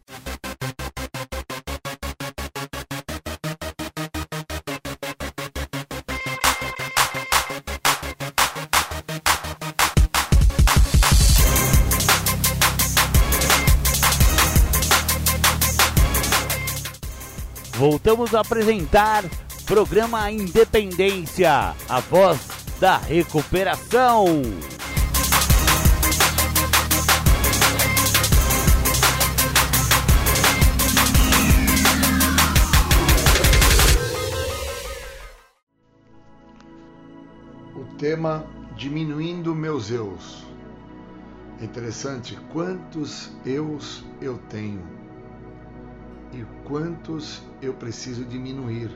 Voltamos 17.81 18.35
a 18.35 18.41
apresentar 18.41 19.23
programa 19.65 20.29
Independência, 20.29 21.73
a 21.89 21.99
voz 21.99 22.39
da 22.79 22.97
recuperação. 22.97 24.43
O 37.75 37.83
tema 37.97 38.45
diminuindo 38.77 39.55
meus 39.55 39.89
eus. 39.89 40.45
Interessante 41.59 42.37
quantos 42.53 43.31
eus 43.43 44.05
eu 44.21 44.37
tenho 44.49 44.83
e 46.31 46.45
quantos 46.63 47.41
eu 47.61 47.73
preciso 47.73 48.25
diminuir 48.25 48.89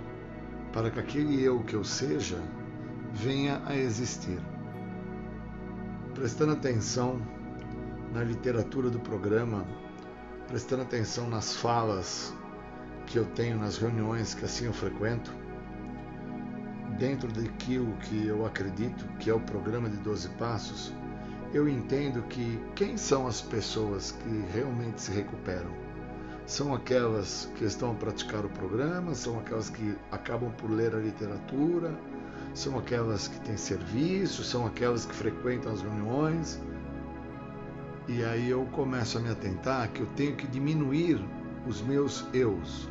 para 0.74 0.90
que 0.90 1.00
aquele 1.00 1.42
eu 1.42 1.60
que 1.64 1.76
eu 1.76 1.84
seja 1.84 2.42
venha 3.14 3.62
a 3.66 3.76
existir. 3.76 4.40
Prestando 6.14 6.54
atenção 6.54 7.22
na 8.12 8.24
literatura 8.24 8.90
do 8.90 9.00
programa, 9.00 9.66
prestando 10.48 10.82
atenção 10.82 11.30
nas 11.30 11.56
falas 11.56 12.34
que 13.06 13.18
eu 13.18 13.26
tenho 13.26 13.58
nas 13.58 13.78
reuniões 13.78 14.34
que 14.34 14.46
assim 14.46 14.66
eu 14.66 14.74
frequento, 14.74 15.32
dentro 16.98 17.32
daquilo 17.32 17.94
que 17.98 18.26
eu 18.26 18.46
acredito 18.46 19.06
que 19.20 19.30
é 19.30 19.34
o 19.34 19.40
programa 19.40 19.90
de 19.90 19.98
12 19.98 20.30
Passos, 20.30 20.94
eu 21.54 21.70
entendo 21.70 22.24
que 22.24 22.60
quem 22.76 22.98
são 22.98 23.28
as 23.28 23.42
pessoas 23.42 24.12
que 24.12 24.46
realmente 24.54 25.02
se 25.02 25.12
recuperam? 25.12 25.85
São 26.46 26.74
aquelas 26.74 27.50
que 27.56 27.66
estão 27.66 27.92
a 27.92 27.96
praticar 27.96 28.46
o 28.46 28.50
programa, 28.50 29.16
são 29.16 29.40
aquelas 29.40 29.70
que 29.70 29.96
acabam 30.12 30.52
por 30.52 30.70
ler 30.70 30.94
a 30.94 31.00
literatura, 31.00 31.92
são 32.54 32.78
aquelas 32.78 33.28
que 33.28 33.40
têm 33.42 33.58
serviço, 33.58 34.44
são 34.44 34.66
aquelas 34.66 35.06
que 35.06 35.14
frequentam 35.14 35.72
as 35.72 35.82
reuniões. 35.82 36.62
E 38.08 38.24
aí 38.24 38.50
eu 38.50 38.66
começo 38.72 39.18
a 39.18 39.22
me 39.22 39.30
atentar 39.30 39.90
que 39.90 40.02
eu 40.02 40.08
tenho 40.16 40.36
que 40.36 40.46
diminuir 40.46 41.20
os 41.68 41.82
meus 41.82 42.26
eus. 42.32 42.88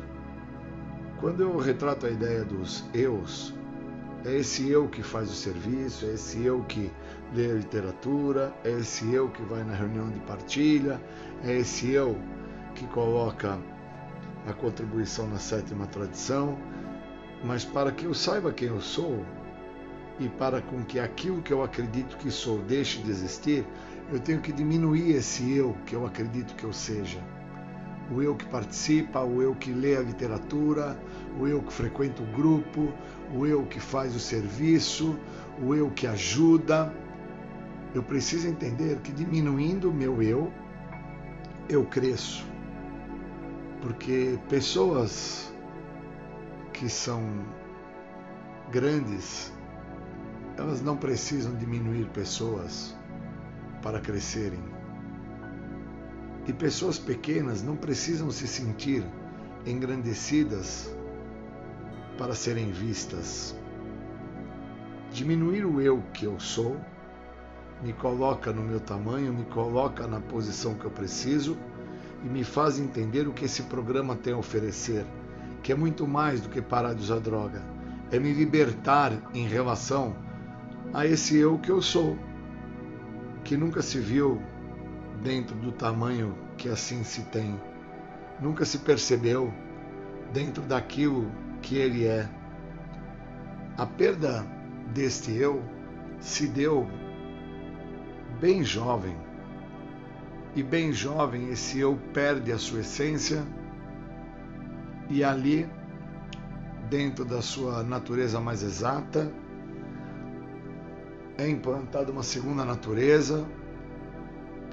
Quando 1.19 1.41
eu 1.41 1.57
retrato 1.57 2.05
a 2.05 2.09
ideia 2.09 2.43
dos 2.43 2.83
eus, 2.93 3.53
é 4.25 4.35
esse 4.35 4.67
eu 4.67 4.89
que 4.89 5.01
faz 5.01 5.31
o 5.31 5.33
serviço, 5.33 6.05
é 6.05 6.15
esse 6.15 6.43
eu 6.43 6.61
que 6.63 6.91
lê 7.33 7.51
a 7.51 7.53
literatura, 7.53 8.53
é 8.65 8.71
esse 8.71 9.09
eu 9.13 9.29
que 9.29 9.41
vai 9.43 9.63
na 9.63 9.73
reunião 9.73 10.09
de 10.09 10.19
partilha, 10.21 11.01
é 11.43 11.59
esse 11.59 11.91
eu 11.91 12.17
que 12.75 12.85
coloca 12.87 13.57
a 14.47 14.53
contribuição 14.53 15.27
na 15.27 15.39
sétima 15.39 15.87
tradição. 15.87 16.57
Mas 17.43 17.65
para 17.65 17.91
que 17.91 18.05
eu 18.05 18.13
saiba 18.13 18.51
quem 18.51 18.67
eu 18.67 18.81
sou 18.81 19.25
e 20.19 20.29
para 20.29 20.61
com 20.61 20.83
que 20.83 20.99
aquilo 20.99 21.41
que 21.41 21.51
eu 21.51 21.63
acredito 21.63 22.17
que 22.17 22.29
sou 22.29 22.59
deixe 22.59 23.01
de 23.01 23.09
existir, 23.09 23.65
eu 24.11 24.19
tenho 24.19 24.39
que 24.39 24.51
diminuir 24.51 25.15
esse 25.15 25.51
eu 25.55 25.75
que 25.85 25.95
eu 25.95 26.05
acredito 26.05 26.55
que 26.55 26.63
eu 26.63 26.71
seja 26.71 27.19
o 28.11 28.21
eu 28.21 28.35
que 28.35 28.45
participa, 28.45 29.21
o 29.21 29.41
eu 29.41 29.55
que 29.55 29.71
lê 29.71 29.95
a 29.97 30.01
literatura, 30.01 30.97
o 31.39 31.47
eu 31.47 31.61
que 31.61 31.73
frequenta 31.73 32.21
o 32.21 32.25
grupo, 32.27 32.93
o 33.33 33.45
eu 33.45 33.65
que 33.65 33.79
faz 33.79 34.15
o 34.15 34.19
serviço, 34.19 35.17
o 35.61 35.73
eu 35.73 35.89
que 35.89 36.05
ajuda. 36.05 36.93
Eu 37.93 38.03
preciso 38.03 38.47
entender 38.47 38.99
que 38.99 39.11
diminuindo 39.11 39.89
o 39.89 39.93
meu 39.93 40.21
eu, 40.21 40.51
eu 41.67 41.85
cresço. 41.85 42.45
Porque 43.85 44.39
pessoas 44.49 45.53
que 46.73 46.89
são 46.89 47.21
grandes, 48.71 49.53
elas 50.57 50.81
não 50.81 50.97
precisam 50.97 51.53
diminuir 51.55 52.07
pessoas 52.07 52.97
para 53.83 53.99
crescerem 53.99 54.63
e 56.47 56.51
pessoas 56.51 56.97
pequenas 56.97 57.61
não 57.61 57.75
precisam 57.75 58.31
se 58.31 58.47
sentir 58.47 59.05
engrandecidas 59.67 60.91
para 62.17 62.33
serem 62.33 62.71
vistas. 62.71 63.55
Diminuir 65.11 65.63
o 65.63 65.79
eu 65.79 66.01
que 66.11 66.25
eu 66.25 66.39
sou 66.39 66.75
me 67.83 67.93
coloca 67.93 68.51
no 68.51 68.63
meu 68.63 68.79
tamanho, 68.79 69.31
me 69.31 69.45
coloca 69.45 70.07
na 70.07 70.19
posição 70.19 70.73
que 70.73 70.85
eu 70.85 70.91
preciso 70.91 71.55
e 72.25 72.27
me 72.27 72.43
faz 72.43 72.79
entender 72.79 73.27
o 73.27 73.33
que 73.33 73.45
esse 73.45 73.61
programa 73.63 74.15
tem 74.15 74.33
a 74.33 74.37
oferecer, 74.37 75.05
que 75.61 75.71
é 75.71 75.75
muito 75.75 76.07
mais 76.07 76.41
do 76.41 76.49
que 76.49 76.59
parar 76.59 76.95
de 76.95 77.03
usar 77.03 77.19
droga, 77.19 77.61
é 78.11 78.17
me 78.17 78.33
libertar 78.33 79.13
em 79.31 79.47
relação 79.47 80.15
a 80.91 81.05
esse 81.05 81.37
eu 81.37 81.59
que 81.59 81.69
eu 81.69 81.83
sou, 81.83 82.17
que 83.43 83.55
nunca 83.55 83.83
se 83.83 83.99
viu 83.99 84.41
dentro 85.21 85.55
do 85.55 85.71
tamanho 85.71 86.35
que 86.57 86.67
assim 86.67 87.03
se 87.03 87.21
tem. 87.25 87.61
Nunca 88.41 88.65
se 88.65 88.79
percebeu 88.79 89.53
dentro 90.33 90.63
daquilo 90.63 91.31
que 91.61 91.77
ele 91.77 92.05
é. 92.05 92.27
A 93.77 93.85
perda 93.85 94.45
deste 94.93 95.31
eu 95.31 95.63
se 96.19 96.47
deu 96.47 96.87
bem 98.39 98.63
jovem. 98.63 99.24
E 100.55 100.63
bem 100.63 100.93
jovem 100.93 101.49
esse 101.49 101.79
eu 101.79 101.99
perde 102.13 102.51
a 102.53 102.57
sua 102.57 102.79
essência 102.79 103.45
e 105.09 105.21
ali, 105.21 105.69
dentro 106.89 107.25
da 107.25 107.41
sua 107.41 107.83
natureza 107.83 108.39
mais 108.39 108.63
exata, 108.63 109.31
é 111.37 111.49
implantada 111.49 112.09
uma 112.09 112.23
segunda 112.23 112.63
natureza, 112.63 113.45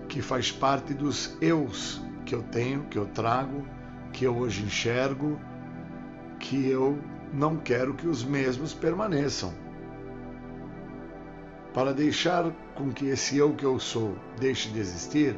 que 0.09 0.23
faz 0.23 0.53
parte 0.53 0.95
dos 0.95 1.37
eus 1.41 2.01
que 2.25 2.35
eu 2.35 2.45
tenho, 2.45 2.85
que 2.85 2.97
eu 2.97 3.07
trago, 3.07 3.67
que 4.13 4.25
eu 4.25 4.37
hoje 4.37 4.63
enxergo, 4.63 5.41
que 6.39 6.69
eu 6.69 6.97
não 7.33 7.57
quero 7.57 7.95
que 7.95 8.07
os 8.07 8.23
mesmos 8.23 8.73
permaneçam. 8.73 9.53
Para 11.75 11.93
deixar 11.93 12.53
com 12.77 12.93
que 12.93 13.07
esse 13.07 13.37
eu 13.37 13.55
que 13.55 13.65
eu 13.65 13.81
sou 13.81 14.17
deixe 14.39 14.69
de 14.69 14.79
existir, 14.79 15.37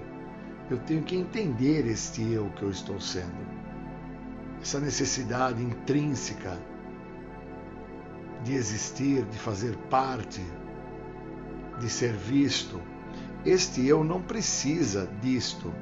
eu 0.71 0.79
tenho 0.79 1.03
que 1.03 1.17
entender 1.17 1.87
este 1.87 2.23
eu 2.33 2.51
que 2.51 2.63
eu 2.63 2.71
estou 2.71 3.01
sendo. 3.01 3.55
Essa 4.63 4.81
necessidade 4.81 5.63
intrínseca 5.63 6.59
de 8.43 8.55
existir, 8.55 9.25
de 9.25 9.39
fazer 9.39 9.77
parte, 9.91 10.43
de 11.79 11.89
ser 11.89 12.13
visto, 12.13 12.81
este 13.45 13.87
eu 13.87 14.03
não 14.03 14.23
precisa 14.23 15.09
disto 15.21 15.73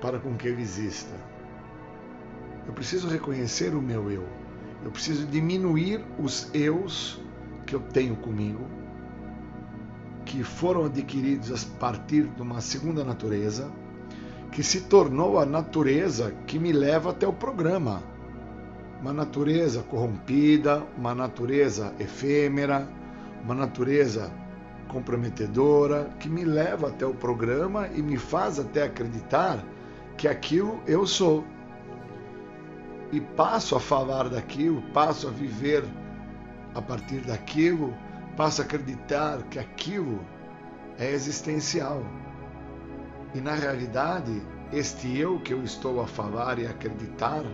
para 0.00 0.18
com 0.18 0.36
que 0.36 0.46
ele 0.46 0.62
exista. 0.62 1.14
Eu 2.66 2.72
preciso 2.72 3.08
reconhecer 3.08 3.74
o 3.74 3.82
meu 3.82 4.10
eu. 4.10 4.26
Eu 4.84 4.90
preciso 4.90 5.26
diminuir 5.26 6.04
os 6.18 6.48
eus 6.54 7.20
que 7.66 7.74
eu 7.74 7.80
tenho 7.80 8.16
comigo, 8.16 8.64
que 10.30 10.44
foram 10.44 10.84
adquiridos 10.84 11.50
a 11.50 11.78
partir 11.80 12.22
de 12.22 12.40
uma 12.40 12.60
segunda 12.60 13.02
natureza, 13.02 13.68
que 14.52 14.62
se 14.62 14.82
tornou 14.82 15.40
a 15.40 15.44
natureza 15.44 16.32
que 16.46 16.56
me 16.56 16.72
leva 16.72 17.10
até 17.10 17.26
o 17.26 17.32
programa. 17.32 18.00
Uma 19.02 19.12
natureza 19.12 19.82
corrompida, 19.82 20.86
uma 20.96 21.16
natureza 21.16 21.92
efêmera, 21.98 22.88
uma 23.42 23.56
natureza 23.56 24.32
comprometedora 24.86 26.08
que 26.20 26.28
me 26.28 26.44
leva 26.44 26.90
até 26.90 27.04
o 27.04 27.14
programa 27.14 27.88
e 27.88 28.00
me 28.00 28.16
faz 28.16 28.60
até 28.60 28.84
acreditar 28.84 29.58
que 30.16 30.28
aquilo 30.28 30.80
eu 30.86 31.08
sou. 31.08 31.44
E 33.10 33.20
passo 33.20 33.74
a 33.74 33.80
falar 33.80 34.28
daquilo, 34.28 34.80
passo 34.92 35.26
a 35.26 35.30
viver 35.32 35.82
a 36.72 36.80
partir 36.80 37.18
daquilo, 37.22 37.92
passo 38.40 38.62
a 38.62 38.64
acreditar 38.64 39.42
que 39.50 39.58
aquilo 39.58 40.18
é 40.98 41.10
existencial. 41.12 42.02
E 43.34 43.38
na 43.38 43.54
realidade, 43.54 44.40
este 44.72 45.14
eu 45.18 45.38
que 45.40 45.52
eu 45.52 45.62
estou 45.62 46.00
a 46.00 46.06
falar 46.06 46.58
e 46.58 46.66
acreditar 46.66 47.44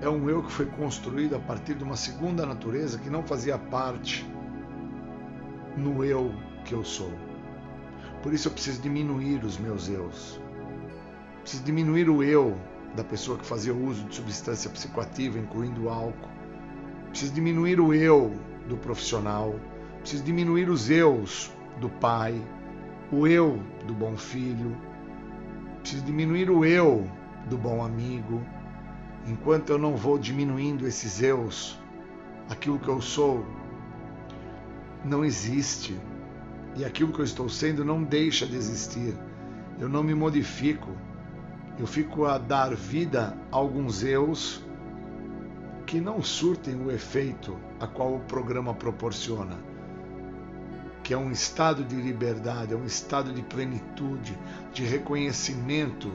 é 0.00 0.08
um 0.08 0.28
eu 0.28 0.42
que 0.42 0.50
foi 0.50 0.66
construído 0.66 1.36
a 1.36 1.38
partir 1.38 1.74
de 1.74 1.84
uma 1.84 1.94
segunda 1.94 2.44
natureza 2.44 2.98
que 2.98 3.08
não 3.08 3.22
fazia 3.22 3.56
parte 3.56 4.28
no 5.76 6.04
eu 6.04 6.34
que 6.64 6.74
eu 6.74 6.82
sou. 6.82 7.12
Por 8.24 8.34
isso 8.34 8.48
eu 8.48 8.52
preciso 8.52 8.82
diminuir 8.82 9.44
os 9.44 9.56
meus 9.56 9.88
eus. 9.88 10.40
Preciso 11.42 11.62
diminuir 11.62 12.10
o 12.10 12.24
eu 12.24 12.58
da 12.96 13.04
pessoa 13.04 13.38
que 13.38 13.46
fazia 13.46 13.72
uso 13.72 14.02
de 14.06 14.16
substância 14.16 14.68
psicoativa, 14.68 15.38
incluindo 15.38 15.88
álcool. 15.88 16.28
Preciso 17.10 17.32
diminuir 17.32 17.78
o 17.78 17.94
eu 17.94 18.49
do 18.68 18.76
profissional. 18.76 19.54
Preciso 20.00 20.24
diminuir 20.24 20.68
os 20.68 20.88
eus 20.90 21.52
do 21.80 21.88
pai, 21.88 22.40
o 23.12 23.26
eu 23.26 23.62
do 23.86 23.94
bom 23.94 24.16
filho. 24.16 24.76
Preciso 25.80 26.04
diminuir 26.04 26.50
o 26.50 26.64
eu 26.64 27.08
do 27.48 27.56
bom 27.56 27.84
amigo. 27.84 28.42
Enquanto 29.26 29.70
eu 29.70 29.78
não 29.78 29.96
vou 29.96 30.18
diminuindo 30.18 30.86
esses 30.86 31.22
eus, 31.22 31.78
aquilo 32.48 32.78
que 32.78 32.88
eu 32.88 33.00
sou 33.00 33.44
não 35.04 35.24
existe. 35.24 35.98
E 36.76 36.84
aquilo 36.84 37.12
que 37.12 37.18
eu 37.18 37.24
estou 37.24 37.48
sendo 37.48 37.84
não 37.84 38.02
deixa 38.02 38.46
de 38.46 38.56
existir. 38.56 39.14
Eu 39.78 39.88
não 39.88 40.02
me 40.02 40.14
modifico. 40.14 40.90
Eu 41.78 41.86
fico 41.86 42.26
a 42.26 42.38
dar 42.38 42.74
vida 42.74 43.36
a 43.50 43.56
alguns 43.56 44.02
eus 44.02 44.62
que 45.86 46.00
não 46.00 46.22
surtem 46.22 46.76
o 46.76 46.90
efeito 46.90 47.56
a 47.80 47.86
qual 47.86 48.14
o 48.14 48.20
programa 48.20 48.74
proporciona, 48.74 49.58
que 51.02 51.14
é 51.14 51.16
um 51.16 51.32
estado 51.32 51.82
de 51.82 51.96
liberdade, 51.96 52.74
é 52.74 52.76
um 52.76 52.84
estado 52.84 53.32
de 53.32 53.42
plenitude, 53.42 54.38
de 54.72 54.84
reconhecimento 54.84 56.12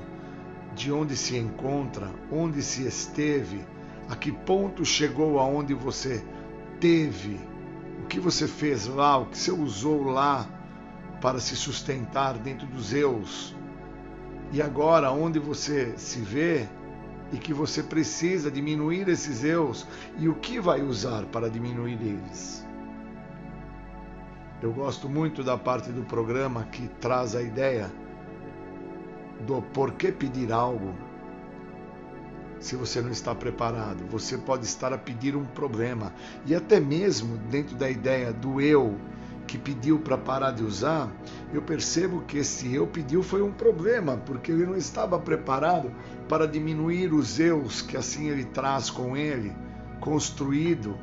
de 0.76 0.92
onde 0.92 1.18
se 1.18 1.36
encontra, 1.38 2.12
onde 2.32 2.62
se 2.62 2.86
esteve, 2.86 3.66
a 4.08 4.16
que 4.16 4.32
ponto 4.32 4.86
chegou 4.86 5.40
aonde 5.40 5.74
você 5.74 6.24
teve 6.80 7.40
o 8.04 8.08
que 8.08 8.20
você 8.20 8.48
fez 8.48 8.86
lá, 8.86 9.18
o 9.18 9.26
que 9.26 9.38
você 9.38 9.52
usou 9.52 10.04
lá 10.04 10.48
para 11.20 11.40
se 11.40 11.56
sustentar 11.56 12.38
dentro 12.38 12.68
dos 12.68 12.94
eus. 12.94 13.56
E 14.52 14.62
agora, 14.62 15.12
onde 15.12 15.40
você 15.40 15.94
se 15.98 16.20
vê 16.20 16.68
e 17.32 17.38
que 17.38 17.54
você 17.54 17.82
precisa 17.82 18.52
diminuir 18.52 19.08
esses 19.10 19.44
eus 19.44 19.86
e 20.18 20.30
o 20.30 20.36
que 20.36 20.60
vai 20.60 20.82
usar 20.82 21.26
para 21.26 21.50
diminuir 21.50 22.00
eles. 22.02 22.66
Eu 24.62 24.72
gosto 24.72 25.10
muito 25.10 25.44
da 25.44 25.58
parte 25.58 25.92
do 25.92 26.04
programa 26.04 26.64
que 26.66 26.88
traz 27.00 27.36
a 27.36 27.42
ideia 27.42 27.92
do 29.46 29.62
porquê 29.62 30.12
pedir 30.12 30.52
algo 30.52 30.94
se 32.60 32.76
você 32.76 33.02
não 33.02 33.12
está 33.12 33.36
preparado. 33.36 34.06
Você 34.10 34.38
pode 34.38 34.66
estar 34.66 34.92
a 34.92 34.98
pedir 34.98 35.36
um 35.36 35.46
problema. 35.46 36.14
E 36.46 36.56
até 36.56 36.80
mesmo 36.80 37.38
dentro 37.38 37.76
da 37.76 37.90
ideia 37.90 38.34
do 38.34 38.60
eu, 38.60 38.98
que 39.48 39.58
pediu 39.58 40.00
para 40.00 40.18
parar 40.18 40.52
de 40.52 40.64
usar, 40.64 41.12
eu 41.54 41.62
percebo 41.62 42.22
que 42.22 42.38
esse 42.38 42.74
eu 42.74 42.88
pediu 42.88 43.22
foi 43.22 43.42
um 43.42 43.52
problema, 43.52 44.18
porque 44.18 44.52
ele 44.52 44.66
não 44.66 44.76
estava 44.76 45.20
preparado 45.20 45.92
para 46.28 46.48
diminuir 46.48 47.14
os 47.14 47.40
eus 47.40 47.82
que 47.82 47.96
assim 47.96 48.30
ele 48.30 48.46
traz 48.46 48.90
com 48.90 49.16
ele, 49.16 49.54
construído, 50.00 50.98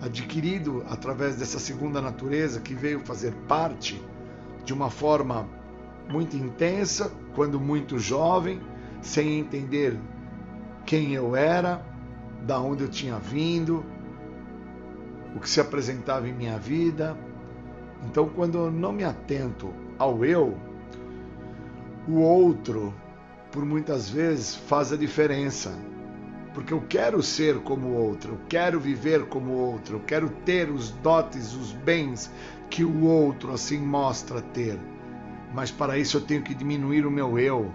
adquirido 0.00 0.84
através 0.88 1.36
dessa 1.36 1.58
segunda 1.58 2.00
natureza 2.00 2.60
que 2.60 2.74
veio 2.74 3.00
fazer 3.00 3.32
parte 3.48 4.00
de 4.64 4.74
uma 4.74 4.90
forma 4.90 5.48
muito 6.08 6.36
intensa, 6.36 7.10
quando 7.34 7.60
muito 7.60 7.98
jovem, 7.98 8.60
sem 9.00 9.38
entender 9.38 9.98
quem 10.84 11.14
eu 11.14 11.34
era, 11.34 11.84
da 12.42 12.60
onde 12.60 12.84
eu 12.84 12.88
tinha 12.88 13.18
vindo, 13.18 13.84
o 15.34 15.40
que 15.40 15.48
se 15.48 15.60
apresentava 15.60 16.28
em 16.28 16.32
minha 16.32 16.58
vida. 16.58 17.16
Então, 18.04 18.28
quando 18.28 18.58
eu 18.58 18.70
não 18.70 18.92
me 18.92 19.04
atento 19.04 19.72
ao 19.98 20.24
eu, 20.24 20.56
o 22.08 22.20
outro, 22.20 22.94
por 23.50 23.64
muitas 23.64 24.08
vezes, 24.08 24.54
faz 24.54 24.92
a 24.92 24.96
diferença. 24.96 25.72
Porque 26.54 26.72
eu 26.72 26.82
quero 26.88 27.22
ser 27.22 27.58
como 27.60 27.88
o 27.88 27.94
outro, 27.94 28.34
eu 28.34 28.40
quero 28.48 28.80
viver 28.80 29.26
como 29.26 29.50
o 29.52 29.72
outro, 29.72 29.96
eu 29.96 30.00
quero 30.00 30.30
ter 30.44 30.70
os 30.70 30.90
dotes, 30.90 31.52
os 31.54 31.72
bens 31.72 32.30
que 32.70 32.84
o 32.84 33.04
outro 33.04 33.52
assim 33.52 33.78
mostra 33.78 34.40
ter. 34.40 34.78
Mas 35.54 35.70
para 35.70 35.98
isso 35.98 36.16
eu 36.16 36.20
tenho 36.20 36.42
que 36.42 36.54
diminuir 36.54 37.06
o 37.06 37.10
meu 37.10 37.38
eu, 37.38 37.70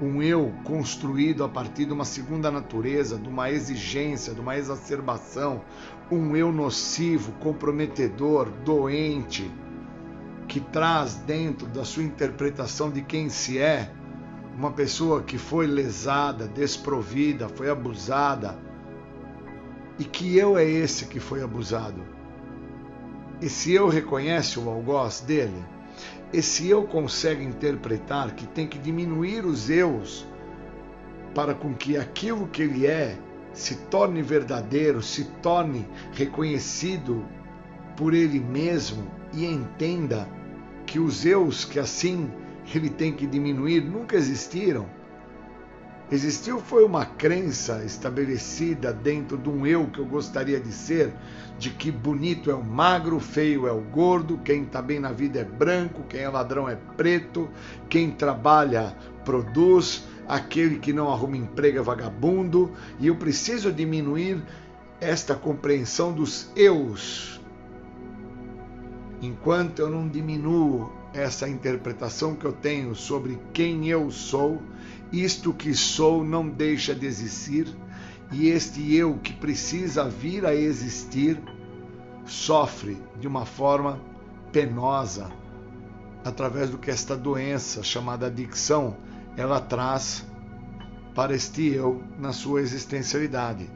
um 0.00 0.22
eu 0.22 0.52
construído 0.64 1.42
a 1.44 1.48
partir 1.48 1.84
de 1.84 1.92
uma 1.92 2.04
segunda 2.04 2.50
natureza, 2.50 3.18
de 3.18 3.28
uma 3.28 3.50
exigência, 3.50 4.34
de 4.34 4.40
uma 4.40 4.56
exacerbação, 4.56 5.62
um 6.10 6.36
eu 6.36 6.52
nocivo, 6.52 7.32
comprometedor, 7.40 8.50
doente, 8.64 9.50
que 10.46 10.60
traz 10.60 11.14
dentro 11.14 11.66
da 11.66 11.84
sua 11.84 12.02
interpretação 12.02 12.90
de 12.90 13.02
quem 13.02 13.28
se 13.28 13.58
é 13.58 13.90
uma 14.56 14.72
pessoa 14.72 15.22
que 15.22 15.38
foi 15.38 15.66
lesada, 15.66 16.48
desprovida, 16.48 17.48
foi 17.48 17.70
abusada. 17.70 18.58
E 19.98 20.04
que 20.04 20.36
eu 20.36 20.56
é 20.56 20.64
esse 20.64 21.06
que 21.06 21.20
foi 21.20 21.42
abusado? 21.42 22.02
Esse 23.40 23.72
eu 23.72 23.88
reconhece 23.88 24.58
o 24.58 24.68
algoz 24.68 25.20
dele? 25.20 25.62
esse 26.32 26.68
eu 26.68 26.84
consegue 26.84 27.42
interpretar 27.42 28.32
que 28.34 28.46
tem 28.46 28.66
que 28.66 28.78
diminuir 28.78 29.44
os 29.44 29.70
eus 29.70 30.26
para 31.34 31.54
com 31.54 31.74
que 31.74 31.96
aquilo 31.96 32.46
que 32.46 32.62
ele 32.62 32.86
é 32.86 33.16
se 33.58 33.74
torne 33.74 34.22
verdadeiro, 34.22 35.02
se 35.02 35.24
torne 35.42 35.84
reconhecido 36.12 37.24
por 37.96 38.14
ele 38.14 38.38
mesmo 38.38 39.10
e 39.34 39.44
entenda 39.44 40.28
que 40.86 41.00
os 41.00 41.26
eus 41.26 41.64
que 41.64 41.80
assim 41.80 42.30
ele 42.72 42.88
tem 42.88 43.12
que 43.12 43.26
diminuir 43.26 43.80
nunca 43.80 44.14
existiram. 44.14 44.86
Existiu 46.10 46.60
foi 46.60 46.84
uma 46.84 47.04
crença 47.04 47.82
estabelecida 47.84 48.92
dentro 48.92 49.36
de 49.36 49.48
um 49.48 49.66
eu 49.66 49.88
que 49.88 49.98
eu 49.98 50.06
gostaria 50.06 50.60
de 50.60 50.72
ser, 50.72 51.12
de 51.58 51.70
que 51.70 51.90
bonito 51.90 52.52
é 52.52 52.54
o 52.54 52.62
magro, 52.62 53.18
feio 53.18 53.66
é 53.66 53.72
o 53.72 53.80
gordo, 53.80 54.38
quem 54.38 54.62
está 54.62 54.80
bem 54.80 55.00
na 55.00 55.10
vida 55.10 55.40
é 55.40 55.44
branco, 55.44 56.04
quem 56.08 56.20
é 56.20 56.28
ladrão 56.28 56.68
é 56.68 56.76
preto, 56.96 57.50
quem 57.90 58.12
trabalha 58.12 58.96
produz, 59.24 60.04
aquele 60.28 60.78
que 60.78 60.92
não 60.92 61.10
arruma 61.10 61.36
emprego 61.36 61.78
é 61.78 61.82
vagabundo, 61.82 62.72
e 63.00 63.06
eu 63.06 63.16
preciso 63.16 63.72
diminuir 63.72 64.42
esta 65.00 65.34
compreensão 65.34 66.12
dos 66.12 66.50
eus. 66.54 67.40
Enquanto 69.22 69.80
eu 69.80 69.90
não 69.90 70.06
diminuo 70.06 70.92
essa 71.14 71.48
interpretação 71.48 72.36
que 72.36 72.44
eu 72.44 72.52
tenho 72.52 72.94
sobre 72.94 73.38
quem 73.52 73.88
eu 73.88 74.10
sou, 74.10 74.62
isto 75.10 75.52
que 75.54 75.74
sou 75.74 76.22
não 76.22 76.48
deixa 76.48 76.94
de 76.94 77.06
existir 77.06 77.66
e 78.30 78.48
este 78.48 78.94
eu 78.94 79.14
que 79.18 79.32
precisa 79.32 80.08
vir 80.08 80.44
a 80.44 80.54
existir 80.54 81.40
sofre 82.26 82.98
de 83.18 83.26
uma 83.26 83.46
forma 83.46 83.98
penosa 84.52 85.30
através 86.22 86.68
do 86.68 86.76
que 86.76 86.90
esta 86.90 87.16
doença 87.16 87.82
chamada 87.82 88.26
adicção 88.26 88.96
ela 89.38 89.60
traz 89.60 90.26
para 91.14 91.32
este 91.32 91.68
eu 91.68 92.02
na 92.18 92.32
sua 92.32 92.60
existencialidade, 92.60 93.70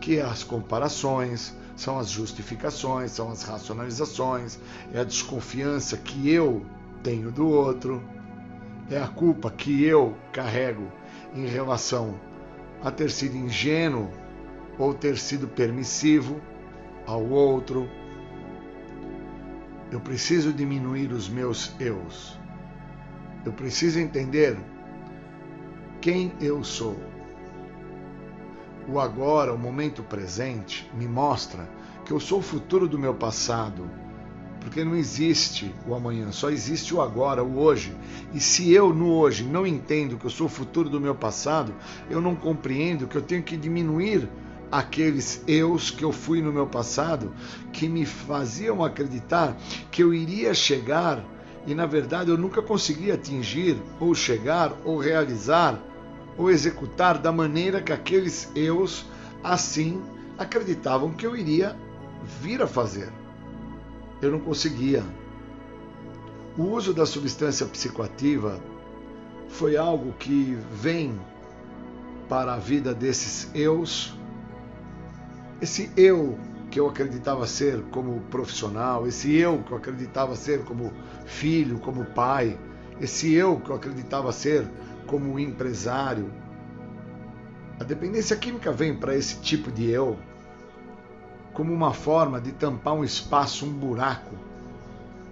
que 0.00 0.18
é 0.18 0.22
as 0.22 0.42
comparações, 0.42 1.56
são 1.76 1.96
as 1.96 2.10
justificações, 2.10 3.12
são 3.12 3.30
as 3.30 3.44
racionalizações, 3.44 4.58
é 4.92 4.98
a 4.98 5.04
desconfiança 5.04 5.96
que 5.96 6.28
eu 6.28 6.66
tenho 7.04 7.30
do 7.30 7.46
outro, 7.46 8.02
é 8.90 8.98
a 8.98 9.06
culpa 9.06 9.48
que 9.48 9.84
eu 9.84 10.16
carrego 10.32 10.90
em 11.36 11.46
relação 11.46 12.18
a 12.82 12.90
ter 12.90 13.12
sido 13.12 13.36
ingênuo 13.36 14.10
ou 14.76 14.92
ter 14.92 15.16
sido 15.18 15.46
permissivo 15.46 16.40
ao 17.06 17.24
outro. 17.24 17.88
Eu 19.92 20.00
preciso 20.00 20.52
diminuir 20.52 21.12
os 21.12 21.28
meus 21.28 21.72
eus. 21.78 22.43
Eu 23.44 23.52
preciso 23.52 23.98
entender 23.98 24.56
quem 26.00 26.32
eu 26.40 26.62
sou. 26.64 26.96
O 28.88 28.98
agora, 29.00 29.52
o 29.52 29.58
momento 29.58 30.02
presente, 30.02 30.90
me 30.94 31.06
mostra 31.06 31.68
que 32.04 32.12
eu 32.12 32.20
sou 32.20 32.40
o 32.40 32.42
futuro 32.42 32.86
do 32.86 32.98
meu 32.98 33.14
passado 33.14 33.88
porque 34.64 34.82
não 34.82 34.96
existe 34.96 35.74
o 35.86 35.94
amanhã, 35.94 36.32
só 36.32 36.48
existe 36.48 36.94
o 36.94 37.02
agora, 37.02 37.44
o 37.44 37.58
hoje. 37.58 37.94
E 38.32 38.40
se 38.40 38.72
eu 38.72 38.94
no 38.94 39.12
hoje 39.12 39.44
não 39.44 39.66
entendo 39.66 40.16
que 40.16 40.24
eu 40.24 40.30
sou 40.30 40.46
o 40.46 40.50
futuro 40.50 40.88
do 40.88 40.98
meu 40.98 41.14
passado, 41.14 41.74
eu 42.08 42.18
não 42.18 42.34
compreendo 42.34 43.06
que 43.06 43.14
eu 43.14 43.20
tenho 43.20 43.42
que 43.42 43.58
diminuir 43.58 44.26
aqueles 44.72 45.44
eus 45.46 45.90
que 45.90 46.02
eu 46.02 46.10
fui 46.10 46.40
no 46.40 46.50
meu 46.50 46.66
passado, 46.66 47.30
que 47.74 47.86
me 47.86 48.06
faziam 48.06 48.82
acreditar 48.82 49.54
que 49.90 50.02
eu 50.02 50.14
iria 50.14 50.54
chegar 50.54 51.22
e 51.66 51.74
na 51.74 51.86
verdade 51.86 52.30
eu 52.30 52.38
nunca 52.38 52.62
consegui 52.62 53.10
atingir, 53.10 53.76
ou 53.98 54.14
chegar, 54.14 54.72
ou 54.84 54.98
realizar, 54.98 55.80
ou 56.36 56.50
executar 56.50 57.18
da 57.18 57.32
maneira 57.32 57.80
que 57.80 57.92
aqueles 57.92 58.50
eus 58.54 59.06
assim 59.42 60.02
acreditavam 60.38 61.12
que 61.12 61.26
eu 61.26 61.36
iria 61.36 61.76
vir 62.40 62.60
a 62.62 62.66
fazer 62.66 63.12
eu 64.24 64.32
não 64.32 64.40
conseguia. 64.40 65.02
O 66.56 66.62
uso 66.62 66.94
da 66.94 67.04
substância 67.04 67.66
psicoativa 67.66 68.60
foi 69.48 69.76
algo 69.76 70.12
que 70.12 70.56
vem 70.72 71.18
para 72.28 72.54
a 72.54 72.58
vida 72.58 72.94
desses 72.94 73.50
eus. 73.54 74.14
Esse 75.60 75.90
eu 75.96 76.38
que 76.74 76.80
eu 76.80 76.88
acreditava 76.88 77.46
ser 77.46 77.80
como 77.92 78.20
profissional, 78.22 79.06
esse 79.06 79.32
eu 79.32 79.62
que 79.62 79.70
eu 79.70 79.76
acreditava 79.76 80.34
ser 80.34 80.64
como 80.64 80.92
filho, 81.24 81.78
como 81.78 82.04
pai, 82.04 82.58
esse 83.00 83.32
eu 83.32 83.60
que 83.60 83.70
eu 83.70 83.76
acreditava 83.76 84.32
ser 84.32 84.66
como 85.06 85.38
empresário. 85.38 86.32
A 87.78 87.84
dependência 87.84 88.36
química 88.36 88.72
vem 88.72 88.92
para 88.92 89.14
esse 89.14 89.38
tipo 89.38 89.70
de 89.70 89.88
eu 89.88 90.18
como 91.52 91.72
uma 91.72 91.94
forma 91.94 92.40
de 92.40 92.50
tampar 92.50 92.94
um 92.94 93.04
espaço, 93.04 93.64
um 93.64 93.72
buraco 93.72 94.34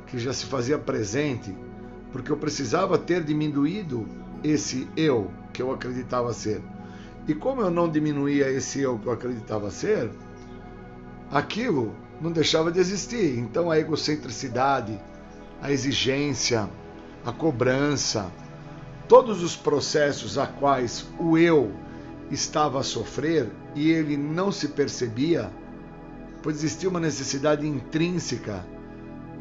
que 0.06 0.20
já 0.20 0.32
se 0.32 0.46
fazia 0.46 0.78
presente, 0.78 1.52
porque 2.12 2.30
eu 2.30 2.36
precisava 2.36 2.96
ter 2.96 3.24
diminuído 3.24 4.06
esse 4.44 4.86
eu 4.96 5.28
que 5.52 5.60
eu 5.60 5.72
acreditava 5.72 6.32
ser. 6.32 6.62
E 7.26 7.34
como 7.34 7.62
eu 7.62 7.70
não 7.70 7.90
diminuía 7.90 8.48
esse 8.48 8.80
eu 8.80 8.96
que 8.96 9.08
eu 9.08 9.12
acreditava 9.12 9.72
ser, 9.72 10.08
aquilo 11.32 11.94
não 12.20 12.30
deixava 12.30 12.70
de 12.70 12.78
existir. 12.78 13.38
Então 13.38 13.70
a 13.70 13.78
egocentricidade, 13.78 15.00
a 15.60 15.72
exigência, 15.72 16.68
a 17.24 17.32
cobrança, 17.32 18.30
todos 19.08 19.42
os 19.42 19.56
processos 19.56 20.36
a 20.36 20.46
quais 20.46 21.06
o 21.18 21.38
eu 21.38 21.72
estava 22.30 22.80
a 22.80 22.82
sofrer 22.82 23.50
e 23.74 23.90
ele 23.90 24.16
não 24.16 24.52
se 24.52 24.68
percebia, 24.68 25.50
pois 26.42 26.56
existia 26.56 26.88
uma 26.88 27.00
necessidade 27.00 27.66
intrínseca 27.66 28.64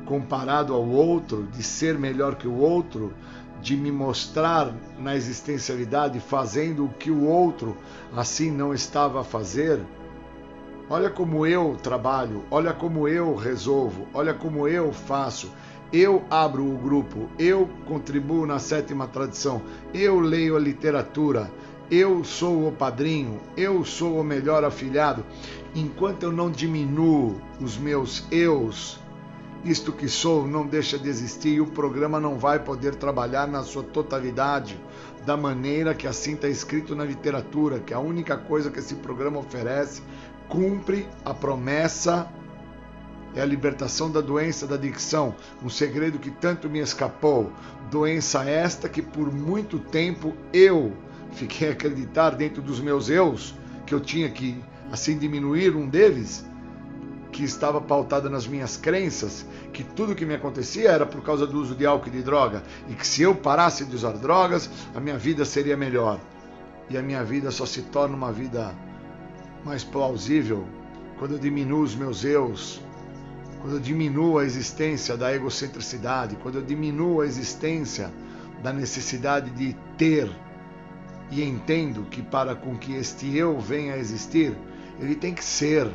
comparado 0.06 0.74
ao 0.74 0.86
outro, 0.86 1.48
de 1.54 1.64
ser 1.64 1.98
melhor 1.98 2.36
que 2.36 2.48
o 2.48 2.58
outro, 2.58 3.14
de 3.62 3.78
me 3.78 3.92
mostrar 3.92 4.74
na 4.98 5.16
existencialidade 5.16 6.20
fazendo 6.20 6.86
o 6.86 6.90
que 6.90 7.12
o 7.12 7.24
outro 7.24 7.78
assim 8.16 8.52
não 8.52 8.74
estava 8.74 9.22
a 9.22 9.24
fazer. 9.24 9.80
Olha 10.94 11.10
como 11.10 11.48
eu 11.48 11.78
trabalho, 11.82 12.44
olha 12.52 12.74
como 12.74 13.08
eu 13.08 13.34
resolvo, 13.34 14.10
olha 14.14 14.34
como 14.34 14.68
eu 14.68 14.92
faço. 14.92 15.50
Eu 15.94 16.26
abro 16.30 16.66
o 16.66 16.78
grupo, 16.78 17.30
eu 17.40 17.70
contribuo 17.88 18.46
na 18.46 18.60
sétima 18.60 19.08
tradição, 19.08 19.62
eu 19.94 20.20
leio 20.20 20.58
a 20.58 20.60
literatura, 20.60 21.50
eu 21.90 22.26
sou 22.26 22.68
o 22.68 22.74
padrinho, 22.74 23.40
eu 23.56 23.86
sou 23.86 24.20
o 24.20 24.24
melhor 24.24 24.66
afilhado 24.66 25.24
enquanto 25.74 26.24
eu 26.24 26.32
não 26.34 26.52
diminuo 26.52 27.40
os 27.62 27.78
meus 27.78 28.26
eus, 28.30 29.00
isto 29.64 29.92
que 29.92 30.10
sou 30.10 30.48
não 30.48 30.66
deixa 30.66 30.98
de 30.98 31.08
existir 31.08 31.54
e 31.54 31.62
o 31.62 31.68
programa 31.68 32.20
não 32.20 32.38
vai 32.38 32.60
poder 32.60 32.96
trabalhar 32.96 33.48
na 33.48 33.64
sua 33.64 33.84
totalidade 33.84 34.78
da 35.24 35.38
maneira 35.38 35.94
que 35.94 36.08
assim 36.08 36.34
está 36.34 36.48
escrito 36.48 36.96
na 36.96 37.06
literatura, 37.06 37.80
que 37.80 37.94
a 37.94 38.00
única 38.00 38.36
coisa 38.36 38.72
que 38.72 38.80
esse 38.80 38.96
programa 38.96 39.40
oferece 39.40 40.02
cumpre 40.52 41.08
a 41.24 41.34
promessa 41.34 42.28
é 43.34 43.42
a 43.42 43.46
libertação 43.46 44.12
da 44.12 44.20
doença 44.20 44.68
da 44.68 44.76
adicção, 44.76 45.34
um 45.64 45.70
segredo 45.70 46.20
que 46.20 46.30
tanto 46.30 46.70
me 46.70 46.80
escapou. 46.80 47.50
Doença 47.90 48.44
esta 48.44 48.90
que 48.90 49.02
por 49.02 49.32
muito 49.32 49.80
tempo 49.80 50.36
eu 50.52 50.92
fiquei 51.32 51.70
a 51.70 51.72
acreditar 51.72 52.32
dentro 52.32 52.62
dos 52.62 52.82
meus 52.82 53.10
eus 53.10 53.56
que 53.86 53.96
eu 53.96 54.02
tinha 54.02 54.30
que 54.30 54.62
assim 54.92 55.18
diminuir 55.18 55.74
um 55.74 55.88
deles, 55.88 56.46
que 57.32 57.46
estava 57.46 57.80
pautada 57.80 58.30
nas 58.30 58.46
minhas 58.46 58.76
crenças, 58.76 59.46
que 59.72 59.86
tudo 59.86 60.14
que 60.14 60.26
me 60.26 60.36
acontecia 60.36 60.92
era 60.92 61.06
por 61.06 61.24
causa 61.24 61.48
do 61.48 61.62
uso 61.62 61.74
de 61.74 61.86
álcool 61.86 62.10
e 62.10 62.12
de 62.12 62.22
droga, 62.22 62.62
e 62.90 62.94
que 62.94 63.08
se 63.08 63.22
eu 63.22 63.34
parasse 63.34 63.86
de 63.86 63.96
usar 63.96 64.12
drogas, 64.18 64.70
a 64.94 65.00
minha 65.00 65.18
vida 65.18 65.46
seria 65.46 65.78
melhor. 65.78 66.20
E 66.90 66.98
a 66.98 67.02
minha 67.02 67.24
vida 67.24 67.52
só 67.52 67.66
se 67.66 67.84
torna 67.84 68.18
uma 68.18 68.34
vida 68.34 68.76
mais 69.66 69.84
plausível 69.84 70.66
quando 71.18 71.34
eu 71.34 71.40
diminuo 71.40 71.84
os 71.84 71.96
meus 71.96 72.24
eus, 72.24 72.82
quando 73.62 73.76
eu 73.76 73.80
diminuo 73.80 74.40
a 74.40 74.44
existência 74.44 75.16
da 75.16 75.34
egocentricidade, 75.34 76.36
quando 76.38 76.56
eu 76.56 76.64
diminuo 76.64 77.22
a 77.22 77.26
existência 77.26 78.12
da 78.64 78.74
necessidade 78.74 79.52
de 79.52 79.76
ter 79.98 80.32
e 81.30 81.44
entendo 81.44 82.04
que 82.10 82.22
para 82.22 82.56
com 82.56 82.76
que 82.76 82.94
este 82.94 83.38
eu 83.38 83.60
venha 83.60 83.94
a 83.94 83.98
existir, 83.98 84.56
ele 85.00 85.16
tem 85.16 85.34
que 85.34 85.44
ser. 85.44 85.90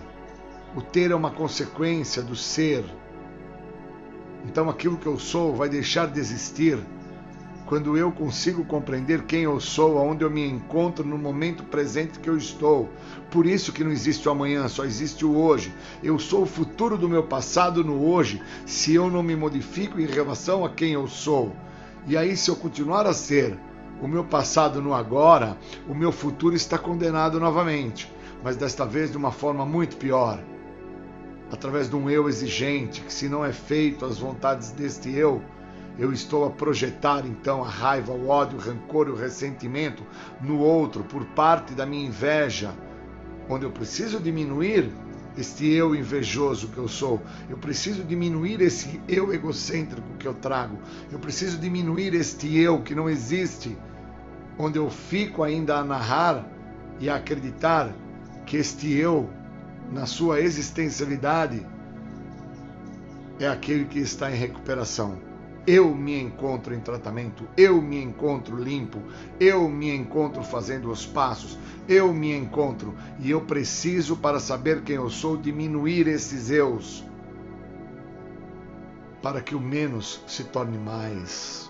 O 0.74 0.80
ter 0.80 1.10
é 1.10 1.14
uma 1.14 1.30
consequência 1.30 2.22
do 2.22 2.36
ser. 2.36 2.84
Então 4.44 4.70
aquilo 4.70 4.96
que 4.96 5.06
eu 5.06 5.18
sou 5.18 5.54
vai 5.54 5.68
deixar 5.68 6.06
de 6.06 6.20
existir 6.20 6.78
quando 7.66 7.96
eu 7.96 8.12
consigo 8.12 8.64
compreender 8.64 9.24
quem 9.24 9.42
eu 9.42 9.58
sou, 9.58 9.98
aonde 9.98 10.22
eu 10.22 10.30
me 10.30 10.48
encontro 10.48 11.04
no 11.04 11.18
momento 11.18 11.64
presente 11.64 12.20
que 12.20 12.30
eu 12.30 12.36
estou. 12.36 12.88
Por 13.28 13.44
isso 13.44 13.72
que 13.72 13.82
não 13.82 13.90
existe 13.90 14.28
o 14.28 14.30
amanhã, 14.30 14.68
só 14.68 14.84
existe 14.84 15.24
o 15.24 15.36
hoje. 15.36 15.74
Eu 16.02 16.16
sou 16.16 16.42
o 16.42 16.46
futuro 16.46 16.96
do 16.96 17.08
meu 17.08 17.24
passado 17.24 17.82
no 17.82 18.04
hoje, 18.06 18.40
se 18.64 18.94
eu 18.94 19.10
não 19.10 19.22
me 19.22 19.34
modifico 19.34 20.00
em 20.00 20.06
relação 20.06 20.64
a 20.64 20.70
quem 20.70 20.92
eu 20.92 21.08
sou. 21.08 21.54
E 22.06 22.16
aí, 22.16 22.36
se 22.36 22.48
eu 22.48 22.54
continuar 22.54 23.04
a 23.04 23.12
ser 23.12 23.58
o 24.00 24.06
meu 24.06 24.22
passado 24.22 24.80
no 24.80 24.94
agora, 24.94 25.56
o 25.88 25.94
meu 25.94 26.12
futuro 26.12 26.54
está 26.54 26.78
condenado 26.78 27.40
novamente, 27.40 28.12
mas 28.44 28.56
desta 28.56 28.86
vez 28.86 29.10
de 29.10 29.16
uma 29.16 29.32
forma 29.32 29.66
muito 29.66 29.96
pior. 29.96 30.38
Através 31.50 31.88
de 31.88 31.96
um 31.96 32.08
eu 32.08 32.28
exigente, 32.28 33.00
que 33.00 33.12
se 33.12 33.28
não 33.28 33.44
é 33.44 33.52
feito 33.52 34.04
as 34.04 34.18
vontades 34.18 34.70
deste 34.70 35.12
eu, 35.12 35.42
eu 35.99 36.12
estou 36.12 36.44
a 36.44 36.51
projetar 36.51 37.24
então 37.26 37.64
a 37.64 37.68
raiva, 37.68 38.12
o 38.12 38.28
ódio, 38.28 38.59
o 38.59 38.61
rancor 38.61 39.09
e 39.09 39.11
o 39.11 39.16
ressentimento 39.16 40.03
no 40.40 40.59
outro 40.59 41.03
por 41.03 41.24
parte 41.26 41.72
da 41.72 41.86
minha 41.86 42.07
inveja, 42.07 42.74
onde 43.49 43.64
eu 43.64 43.70
preciso 43.70 44.20
diminuir 44.20 44.90
este 45.38 45.66
eu 45.66 45.94
invejoso 45.94 46.68
que 46.68 46.78
eu 46.78 46.88
sou, 46.88 47.20
eu 47.49 47.57
preciso 47.59 48.03
diminuir 48.03 48.61
esse 48.61 49.01
eu 49.07 49.32
egocêntrico 49.32 50.16
que 50.18 50.26
eu 50.26 50.34
trago, 50.34 50.78
eu 51.11 51.18
preciso 51.18 51.59
diminuir 51.59 52.14
este 52.14 52.57
eu 52.59 52.82
que 52.82 52.94
não 52.94 53.09
existe, 53.09 53.76
onde 54.59 54.78
eu 54.78 54.88
fico 54.90 55.42
ainda 55.42 55.76
a 55.76 55.84
narrar 55.84 56.47
e 56.99 57.11
a 57.11 57.16
acreditar 57.16 57.94
que 58.47 58.57
este 58.57 58.92
eu, 58.94 59.28
na 59.92 60.07
sua 60.07 60.40
existencialidade, 60.40 61.66
é 63.38 63.47
aquele 63.47 63.84
que 63.84 63.99
está 63.99 64.30
em 64.30 64.34
recuperação 64.34 65.25
eu 65.66 65.92
me 65.92 66.22
encontro 66.22 66.72
em 66.72 66.80
tratamento, 66.80 67.48
eu 67.56 67.82
me 67.82 68.00
encontro 68.00 68.56
limpo, 68.56 69.02
eu 69.40 69.68
me 69.68 69.90
encontro 69.90 70.44
fazendo 70.44 70.88
os 70.90 71.04
passos, 71.04 71.58
eu 71.88 72.12
me 72.14 72.32
encontro 72.32 72.94
e 73.18 73.30
eu 73.30 73.40
preciso, 73.40 74.16
para 74.16 74.38
saber 74.38 74.82
quem 74.82 74.94
eu 74.96 75.10
sou, 75.10 75.36
diminuir 75.36 76.06
esses 76.06 76.50
eus, 76.50 77.04
para 79.20 79.40
que 79.40 79.56
o 79.56 79.60
menos 79.60 80.22
se 80.28 80.44
torne 80.44 80.78
mais. 80.78 81.68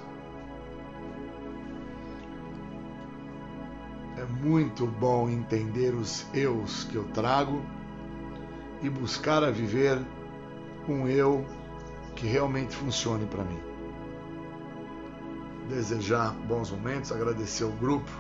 É 4.19 4.25
muito 4.47 4.87
bom 4.87 5.29
entender 5.29 5.95
os 5.95 6.27
eus 6.35 6.85
que 6.85 6.97
eu 6.97 7.05
trago 7.15 7.63
e 8.83 8.91
buscar 8.91 9.43
a 9.43 9.51
viver 9.51 9.99
um 10.87 11.09
eu 11.09 11.45
que 12.15 12.27
realmente 12.27 12.75
funcione 12.75 13.27
para 13.27 13.45
mim 13.45 13.76
desejar 15.69 16.33
bons 16.47 16.71
momentos, 16.71 17.13
agradecer 17.13 17.65
ao 17.65 17.73
grupo 17.73 18.11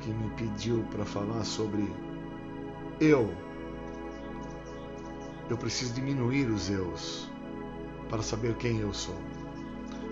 que 0.00 0.10
me 0.10 0.30
pediu 0.30 0.84
para 0.90 1.04
falar 1.04 1.44
sobre 1.44 1.88
eu. 3.00 3.32
Eu 5.48 5.56
preciso 5.56 5.94
diminuir 5.94 6.48
os 6.48 6.70
eus 6.70 7.30
para 8.08 8.22
saber 8.22 8.54
quem 8.56 8.78
eu 8.78 8.92
sou. 8.92 9.18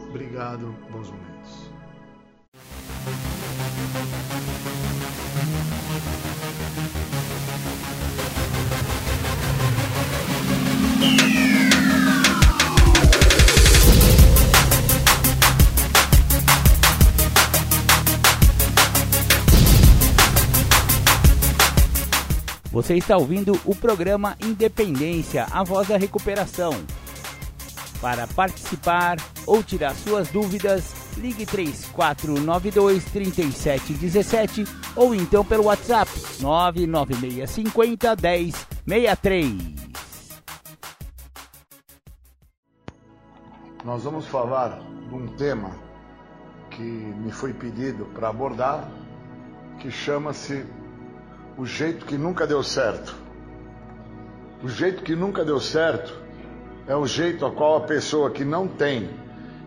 Obrigado, 0.08 0.74
bons 0.90 1.10
momentos. 1.10 1.70
Você 22.80 22.96
está 22.96 23.14
ouvindo 23.18 23.60
o 23.66 23.76
programa 23.76 24.38
Independência, 24.40 25.44
a 25.50 25.62
voz 25.62 25.88
da 25.88 25.98
recuperação. 25.98 26.72
Para 28.00 28.26
participar 28.26 29.18
ou 29.46 29.62
tirar 29.62 29.94
suas 29.94 30.30
dúvidas, 30.30 30.94
ligue 31.18 31.44
3492 31.44 33.04
3717 33.04 34.64
ou 34.96 35.14
então 35.14 35.44
pelo 35.44 35.64
WhatsApp 35.64 36.10
99650 36.40 38.16
1063. 38.86 39.52
Nós 43.84 44.04
vamos 44.04 44.26
falar 44.26 44.80
de 45.06 45.14
um 45.14 45.26
tema 45.36 45.72
que 46.70 46.80
me 46.80 47.30
foi 47.30 47.52
pedido 47.52 48.06
para 48.14 48.30
abordar, 48.30 48.90
que 49.78 49.90
chama-se 49.90 50.64
o 51.60 51.66
jeito 51.66 52.06
que 52.06 52.16
nunca 52.16 52.46
deu 52.46 52.62
certo. 52.62 53.14
O 54.64 54.68
jeito 54.68 55.02
que 55.02 55.14
nunca 55.14 55.44
deu 55.44 55.60
certo 55.60 56.18
é 56.86 56.96
o 56.96 57.06
jeito 57.06 57.44
a 57.44 57.50
qual 57.50 57.76
a 57.76 57.80
pessoa 57.82 58.30
que 58.30 58.46
não 58.46 58.66
tem 58.66 59.10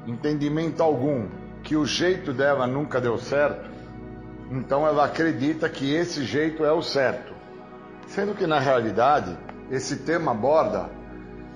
entendimento 0.07 0.81
algum 0.81 1.27
que 1.61 1.75
o 1.75 1.85
jeito 1.85 2.33
dela 2.33 2.65
nunca 2.65 2.99
deu 2.99 3.19
certo, 3.19 3.69
então 4.49 4.87
ela 4.87 5.05
acredita 5.05 5.69
que 5.69 5.93
esse 5.93 6.25
jeito 6.25 6.65
é 6.65 6.71
o 6.71 6.81
certo. 6.81 7.31
Sendo 8.07 8.33
que 8.33 8.47
na 8.47 8.57
realidade, 8.57 9.37
esse 9.69 9.97
tema 9.97 10.31
aborda 10.31 10.89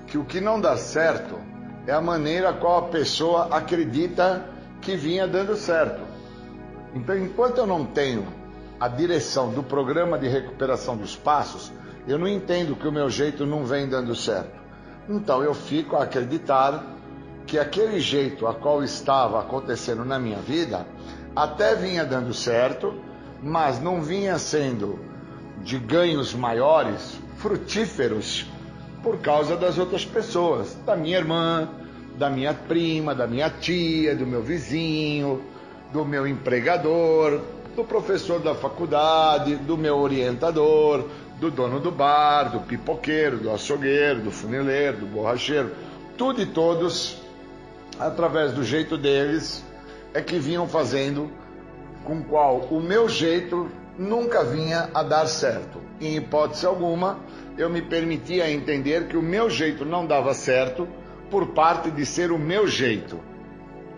que 0.06 0.16
o 0.16 0.24
que 0.24 0.40
não 0.40 0.60
dá 0.60 0.76
certo 0.76 1.36
é 1.84 1.92
a 1.92 2.00
maneira 2.00 2.50
a 2.50 2.52
qual 2.52 2.78
a 2.78 2.88
pessoa 2.90 3.48
acredita 3.50 4.48
que 4.80 4.94
vinha 4.94 5.26
dando 5.26 5.56
certo. 5.56 6.00
Então, 6.94 7.18
enquanto 7.18 7.58
eu 7.58 7.66
não 7.66 7.84
tenho 7.84 8.37
a 8.80 8.88
direção 8.88 9.50
do 9.50 9.62
programa 9.62 10.18
de 10.18 10.28
recuperação 10.28 10.96
dos 10.96 11.16
passos, 11.16 11.72
eu 12.06 12.18
não 12.18 12.28
entendo 12.28 12.76
que 12.76 12.86
o 12.86 12.92
meu 12.92 13.10
jeito 13.10 13.44
não 13.44 13.64
vem 13.64 13.88
dando 13.88 14.14
certo. 14.14 14.58
Então 15.08 15.42
eu 15.42 15.54
fico 15.54 15.96
a 15.96 16.04
acreditar 16.04 16.84
que 17.46 17.58
aquele 17.58 17.98
jeito 17.98 18.46
a 18.46 18.54
qual 18.54 18.84
estava 18.84 19.40
acontecendo 19.40 20.04
na 20.04 20.18
minha 20.18 20.38
vida 20.38 20.86
até 21.34 21.74
vinha 21.74 22.04
dando 22.04 22.32
certo, 22.34 22.94
mas 23.42 23.80
não 23.80 24.02
vinha 24.02 24.38
sendo 24.38 24.98
de 25.62 25.78
ganhos 25.78 26.34
maiores, 26.34 27.18
frutíferos, 27.36 28.46
por 29.02 29.18
causa 29.18 29.56
das 29.56 29.78
outras 29.78 30.04
pessoas, 30.04 30.76
da 30.84 30.96
minha 30.96 31.18
irmã, 31.18 31.68
da 32.16 32.28
minha 32.28 32.52
prima, 32.52 33.14
da 33.14 33.26
minha 33.26 33.48
tia, 33.48 34.14
do 34.14 34.26
meu 34.26 34.42
vizinho, 34.42 35.42
do 35.92 36.04
meu 36.04 36.26
empregador, 36.26 37.40
do 37.78 37.84
professor 37.84 38.40
da 38.40 38.56
faculdade, 38.56 39.54
do 39.54 39.78
meu 39.78 39.98
orientador, 39.98 41.04
do 41.38 41.48
dono 41.48 41.78
do 41.78 41.92
bar, 41.92 42.50
do 42.50 42.58
pipoqueiro, 42.58 43.38
do 43.38 43.52
açougueiro, 43.52 44.20
do 44.20 44.32
funileiro, 44.32 44.98
do 44.98 45.06
borracheiro, 45.06 45.70
tudo 46.16 46.42
e 46.42 46.46
todos, 46.46 47.22
através 47.96 48.50
do 48.52 48.64
jeito 48.64 48.98
deles, 48.98 49.64
é 50.12 50.20
que 50.20 50.40
vinham 50.40 50.66
fazendo 50.66 51.30
com 52.02 52.20
qual 52.20 52.62
o 52.68 52.80
meu 52.80 53.08
jeito 53.08 53.70
nunca 53.96 54.42
vinha 54.42 54.90
a 54.92 55.04
dar 55.04 55.26
certo. 55.28 55.80
Em 56.00 56.16
hipótese 56.16 56.66
alguma, 56.66 57.20
eu 57.56 57.70
me 57.70 57.80
permitia 57.80 58.50
entender 58.50 59.06
que 59.06 59.16
o 59.16 59.22
meu 59.22 59.48
jeito 59.48 59.84
não 59.84 60.04
dava 60.04 60.34
certo, 60.34 60.88
por 61.30 61.46
parte 61.50 61.92
de 61.92 62.04
ser 62.04 62.32
o 62.32 62.38
meu 62.40 62.66
jeito, 62.66 63.20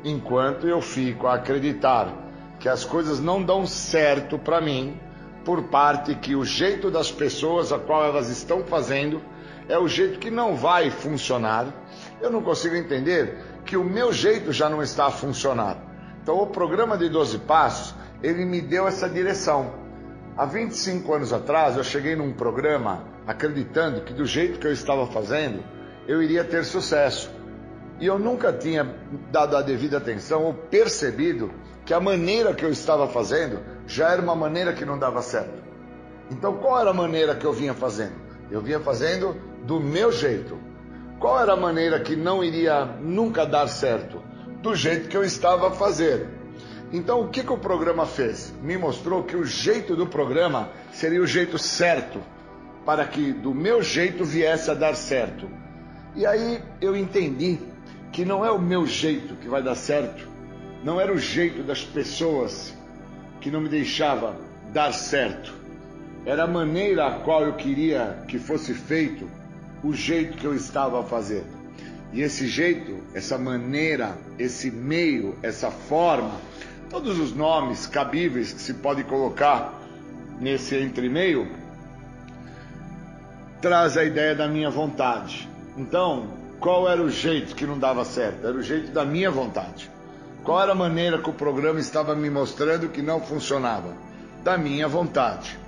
enquanto 0.04 0.68
eu 0.68 0.82
fico 0.82 1.26
a 1.26 1.36
acreditar 1.36 2.28
que 2.60 2.68
as 2.68 2.84
coisas 2.84 3.18
não 3.18 3.42
dão 3.42 3.66
certo 3.66 4.38
para 4.38 4.60
mim 4.60 5.00
por 5.44 5.64
parte 5.64 6.14
que 6.14 6.36
o 6.36 6.44
jeito 6.44 6.90
das 6.90 7.10
pessoas 7.10 7.72
a 7.72 7.78
qual 7.78 8.04
elas 8.04 8.28
estão 8.28 8.62
fazendo 8.62 9.22
é 9.66 9.78
o 9.78 9.88
jeito 9.88 10.18
que 10.18 10.30
não 10.30 10.54
vai 10.54 10.90
funcionar. 10.90 11.66
Eu 12.20 12.30
não 12.30 12.42
consigo 12.42 12.76
entender 12.76 13.38
que 13.64 13.76
o 13.76 13.82
meu 13.82 14.12
jeito 14.12 14.52
já 14.52 14.68
não 14.68 14.82
está 14.82 15.06
a 15.06 15.10
funcionar. 15.10 15.78
Então 16.22 16.38
o 16.38 16.46
programa 16.46 16.98
de 16.98 17.08
12 17.08 17.38
passos, 17.38 17.94
ele 18.22 18.44
me 18.44 18.60
deu 18.60 18.86
essa 18.86 19.08
direção. 19.08 19.72
Há 20.36 20.44
25 20.44 21.14
anos 21.14 21.32
atrás, 21.32 21.76
eu 21.76 21.84
cheguei 21.84 22.14
num 22.14 22.32
programa 22.32 23.04
acreditando 23.26 24.02
que 24.02 24.12
do 24.12 24.26
jeito 24.26 24.58
que 24.58 24.66
eu 24.66 24.72
estava 24.72 25.06
fazendo, 25.06 25.62
eu 26.06 26.22
iria 26.22 26.44
ter 26.44 26.64
sucesso. 26.64 27.30
E 27.98 28.06
eu 28.06 28.18
nunca 28.18 28.52
tinha 28.52 28.86
dado 29.30 29.56
a 29.56 29.62
devida 29.62 29.98
atenção 29.98 30.44
ou 30.44 30.54
percebido 30.54 31.50
que 31.90 31.94
a 31.94 31.98
maneira 31.98 32.54
que 32.54 32.64
eu 32.64 32.70
estava 32.70 33.08
fazendo 33.08 33.58
já 33.84 34.12
era 34.12 34.22
uma 34.22 34.36
maneira 34.36 34.72
que 34.72 34.84
não 34.84 34.96
dava 34.96 35.20
certo. 35.22 35.60
Então, 36.30 36.56
qual 36.58 36.78
era 36.78 36.90
a 36.90 36.94
maneira 36.94 37.34
que 37.34 37.44
eu 37.44 37.52
vinha 37.52 37.74
fazendo? 37.74 38.12
Eu 38.48 38.60
vinha 38.60 38.78
fazendo 38.78 39.34
do 39.64 39.80
meu 39.80 40.12
jeito. 40.12 40.56
Qual 41.18 41.40
era 41.40 41.54
a 41.54 41.56
maneira 41.56 41.98
que 41.98 42.14
não 42.14 42.44
iria 42.44 42.84
nunca 42.84 43.44
dar 43.44 43.66
certo? 43.66 44.22
Do 44.62 44.72
jeito 44.72 45.08
que 45.08 45.16
eu 45.16 45.24
estava 45.24 45.72
fazer. 45.72 46.28
Então, 46.92 47.22
o 47.22 47.28
que, 47.28 47.42
que 47.42 47.52
o 47.52 47.58
programa 47.58 48.06
fez? 48.06 48.54
Me 48.62 48.78
mostrou 48.78 49.24
que 49.24 49.34
o 49.34 49.44
jeito 49.44 49.96
do 49.96 50.06
programa 50.06 50.68
seria 50.92 51.20
o 51.20 51.26
jeito 51.26 51.58
certo 51.58 52.20
para 52.86 53.04
que 53.04 53.32
do 53.32 53.52
meu 53.52 53.82
jeito 53.82 54.24
viesse 54.24 54.70
a 54.70 54.74
dar 54.74 54.94
certo. 54.94 55.50
E 56.14 56.24
aí 56.24 56.62
eu 56.80 56.94
entendi 56.94 57.58
que 58.12 58.24
não 58.24 58.44
é 58.44 58.50
o 58.52 58.60
meu 58.60 58.86
jeito 58.86 59.34
que 59.34 59.48
vai 59.48 59.60
dar 59.60 59.74
certo, 59.74 60.30
não 60.82 61.00
era 61.00 61.12
o 61.12 61.18
jeito 61.18 61.62
das 61.62 61.84
pessoas 61.84 62.74
que 63.40 63.50
não 63.50 63.60
me 63.60 63.68
deixava 63.68 64.36
dar 64.72 64.92
certo, 64.92 65.54
era 66.24 66.44
a 66.44 66.46
maneira 66.46 67.06
a 67.06 67.20
qual 67.20 67.44
eu 67.44 67.54
queria 67.54 68.22
que 68.28 68.38
fosse 68.38 68.74
feito 68.74 69.28
o 69.82 69.92
jeito 69.92 70.36
que 70.36 70.44
eu 70.44 70.54
estava 70.54 71.00
a 71.00 71.02
fazer. 71.02 71.44
E 72.12 72.22
esse 72.22 72.46
jeito, 72.46 72.98
essa 73.14 73.38
maneira, 73.38 74.16
esse 74.38 74.70
meio, 74.70 75.38
essa 75.42 75.70
forma, 75.70 76.32
todos 76.90 77.18
os 77.18 77.34
nomes 77.34 77.86
cabíveis 77.86 78.52
que 78.52 78.60
se 78.60 78.74
pode 78.74 79.04
colocar 79.04 79.80
nesse 80.40 80.76
entremeio, 80.76 81.48
traz 83.60 83.96
a 83.96 84.04
ideia 84.04 84.34
da 84.34 84.48
minha 84.48 84.70
vontade. 84.70 85.48
Então, 85.76 86.28
qual 86.58 86.88
era 86.88 87.00
o 87.00 87.08
jeito 87.08 87.54
que 87.54 87.64
não 87.64 87.78
dava 87.78 88.04
certo? 88.04 88.46
Era 88.46 88.56
o 88.56 88.62
jeito 88.62 88.90
da 88.90 89.04
minha 89.04 89.30
vontade. 89.30 89.90
Qual 90.42 90.60
era 90.62 90.72
a 90.72 90.74
maneira 90.74 91.18
que 91.18 91.28
o 91.28 91.34
programa 91.34 91.78
estava 91.80 92.14
me 92.14 92.30
mostrando 92.30 92.88
que 92.88 93.02
não 93.02 93.20
funcionava? 93.20 93.92
Da 94.42 94.56
minha 94.56 94.88
vontade. 94.88 95.58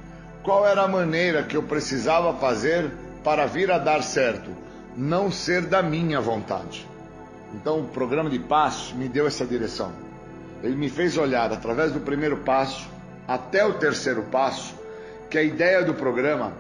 Qual 0.43 0.67
era 0.67 0.83
a 0.83 0.89
maneira 0.89 1.43
que 1.43 1.57
eu 1.57 1.63
precisava 1.63 2.33
fazer 2.35 2.91
para 3.23 3.45
vir 3.45 3.71
a 3.71 3.79
dar 3.79 4.03
certo? 4.03 4.51
Não 4.97 5.31
ser 5.31 5.67
da 5.67 5.83
minha 5.83 6.23
vontade. 6.23 6.89
Então, 7.55 7.81
o 7.81 7.89
programa 7.89 8.31
de 8.31 8.39
passo 8.39 8.95
me 8.97 9.09
deu 9.09 9.27
essa 9.27 9.45
direção. 9.45 9.93
Ele 10.63 10.75
me 10.75 10.89
fez 10.89 11.19
olhar 11.19 11.53
através 11.53 11.93
do 11.93 12.01
primeiro 12.01 12.39
passo 12.39 12.89
até 13.29 13.65
o 13.67 13.75
terceiro 13.75 14.23
passo, 14.23 14.75
que 15.29 15.37
a 15.37 15.43
ideia 15.43 15.83
do 15.83 15.93
programa 15.93 16.53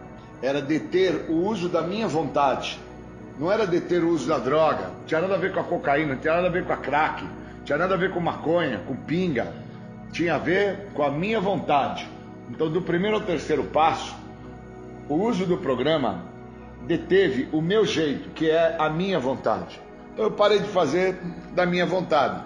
era 0.43 0.61
deter 0.61 1.31
o 1.31 1.47
uso 1.47 1.69
da 1.69 1.81
minha 1.81 2.07
vontade. 2.07 2.79
Não 3.39 3.51
era 3.51 3.67
deter 3.67 4.05
o 4.05 4.11
uso 4.11 4.29
da 4.29 4.39
droga, 4.39 4.89
não 4.89 5.07
tinha 5.07 5.21
nada 5.23 5.35
a 5.35 5.39
ver 5.39 5.55
com 5.55 5.61
a 5.61 5.65
cocaína, 5.65 6.15
não 6.15 6.21
tinha 6.21 6.35
nada 6.35 6.49
a 6.49 6.51
ver 6.51 6.67
com 6.67 6.73
a 6.73 6.77
crack, 6.77 7.25
tinha 7.65 7.79
nada 7.79 7.95
a 7.95 7.97
ver 7.97 8.11
com 8.11 8.21
maconha, 8.21 8.79
com 8.87 8.95
pinga. 8.95 9.53
Tinha 10.11 10.35
a 10.35 10.39
ver 10.39 10.89
com 10.95 11.03
a 11.03 11.11
minha 11.11 11.41
vontade. 11.41 12.09
Então, 12.51 12.71
do 12.71 12.83
primeiro 12.83 13.17
ao 13.17 13.23
terceiro 13.23 13.65
passo, 13.65 14.15
o 15.09 15.15
uso 15.15 15.47
do 15.47 15.57
programa 15.57 16.25
deteve 16.87 17.49
o 17.53 17.61
meu 17.63 17.87
jeito, 17.87 18.31
que 18.31 18.51
é 18.51 18.77
a 18.79 18.91
minha 18.91 19.19
vontade. 19.19 19.81
Então, 20.13 20.27
eu 20.27 20.31
parei 20.31 20.59
de 20.59 20.69
fazer 20.69 21.17
da 21.55 21.65
minha 21.65 21.87
vontade. 21.87 22.43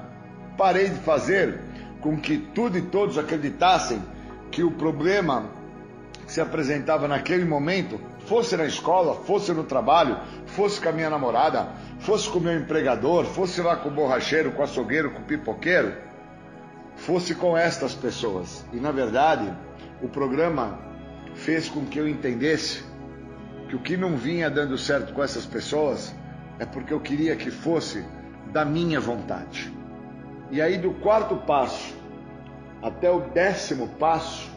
Parei 0.57 0.89
de 0.89 1.01
fazer 1.01 1.59
com 2.01 2.17
que 2.17 2.39
tudo 2.39 2.79
e 2.79 2.83
todos 2.83 3.19
acreditassem 3.19 4.01
que 4.51 4.63
o 4.63 4.71
problema 4.71 5.47
que 6.25 6.33
se 6.33 6.41
apresentava 6.41 7.09
naquele 7.09 7.45
momento, 7.45 8.01
fosse 8.27 8.57
na 8.57 8.65
escola, 8.65 9.15
fosse 9.15 9.53
no 9.53 9.65
trabalho, 9.65 10.19
fosse 10.47 10.81
com 10.81 10.89
a 10.89 10.93
minha 10.93 11.09
namorada, 11.09 11.69
fosse 12.01 12.29
com 12.29 12.39
o 12.39 12.43
meu 12.43 12.57
empregador, 12.57 13.25
fosse 13.25 13.63
lá 13.63 13.77
com 13.77 13.89
o 13.89 13.93
borracheiro, 13.93 14.53
com 14.53 14.61
o 14.61 14.65
açougueiro, 14.65 15.13
com 15.13 15.21
o 15.21 15.25
pipoqueiro, 15.25 15.95
fosse 16.97 17.35
com 17.35 17.57
estas 17.57 17.95
pessoas. 17.95 18.65
E 18.73 18.77
na 18.77 18.91
verdade, 18.91 19.53
o 20.03 20.09
programa 20.09 20.79
fez 21.35 21.69
com 21.69 21.85
que 21.87 21.99
eu 21.99 22.09
entendesse 22.09 22.85
que 23.69 23.77
o 23.77 23.81
que 23.81 23.97
não 23.97 24.17
vinha 24.17 24.51
dando 24.51 24.77
certo 24.77 25.13
com 25.13 25.23
essas 25.23 25.47
pessoas 25.47 26.15
é 26.59 26.65
porque 26.65 26.93
eu 26.93 27.01
queria 27.01 27.37
que 27.37 27.51
fosse 27.51 28.05
da 28.53 28.65
minha 28.65 29.01
vontade. 29.01 29.73
E 30.51 30.61
aí, 30.61 30.79
do 30.79 30.93
quarto 30.93 31.37
passo 31.37 31.95
até 32.83 33.11
o 33.11 33.21
décimo 33.21 33.89
passo, 33.99 34.51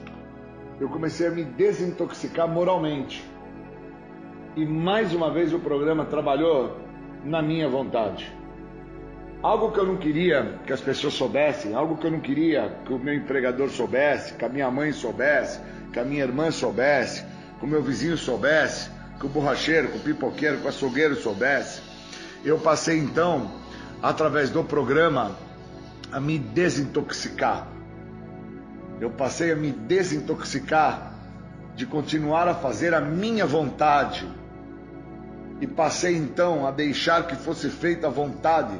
eu 0.79 0.87
comecei 0.87 1.27
a 1.27 1.31
me 1.31 1.43
desintoxicar 1.43 2.47
moralmente. 2.47 3.27
E 4.59 4.65
mais 4.65 5.13
uma 5.13 5.31
vez 5.31 5.53
o 5.53 5.59
programa 5.59 6.03
trabalhou 6.03 6.77
na 7.23 7.41
minha 7.41 7.69
vontade. 7.69 8.29
Algo 9.41 9.71
que 9.71 9.79
eu 9.79 9.85
não 9.85 9.95
queria 9.95 10.59
que 10.65 10.73
as 10.73 10.81
pessoas 10.81 11.13
soubessem, 11.13 11.73
algo 11.73 11.95
que 11.95 12.05
eu 12.05 12.11
não 12.11 12.19
queria 12.19 12.75
que 12.83 12.91
o 12.91 12.99
meu 12.99 13.13
empregador 13.13 13.69
soubesse, 13.69 14.33
que 14.33 14.43
a 14.43 14.49
minha 14.49 14.69
mãe 14.69 14.91
soubesse, 14.91 15.61
que 15.93 15.99
a 15.99 16.03
minha 16.03 16.23
irmã 16.23 16.51
soubesse, 16.51 17.23
que 17.57 17.63
o 17.63 17.67
meu 17.69 17.81
vizinho 17.81 18.17
soubesse, 18.17 18.91
que 19.17 19.25
o 19.25 19.29
borracheiro, 19.29 19.87
que 19.87 19.97
o 19.97 20.01
pipoqueiro, 20.01 20.57
que 20.57 20.65
o 20.65 20.67
açougueiro 20.67 21.15
soubesse. 21.15 21.81
Eu 22.43 22.59
passei 22.59 22.97
então, 22.97 23.49
através 24.03 24.49
do 24.49 24.61
programa, 24.61 25.37
a 26.11 26.19
me 26.19 26.37
desintoxicar 26.37 27.65
eu 28.99 29.09
passei 29.09 29.51
a 29.53 29.55
me 29.55 29.71
desintoxicar 29.71 31.13
de 31.73 31.85
continuar 31.85 32.49
a 32.49 32.53
fazer 32.53 32.93
a 32.93 32.99
minha 32.99 33.45
vontade. 33.45 34.27
E 35.61 35.67
passei 35.67 36.15
então 36.15 36.65
a 36.65 36.71
deixar 36.71 37.27
que 37.27 37.35
fosse 37.35 37.69
feita 37.69 38.07
a 38.07 38.09
vontade 38.09 38.79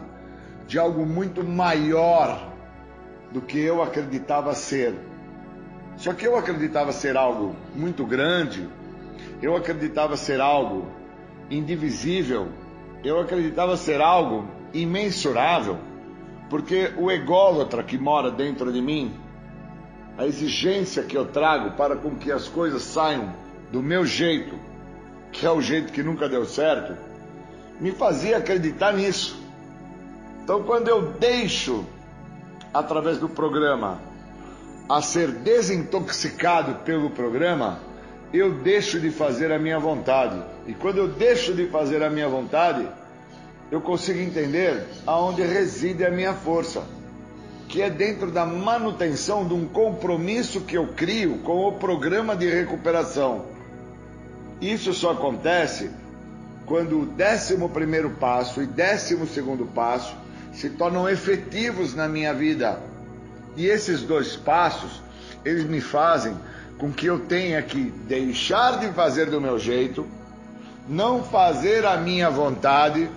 de 0.67 0.77
algo 0.77 1.05
muito 1.05 1.43
maior 1.43 2.53
do 3.31 3.41
que 3.41 3.59
eu 3.59 3.81
acreditava 3.81 4.53
ser. 4.53 4.93
Só 5.97 6.13
que 6.13 6.25
eu 6.25 6.37
acreditava 6.37 6.91
ser 6.91 7.17
algo 7.17 7.55
muito 7.75 8.05
grande, 8.05 8.67
eu 9.41 9.55
acreditava 9.55 10.15
ser 10.15 10.39
algo 10.39 10.87
indivisível, 11.49 12.47
eu 13.03 13.19
acreditava 13.19 13.75
ser 13.75 13.99
algo 13.99 14.47
imensurável, 14.73 15.77
porque 16.49 16.93
o 16.97 17.11
ególatra 17.11 17.83
que 17.83 17.97
mora 17.97 18.31
dentro 18.31 18.71
de 18.71 18.81
mim, 18.81 19.13
a 20.17 20.25
exigência 20.25 21.03
que 21.03 21.17
eu 21.17 21.25
trago 21.25 21.71
para 21.71 21.95
com 21.95 22.15
que 22.15 22.31
as 22.31 22.47
coisas 22.47 22.81
saiam 22.83 23.33
do 23.71 23.81
meu 23.81 24.05
jeito, 24.05 24.55
que 25.31 25.45
é 25.45 25.51
o 25.51 25.61
jeito 25.61 25.91
que 25.91 26.03
nunca 26.03 26.27
deu 26.27 26.45
certo, 26.45 26.97
me 27.79 27.91
fazia 27.91 28.37
acreditar 28.37 28.93
nisso. 28.93 29.41
Então, 30.43 30.63
quando 30.63 30.87
eu 30.87 31.13
deixo, 31.13 31.85
através 32.73 33.17
do 33.17 33.29
programa, 33.29 33.99
a 34.87 35.01
ser 35.01 35.31
desintoxicado 35.31 36.75
pelo 36.83 37.11
programa, 37.11 37.79
eu 38.33 38.53
deixo 38.59 38.99
de 38.99 39.11
fazer 39.11 39.51
a 39.51 39.59
minha 39.59 39.79
vontade. 39.79 40.41
E 40.67 40.73
quando 40.73 40.97
eu 40.97 41.07
deixo 41.07 41.53
de 41.53 41.67
fazer 41.67 42.03
a 42.03 42.09
minha 42.09 42.27
vontade, 42.27 42.87
eu 43.71 43.79
consigo 43.81 44.19
entender 44.19 44.85
aonde 45.05 45.43
reside 45.43 46.03
a 46.03 46.09
minha 46.09 46.33
força 46.33 46.83
que 47.69 47.83
é 47.83 47.89
dentro 47.89 48.31
da 48.31 48.47
manutenção 48.47 49.47
de 49.47 49.53
um 49.53 49.67
compromisso 49.67 50.61
que 50.61 50.75
eu 50.75 50.87
crio 50.87 51.37
com 51.43 51.67
o 51.67 51.73
programa 51.73 52.35
de 52.35 52.49
recuperação. 52.49 53.45
Isso 54.61 54.93
só 54.93 55.11
acontece 55.11 55.89
quando 56.65 57.01
o 57.01 57.05
décimo 57.05 57.69
primeiro 57.69 58.11
passo 58.11 58.61
e 58.61 58.65
décimo 58.65 59.25
segundo 59.25 59.65
passo 59.65 60.15
se 60.53 60.69
tornam 60.69 61.07
efetivos 61.07 61.95
na 61.95 62.07
minha 62.07 62.33
vida. 62.33 62.79
E 63.55 63.65
esses 63.65 64.01
dois 64.01 64.35
passos, 64.35 65.01
eles 65.43 65.65
me 65.65 65.81
fazem 65.81 66.35
com 66.77 66.91
que 66.91 67.07
eu 67.07 67.19
tenha 67.19 67.61
que 67.61 67.91
deixar 68.07 68.79
de 68.79 68.87
fazer 68.89 69.29
do 69.29 69.41
meu 69.41 69.57
jeito, 69.57 70.05
não 70.87 71.23
fazer 71.23 71.85
a 71.85 71.97
minha 71.97 72.29
vontade 72.29 73.09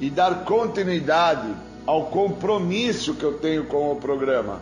e 0.00 0.08
dar 0.10 0.44
continuidade 0.44 1.48
ao 1.86 2.06
compromisso 2.06 3.14
que 3.14 3.24
eu 3.24 3.34
tenho 3.34 3.64
com 3.64 3.92
o 3.92 3.96
programa. 3.96 4.60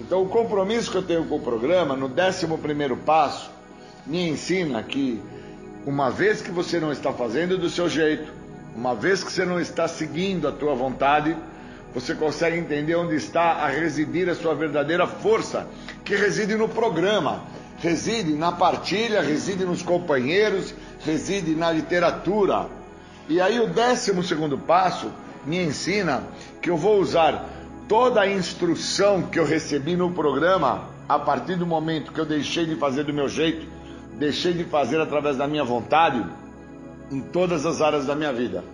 Então, 0.00 0.22
o 0.22 0.28
compromisso 0.28 0.90
que 0.90 0.96
eu 0.98 1.02
tenho 1.02 1.24
com 1.26 1.36
o 1.36 1.40
programa, 1.40 1.96
no 1.96 2.06
11 2.06 2.46
passo, 3.04 3.50
me 4.06 4.28
ensina 4.28 4.82
que, 4.82 5.20
uma 5.84 6.10
vez 6.10 6.40
que 6.40 6.50
você 6.50 6.78
não 6.78 6.92
está 6.92 7.12
fazendo 7.12 7.58
do 7.58 7.68
seu 7.68 7.88
jeito, 7.88 8.32
Uma 8.76 8.94
vez 8.94 9.24
que 9.24 9.32
você 9.32 9.46
não 9.46 9.58
está 9.58 9.88
seguindo 9.88 10.46
a 10.46 10.52
tua 10.52 10.74
vontade, 10.74 11.34
você 11.94 12.14
consegue 12.14 12.58
entender 12.58 12.94
onde 12.94 13.16
está 13.16 13.52
a 13.52 13.68
residir 13.68 14.28
a 14.28 14.34
sua 14.34 14.54
verdadeira 14.54 15.06
força, 15.06 15.66
que 16.04 16.14
reside 16.14 16.54
no 16.56 16.68
programa, 16.68 17.42
reside 17.78 18.34
na 18.34 18.52
partilha, 18.52 19.22
reside 19.22 19.64
nos 19.64 19.80
companheiros, 19.80 20.74
reside 21.06 21.54
na 21.54 21.72
literatura. 21.72 22.66
E 23.30 23.40
aí 23.40 23.58
o 23.58 23.66
décimo 23.66 24.22
segundo 24.22 24.58
passo 24.58 25.10
me 25.46 25.56
ensina 25.64 26.22
que 26.60 26.68
eu 26.68 26.76
vou 26.76 27.00
usar 27.00 27.48
toda 27.88 28.20
a 28.20 28.30
instrução 28.30 29.22
que 29.22 29.38
eu 29.38 29.46
recebi 29.46 29.96
no 29.96 30.12
programa 30.12 30.90
a 31.08 31.18
partir 31.18 31.56
do 31.56 31.66
momento 31.66 32.12
que 32.12 32.20
eu 32.20 32.26
deixei 32.26 32.66
de 32.66 32.76
fazer 32.76 33.04
do 33.04 33.14
meu 33.14 33.26
jeito, 33.26 33.66
deixei 34.18 34.52
de 34.52 34.64
fazer 34.64 35.00
através 35.00 35.36
da 35.36 35.46
minha 35.46 35.64
vontade 35.64 36.24
em 37.10 37.20
todas 37.20 37.64
as 37.64 37.80
áreas 37.80 38.06
da 38.06 38.14
minha 38.14 38.32
vida. 38.32 38.64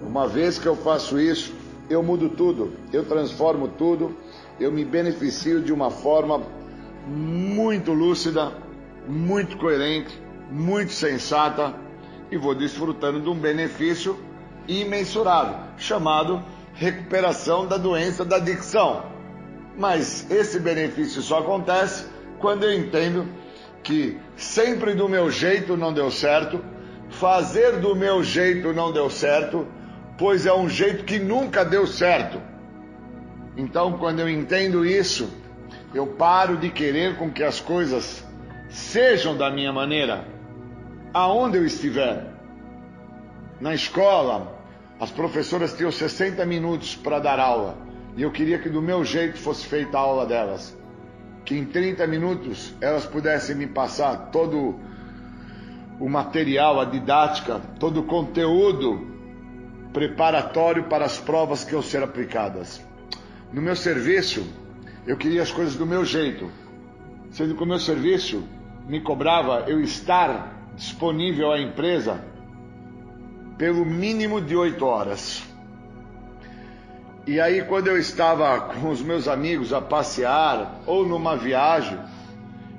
Uma 0.00 0.28
vez 0.28 0.58
que 0.58 0.66
eu 0.66 0.76
faço 0.76 1.18
isso, 1.18 1.52
eu 1.88 2.02
mudo 2.02 2.28
tudo, 2.28 2.72
eu 2.92 3.04
transformo 3.04 3.68
tudo, 3.68 4.16
eu 4.60 4.70
me 4.70 4.84
beneficio 4.84 5.60
de 5.60 5.72
uma 5.72 5.90
forma 5.90 6.42
muito 7.06 7.92
lúcida, 7.92 8.52
muito 9.08 9.56
coerente, 9.56 10.18
muito 10.50 10.92
sensata 10.92 11.74
e 12.30 12.36
vou 12.36 12.54
desfrutando 12.54 13.20
de 13.20 13.28
um 13.28 13.38
benefício 13.38 14.18
imensurável, 14.66 15.56
chamado 15.76 16.42
recuperação 16.74 17.66
da 17.66 17.76
doença 17.76 18.24
da 18.24 18.36
adicção. 18.36 19.04
Mas 19.78 20.30
esse 20.30 20.58
benefício 20.58 21.20
só 21.22 21.40
acontece 21.40 22.06
quando 22.38 22.64
eu 22.64 22.72
entendo 22.72 23.26
que 23.84 24.18
sempre 24.36 24.94
do 24.94 25.08
meu 25.08 25.30
jeito 25.30 25.76
não 25.76 25.92
deu 25.92 26.10
certo, 26.10 26.60
fazer 27.10 27.78
do 27.78 27.94
meu 27.94 28.24
jeito 28.24 28.72
não 28.72 28.90
deu 28.90 29.08
certo, 29.08 29.66
pois 30.18 30.46
é 30.46 30.52
um 30.52 30.68
jeito 30.68 31.04
que 31.04 31.18
nunca 31.18 31.64
deu 31.64 31.86
certo. 31.86 32.40
Então, 33.56 33.98
quando 33.98 34.20
eu 34.20 34.28
entendo 34.28 34.84
isso, 34.84 35.32
eu 35.94 36.06
paro 36.06 36.56
de 36.56 36.70
querer 36.70 37.16
com 37.16 37.30
que 37.30 37.44
as 37.44 37.60
coisas 37.60 38.26
sejam 38.68 39.36
da 39.36 39.50
minha 39.50 39.72
maneira, 39.72 40.26
aonde 41.12 41.58
eu 41.58 41.64
estiver. 41.64 42.32
Na 43.60 43.74
escola, 43.74 44.58
as 44.98 45.10
professoras 45.10 45.76
tinham 45.76 45.92
60 45.92 46.44
minutos 46.44 46.96
para 46.96 47.20
dar 47.20 47.38
aula 47.38 47.78
e 48.16 48.22
eu 48.22 48.30
queria 48.30 48.58
que 48.58 48.68
do 48.68 48.80
meu 48.80 49.04
jeito 49.04 49.38
fosse 49.38 49.66
feita 49.66 49.98
a 49.98 50.00
aula 50.00 50.26
delas. 50.26 50.76
Que 51.44 51.56
em 51.56 51.64
30 51.64 52.06
minutos 52.06 52.74
elas 52.80 53.04
pudessem 53.04 53.54
me 53.54 53.66
passar 53.66 54.30
todo 54.30 54.78
o 56.00 56.08
material, 56.08 56.80
a 56.80 56.84
didática, 56.84 57.60
todo 57.78 58.00
o 58.00 58.04
conteúdo 58.04 59.06
preparatório 59.92 60.84
para 60.84 61.04
as 61.04 61.18
provas 61.18 61.64
que 61.64 61.72
iam 61.72 61.82
ser 61.82 62.02
aplicadas. 62.02 62.84
No 63.52 63.62
meu 63.62 63.76
serviço, 63.76 64.44
eu 65.06 65.16
queria 65.16 65.42
as 65.42 65.52
coisas 65.52 65.76
do 65.76 65.86
meu 65.86 66.04
jeito, 66.04 66.50
sendo 67.30 67.54
que 67.54 67.62
o 67.62 67.66
meu 67.66 67.78
serviço 67.78 68.42
me 68.88 69.00
cobrava 69.00 69.64
eu 69.68 69.80
estar 69.80 70.72
disponível 70.74 71.52
à 71.52 71.60
empresa 71.60 72.20
pelo 73.56 73.84
mínimo 73.84 74.40
de 74.40 74.56
oito 74.56 74.84
horas. 74.84 75.42
E 77.26 77.40
aí, 77.40 77.62
quando 77.62 77.86
eu 77.86 77.98
estava 77.98 78.60
com 78.60 78.90
os 78.90 79.00
meus 79.00 79.26
amigos 79.28 79.72
a 79.72 79.80
passear 79.80 80.82
ou 80.86 81.08
numa 81.08 81.34
viagem, 81.38 81.98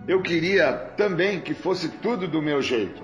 eu 0.07 0.21
queria 0.21 0.71
também 0.95 1.39
que 1.39 1.55
fosse 1.55 1.89
tudo 1.89 2.27
do 2.27 2.43
meu 2.43 2.61
jeito. 2.61 3.01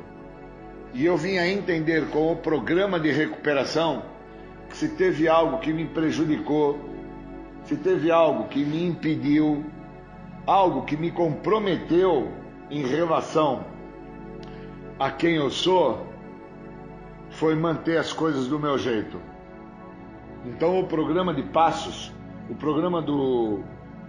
E 0.94 1.04
eu 1.04 1.18
vim 1.18 1.40
a 1.40 1.50
entender 1.50 2.10
com 2.10 2.32
o 2.32 2.36
programa 2.36 3.00
de 3.00 3.12
recuperação 3.12 4.04
que 4.70 4.78
se 4.78 4.90
teve 4.90 5.28
algo 5.28 5.58
que 5.58 5.74
me 5.74 5.86
prejudicou, 5.86 6.80
se 7.66 7.76
teve 7.76 8.12
algo 8.12 8.48
que 8.48 8.64
me 8.64 8.86
impediu, 8.86 9.66
algo 10.46 10.84
que 10.84 10.96
me 10.96 11.10
comprometeu 11.10 12.32
em 12.70 12.86
relação 12.86 13.66
a 15.00 15.10
quem 15.10 15.38
eu 15.38 15.50
sou, 15.50 16.06
foi 17.32 17.56
manter 17.56 17.98
as 17.98 18.14
coisas 18.14 18.46
do 18.48 18.60
meu 18.60 18.78
jeito. 18.78 19.31
Então 20.46 20.80
o 20.80 20.88
programa 20.88 21.34
de 21.34 21.44
passos, 21.44 22.12
o 22.50 22.56
programa 22.56 23.02
do 23.02 23.60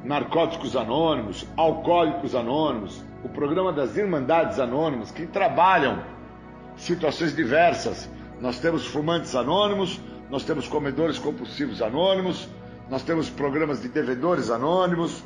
Narcóticos 0.02 0.74
Anônimos, 0.74 1.46
Alcoólicos 1.56 2.34
Anônimos, 2.34 3.02
o 3.22 3.28
programa 3.28 3.72
das 3.72 3.96
Irmandades 3.96 4.58
Anônimas, 4.58 5.10
que 5.10 5.26
trabalham 5.26 6.02
situações 6.76 7.36
diversas. 7.36 8.08
Nós 8.40 8.58
temos 8.58 8.86
fumantes 8.86 9.36
anônimos, 9.36 10.00
nós 10.30 10.42
temos 10.44 10.66
comedores 10.66 11.18
compulsivos 11.18 11.82
anônimos, 11.82 12.48
nós 12.88 13.02
temos 13.02 13.28
programas 13.28 13.82
de 13.82 13.88
devedores 13.88 14.50
anônimos, 14.50 15.22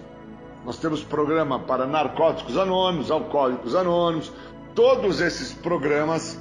nós 0.65 0.77
temos 0.79 1.05
programa 1.05 1.61
para 1.61 1.87
narcóticos 1.87 2.57
anônimos, 2.57 3.13
alcoólicos 3.13 3.77
anônimos. 3.77 4.33
Todos 4.75 5.21
esses 5.21 5.55
programas, 5.55 6.39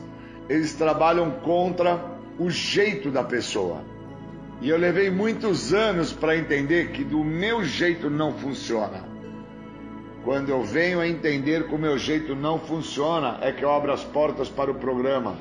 eles 0.50 0.74
trabalham 0.74 1.30
contra 1.44 2.04
o 2.40 2.50
jeito 2.50 3.12
da 3.12 3.24
pessoa. 3.24 3.95
E 4.62 4.70
eu 4.70 4.78
levei 4.78 5.10
muitos 5.10 5.74
anos 5.74 6.14
para 6.14 6.38
entender 6.38 6.92
que 6.92 7.04
do 7.04 7.24
meu 7.24 7.64
jeito 7.64 8.10
não 8.10 8.34
funciona. 8.34 9.04
Quando 10.24 10.50
eu 10.50 10.64
venho 10.64 11.00
a 11.00 11.08
entender 11.08 11.68
que 11.68 11.76
o 11.76 11.78
meu 11.78 11.98
jeito 11.98 12.36
não 12.36 12.58
funciona, 12.58 13.38
é 13.42 13.52
que 13.52 13.64
eu 13.64 13.72
abro 13.72 13.92
as 13.92 14.04
portas 14.04 14.50
para 14.50 14.72
o 14.72 14.76
programa. 14.76 15.36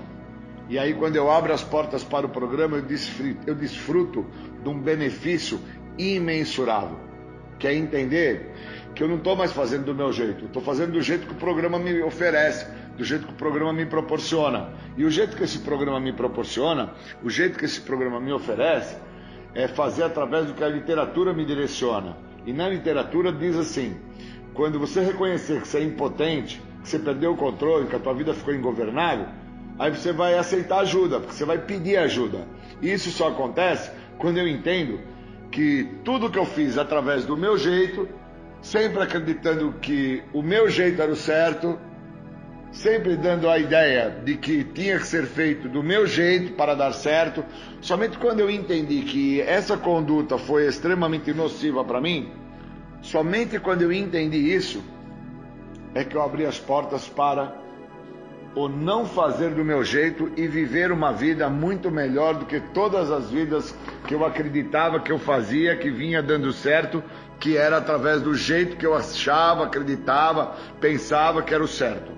E 0.68 0.78
aí, 0.78 0.94
quando 0.94 1.16
eu 1.16 1.30
abro 1.30 1.52
as 1.52 1.62
portas 1.62 2.02
para 2.02 2.26
o 2.26 2.28
programa, 2.28 2.78
eu 2.78 2.82
desfruto, 2.82 3.40
eu 3.46 3.54
desfruto 3.54 4.26
de 4.62 4.68
um 4.68 4.78
benefício 4.78 5.60
imensurável, 5.96 6.98
que 7.58 7.66
é 7.66 7.74
entender 7.74 8.52
que 8.94 9.02
eu 9.02 9.08
não 9.08 9.16
estou 9.16 9.34
mais 9.34 9.52
fazendo 9.52 9.86
do 9.86 9.94
meu 9.94 10.12
jeito, 10.12 10.44
estou 10.44 10.62
fazendo 10.62 10.92
do 10.92 11.02
jeito 11.02 11.26
que 11.26 11.32
o 11.32 11.36
programa 11.36 11.78
me 11.78 12.00
oferece, 12.02 12.66
do 12.96 13.04
jeito 13.04 13.26
que 13.26 13.32
o 13.32 13.36
programa 13.36 13.72
me 13.72 13.86
proporciona. 13.86 14.68
E 14.96 15.04
o 15.04 15.10
jeito 15.10 15.36
que 15.36 15.42
esse 15.42 15.58
programa 15.58 15.98
me 15.98 16.12
proporciona, 16.12 16.92
o 17.22 17.28
jeito 17.28 17.58
que 17.58 17.64
esse 17.64 17.80
programa 17.80 18.20
me 18.20 18.32
oferece, 18.32 18.96
é 19.54 19.66
fazer 19.66 20.04
através 20.04 20.46
do 20.46 20.54
que 20.54 20.62
a 20.62 20.68
literatura 20.68 21.32
me 21.32 21.44
direciona. 21.44 22.16
E 22.46 22.52
na 22.52 22.68
literatura 22.68 23.32
diz 23.32 23.56
assim: 23.56 23.96
quando 24.52 24.78
você 24.78 25.00
reconhecer 25.00 25.60
que 25.60 25.68
você 25.68 25.78
é 25.78 25.82
impotente, 25.82 26.62
que 26.82 26.88
você 26.88 26.98
perdeu 26.98 27.32
o 27.32 27.36
controle, 27.36 27.86
que 27.86 27.96
a 27.96 28.00
tua 28.00 28.14
vida 28.14 28.32
ficou 28.32 28.54
ingovernável, 28.54 29.26
aí 29.78 29.90
você 29.90 30.12
vai 30.12 30.38
aceitar 30.38 30.80
ajuda, 30.80 31.18
porque 31.18 31.34
você 31.34 31.44
vai 31.44 31.58
pedir 31.58 31.96
ajuda. 31.96 32.46
E 32.80 32.92
isso 32.92 33.10
só 33.10 33.28
acontece 33.28 33.90
quando 34.18 34.38
eu 34.38 34.46
entendo 34.46 35.00
que 35.50 35.88
tudo 36.04 36.30
que 36.30 36.38
eu 36.38 36.44
fiz 36.44 36.78
através 36.78 37.24
do 37.24 37.36
meu 37.36 37.56
jeito, 37.56 38.08
sempre 38.64 39.00
acreditando 39.00 39.72
que 39.80 40.24
o 40.32 40.42
meu 40.42 40.68
jeito 40.68 41.00
era 41.00 41.12
o 41.12 41.16
certo, 41.16 41.78
sempre 42.72 43.16
dando 43.16 43.48
a 43.48 43.56
ideia 43.56 44.10
de 44.24 44.36
que 44.36 44.64
tinha 44.64 44.98
que 44.98 45.06
ser 45.06 45.26
feito 45.26 45.68
do 45.68 45.84
meu 45.84 46.04
jeito 46.04 46.54
para 46.54 46.74
dar 46.74 46.92
certo, 46.92 47.44
somente 47.80 48.18
quando 48.18 48.40
eu 48.40 48.50
entendi 48.50 49.02
que 49.02 49.40
essa 49.40 49.76
conduta 49.76 50.36
foi 50.36 50.66
extremamente 50.66 51.32
nociva 51.32 51.84
para 51.84 52.00
mim, 52.00 52.32
Somente 53.04 53.60
quando 53.60 53.82
eu 53.82 53.92
entendi 53.92 54.38
isso 54.38 54.82
é 55.94 56.02
que 56.02 56.16
eu 56.16 56.22
abri 56.22 56.46
as 56.46 56.58
portas 56.58 57.06
para 57.06 57.54
o 58.54 58.68
não 58.68 59.04
fazer 59.04 59.50
do 59.50 59.64
meu 59.64 59.82
jeito 59.82 60.30
e 60.36 60.46
viver 60.46 60.92
uma 60.92 61.12
vida 61.12 61.48
muito 61.48 61.90
melhor 61.90 62.34
do 62.34 62.46
que 62.46 62.60
todas 62.60 63.10
as 63.10 63.30
vidas 63.30 63.76
que 64.06 64.14
eu 64.14 64.24
acreditava 64.24 65.00
que 65.00 65.10
eu 65.10 65.18
fazia, 65.18 65.76
que 65.76 65.90
vinha 65.90 66.22
dando 66.22 66.52
certo, 66.52 67.02
que 67.40 67.56
era 67.56 67.78
através 67.78 68.22
do 68.22 68.34
jeito 68.34 68.76
que 68.76 68.86
eu 68.86 68.94
achava, 68.94 69.64
acreditava, 69.64 70.54
pensava 70.80 71.42
que 71.42 71.52
era 71.52 71.64
o 71.64 71.68
certo. 71.68 72.12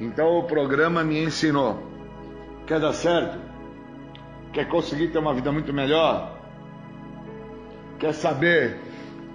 Então 0.00 0.38
o 0.38 0.44
programa 0.44 1.04
me 1.04 1.22
ensinou: 1.22 1.82
quer 2.66 2.80
dar 2.80 2.94
certo? 2.94 3.38
Quer 4.52 4.66
conseguir 4.68 5.08
ter 5.08 5.18
uma 5.18 5.34
vida 5.34 5.52
muito 5.52 5.72
melhor? 5.72 6.38
Quer 7.98 8.14
saber 8.14 8.78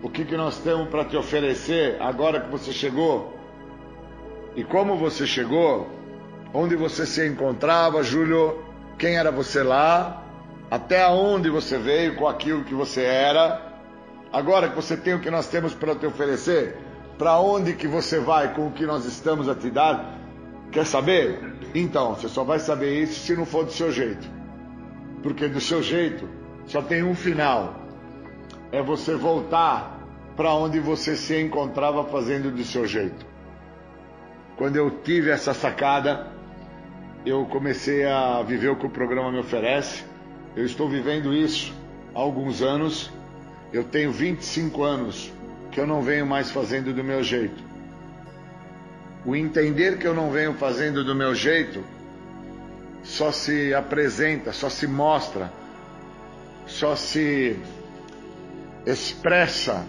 o 0.01 0.09
que, 0.09 0.25
que 0.25 0.35
nós 0.35 0.57
temos 0.59 0.89
para 0.89 1.05
te 1.05 1.15
oferecer 1.15 1.97
agora 1.99 2.41
que 2.41 2.49
você 2.49 2.71
chegou 2.71 3.38
e 4.55 4.63
como 4.63 4.97
você 4.97 5.25
chegou, 5.25 5.87
onde 6.53 6.75
você 6.75 7.05
se 7.05 7.25
encontrava, 7.27 8.03
Júlio, 8.03 8.63
quem 8.97 9.15
era 9.17 9.31
você 9.31 9.63
lá, 9.63 10.23
até 10.69 11.07
onde 11.07 11.49
você 11.49 11.77
veio 11.77 12.15
com 12.15 12.27
aquilo 12.27 12.63
que 12.63 12.73
você 12.73 13.03
era. 13.03 13.67
Agora 14.31 14.69
que 14.69 14.75
você 14.75 14.95
tem 14.95 15.13
o 15.13 15.19
que 15.19 15.31
nós 15.31 15.47
temos 15.47 15.73
para 15.73 15.95
te 15.95 16.05
oferecer, 16.05 16.77
para 17.17 17.39
onde 17.39 17.73
que 17.73 17.87
você 17.87 18.19
vai 18.19 18.53
com 18.53 18.67
o 18.67 18.71
que 18.71 18.85
nós 18.85 19.05
estamos 19.05 19.49
a 19.49 19.55
te 19.55 19.69
dar? 19.69 20.17
Quer 20.71 20.85
saber? 20.85 21.39
Então, 21.73 22.13
você 22.13 22.29
só 22.29 22.43
vai 22.43 22.59
saber 22.59 23.01
isso 23.01 23.19
se 23.19 23.35
não 23.35 23.45
for 23.45 23.65
do 23.65 23.71
seu 23.71 23.91
jeito. 23.91 24.29
Porque 25.23 25.47
do 25.47 25.59
seu 25.59 25.81
jeito 25.81 26.27
só 26.65 26.81
tem 26.81 27.03
um 27.03 27.15
final 27.15 27.79
é 28.71 28.81
você 28.81 29.15
voltar 29.15 29.99
para 30.35 30.53
onde 30.53 30.79
você 30.79 31.15
se 31.15 31.39
encontrava 31.41 32.03
fazendo 32.05 32.51
do 32.51 32.63
seu 32.63 32.85
jeito. 32.85 33.25
Quando 34.59 34.75
eu 34.75 34.91
tive 34.91 35.29
essa 35.29 35.53
sacada, 35.53 36.27
eu 37.25 37.45
comecei 37.45 38.05
a 38.05 38.43
viver 38.43 38.67
o 38.67 38.75
que 38.75 38.85
o 38.85 38.89
programa 38.89 39.31
me 39.31 39.39
oferece. 39.39 40.03
Eu 40.53 40.65
estou 40.65 40.89
vivendo 40.89 41.33
isso 41.33 41.73
há 42.13 42.19
alguns 42.19 42.61
anos. 42.61 43.09
Eu 43.71 43.85
tenho 43.85 44.11
25 44.11 44.83
anos 44.83 45.31
que 45.71 45.79
eu 45.79 45.87
não 45.87 46.01
venho 46.01 46.25
mais 46.25 46.51
fazendo 46.51 46.93
do 46.93 47.01
meu 47.01 47.23
jeito. 47.23 47.63
O 49.25 49.33
entender 49.33 49.97
que 49.97 50.05
eu 50.05 50.13
não 50.13 50.29
venho 50.29 50.53
fazendo 50.55 51.05
do 51.05 51.15
meu 51.15 51.33
jeito 51.33 51.81
só 53.01 53.31
se 53.31 53.73
apresenta, 53.73 54.51
só 54.51 54.69
se 54.69 54.85
mostra, 54.87 55.53
só 56.67 56.97
se 56.97 57.57
expressa 58.85 59.85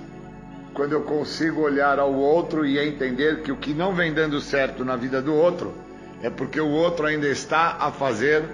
quando 0.74 0.92
eu 0.92 1.02
consigo 1.02 1.62
olhar 1.62 1.98
ao 1.98 2.12
outro 2.12 2.64
e 2.64 2.78
entender 2.78 3.42
que 3.42 3.50
o 3.52 3.56
que 3.56 3.74
não 3.74 3.94
vem 3.94 4.12
dando 4.12 4.40
certo 4.40 4.84
na 4.84 4.96
vida 4.96 5.20
do 5.20 5.34
outro 5.34 5.74
é 6.22 6.30
porque 6.30 6.60
o 6.60 6.68
outro 6.68 7.06
ainda 7.06 7.26
está 7.26 7.76
a 7.80 7.90
fazer 7.90 8.44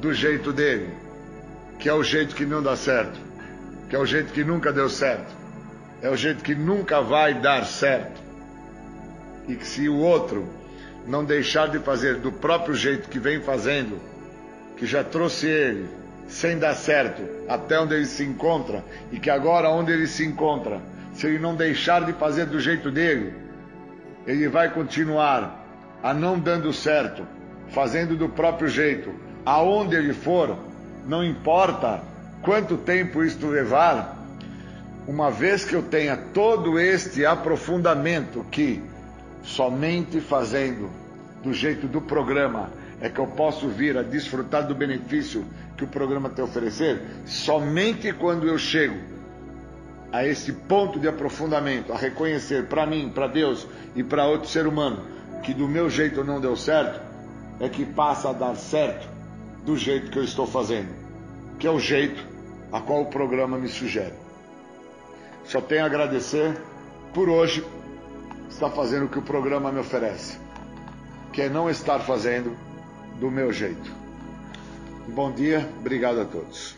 do 0.00 0.12
jeito 0.12 0.52
dele, 0.52 0.92
que 1.78 1.88
é 1.88 1.94
o 1.94 2.02
jeito 2.02 2.34
que 2.34 2.44
não 2.44 2.62
dá 2.62 2.76
certo, 2.76 3.18
que 3.88 3.96
é 3.96 3.98
o 3.98 4.06
jeito 4.06 4.32
que 4.32 4.44
nunca 4.44 4.72
deu 4.72 4.88
certo, 4.88 5.32
é 6.02 6.10
o 6.10 6.16
jeito 6.16 6.42
que 6.42 6.54
nunca 6.54 7.00
vai 7.00 7.34
dar 7.34 7.64
certo. 7.64 8.20
E 9.48 9.54
que 9.54 9.66
se 9.66 9.88
o 9.88 9.96
outro 9.96 10.46
não 11.06 11.24
deixar 11.24 11.68
de 11.68 11.78
fazer 11.78 12.16
do 12.16 12.30
próprio 12.30 12.74
jeito 12.74 13.08
que 13.08 13.18
vem 13.18 13.40
fazendo, 13.40 13.98
que 14.76 14.86
já 14.86 15.02
trouxe 15.02 15.46
ele 15.46 15.88
sem 16.28 16.58
dar 16.58 16.74
certo 16.74 17.22
até 17.48 17.80
onde 17.80 17.94
ele 17.94 18.06
se 18.06 18.22
encontra, 18.22 18.84
e 19.10 19.18
que 19.18 19.30
agora 19.30 19.70
onde 19.70 19.90
ele 19.90 20.06
se 20.06 20.24
encontra, 20.24 20.80
se 21.18 21.26
ele 21.26 21.40
não 21.40 21.56
deixar 21.56 22.04
de 22.04 22.12
fazer 22.12 22.46
do 22.46 22.60
jeito 22.60 22.92
dele, 22.92 23.34
ele 24.24 24.48
vai 24.48 24.72
continuar 24.72 25.66
a 26.00 26.14
não 26.14 26.38
dando 26.38 26.72
certo, 26.72 27.26
fazendo 27.70 28.16
do 28.16 28.28
próprio 28.28 28.68
jeito, 28.68 29.12
aonde 29.44 29.96
ele 29.96 30.12
for, 30.12 30.56
não 31.08 31.24
importa 31.24 32.00
quanto 32.40 32.76
tempo 32.76 33.24
isto 33.24 33.48
levar, 33.48 34.16
uma 35.08 35.28
vez 35.28 35.64
que 35.64 35.74
eu 35.74 35.82
tenha 35.82 36.16
todo 36.16 36.78
este 36.78 37.26
aprofundamento 37.26 38.46
que 38.48 38.80
somente 39.42 40.20
fazendo 40.20 40.88
do 41.42 41.52
jeito 41.52 41.88
do 41.88 42.00
programa 42.00 42.70
é 43.00 43.08
que 43.08 43.18
eu 43.18 43.26
posso 43.26 43.66
vir 43.66 43.98
a 43.98 44.02
desfrutar 44.02 44.68
do 44.68 44.74
benefício 44.74 45.44
que 45.76 45.82
o 45.82 45.88
programa 45.88 46.28
tem 46.28 46.44
a 46.44 46.46
oferecer, 46.46 47.02
somente 47.26 48.12
quando 48.12 48.46
eu 48.46 48.56
chego 48.56 49.17
a 50.12 50.26
esse 50.26 50.52
ponto 50.52 50.98
de 50.98 51.08
aprofundamento, 51.08 51.92
a 51.92 51.96
reconhecer 51.96 52.66
para 52.66 52.86
mim, 52.86 53.10
para 53.14 53.26
Deus 53.26 53.66
e 53.94 54.02
para 54.02 54.26
outro 54.26 54.48
ser 54.48 54.66
humano 54.66 55.18
que 55.42 55.54
do 55.54 55.68
meu 55.68 55.88
jeito 55.88 56.24
não 56.24 56.40
deu 56.40 56.56
certo, 56.56 57.00
é 57.60 57.68
que 57.68 57.84
passa 57.84 58.30
a 58.30 58.32
dar 58.32 58.56
certo 58.56 59.08
do 59.64 59.76
jeito 59.76 60.10
que 60.10 60.18
eu 60.18 60.24
estou 60.24 60.46
fazendo, 60.46 60.88
que 61.58 61.66
é 61.66 61.70
o 61.70 61.78
jeito 61.78 62.24
a 62.72 62.80
qual 62.80 63.02
o 63.02 63.06
programa 63.06 63.58
me 63.58 63.68
sugere. 63.68 64.14
Só 65.44 65.60
tenho 65.60 65.82
a 65.82 65.86
agradecer 65.86 66.56
por 67.12 67.28
hoje 67.28 67.64
estar 68.50 68.70
fazendo 68.70 69.06
o 69.06 69.08
que 69.08 69.18
o 69.18 69.22
programa 69.22 69.72
me 69.72 69.80
oferece, 69.80 70.38
que 71.32 71.42
é 71.42 71.48
não 71.48 71.70
estar 71.70 72.00
fazendo 72.00 72.56
do 73.18 73.30
meu 73.30 73.52
jeito. 73.52 73.90
Bom 75.08 75.32
dia, 75.32 75.68
obrigado 75.80 76.20
a 76.20 76.24
todos. 76.24 76.77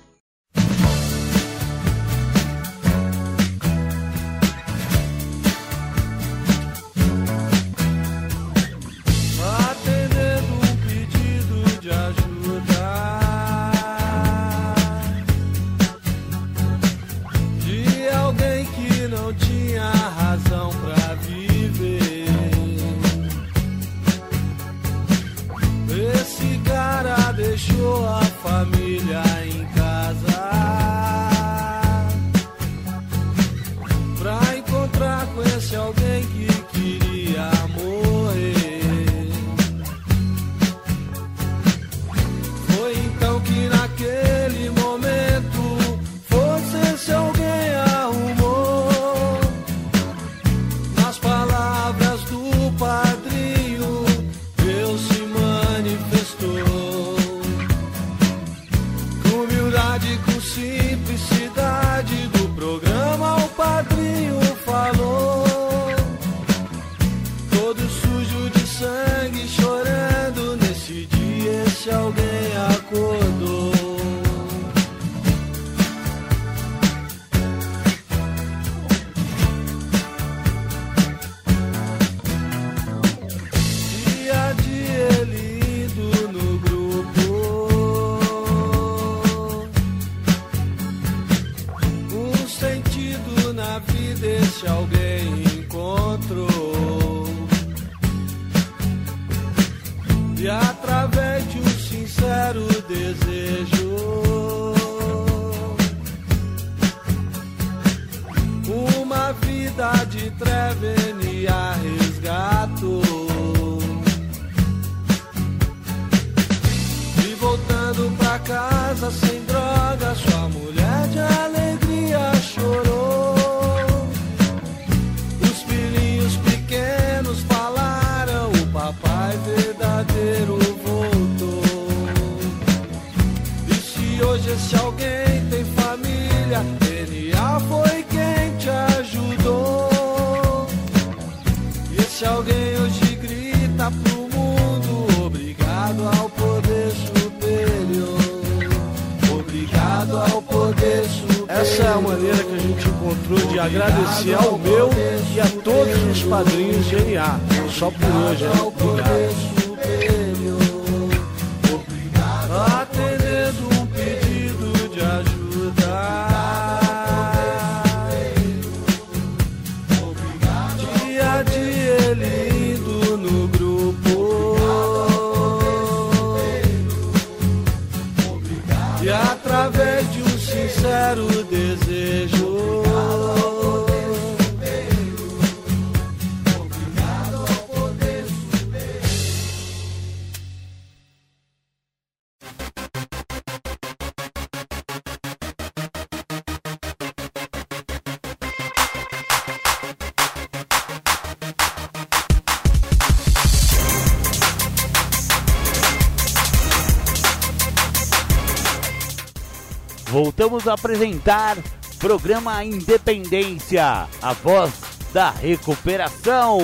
Voltamos 210.40 210.66
a 210.66 210.72
apresentar 210.72 211.58
programa 211.98 212.64
Independência, 212.64 214.08
a 214.22 214.32
voz 214.32 214.72
da 215.12 215.30
recuperação. 215.32 216.58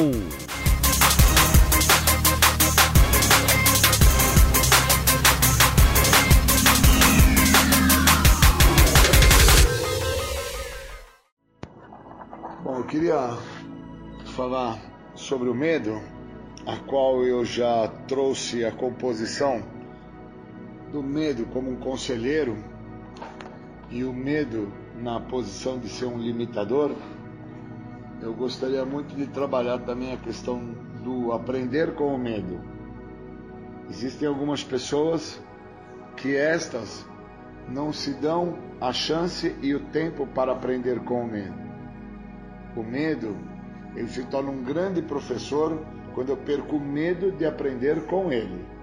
Bom, 12.65 12.79
eu 12.79 12.85
queria 12.85 13.37
falar 14.35 14.81
sobre 15.15 15.51
o 15.51 15.55
medo, 15.55 16.01
a 16.67 16.79
qual 16.79 17.23
eu 17.27 17.45
já 17.45 17.89
trouxe 18.09 18.65
a 18.65 18.73
composição 18.73 19.63
do 20.91 21.03
medo 21.03 21.45
como 21.53 21.71
um 21.71 21.77
conselheiro 21.77 22.57
e 23.91 24.05
o 24.05 24.13
medo 24.13 24.73
na 25.01 25.21
posição 25.21 25.79
de 25.79 25.89
ser 25.89 26.07
um 26.07 26.19
limitador, 26.19 26.95
eu 28.21 28.35
gostaria 28.35 28.85
muito 28.85 29.15
de 29.15 29.27
trabalhar 29.27 29.79
também 29.81 30.13
a 30.13 30.17
questão 30.17 30.61
do 31.05 31.33
aprender 31.33 31.95
com 31.95 32.15
o 32.15 32.19
medo. 32.19 32.61
Existem 33.89 34.27
algumas 34.27 34.65
pessoas 34.65 35.41
que 36.17 36.35
estas 36.35 37.07
não 37.69 37.93
se 37.93 38.15
dão 38.15 38.59
a 38.81 38.93
chance 38.93 39.55
e 39.63 39.75
o 39.75 39.81
tempo 39.81 40.27
para 40.27 40.53
aprender 40.53 41.01
com 41.01 41.23
o 41.23 41.27
medo. 41.27 41.67
O 42.75 42.83
medo, 42.83 43.37
ele 43.95 44.09
se 44.09 44.25
torna 44.25 44.51
um 44.51 44.63
grande 44.63 45.03
professor 45.03 45.81
quando 46.15 46.31
eu 46.31 46.37
perco 46.37 46.77
o 46.77 46.81
medo 46.81 47.31
de 47.33 47.45
aprender 47.45 48.07
com 48.07 48.33
ele. 48.33 48.76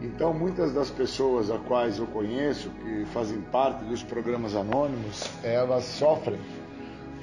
Então, 0.00 0.32
muitas 0.34 0.72
das 0.72 0.90
pessoas 0.90 1.50
a 1.50 1.58
quais 1.58 1.98
eu 1.98 2.06
conheço, 2.06 2.68
que 2.70 3.06
fazem 3.06 3.40
parte 3.40 3.84
dos 3.84 4.02
programas 4.02 4.54
anônimos, 4.54 5.30
elas 5.42 5.84
sofrem 5.84 6.38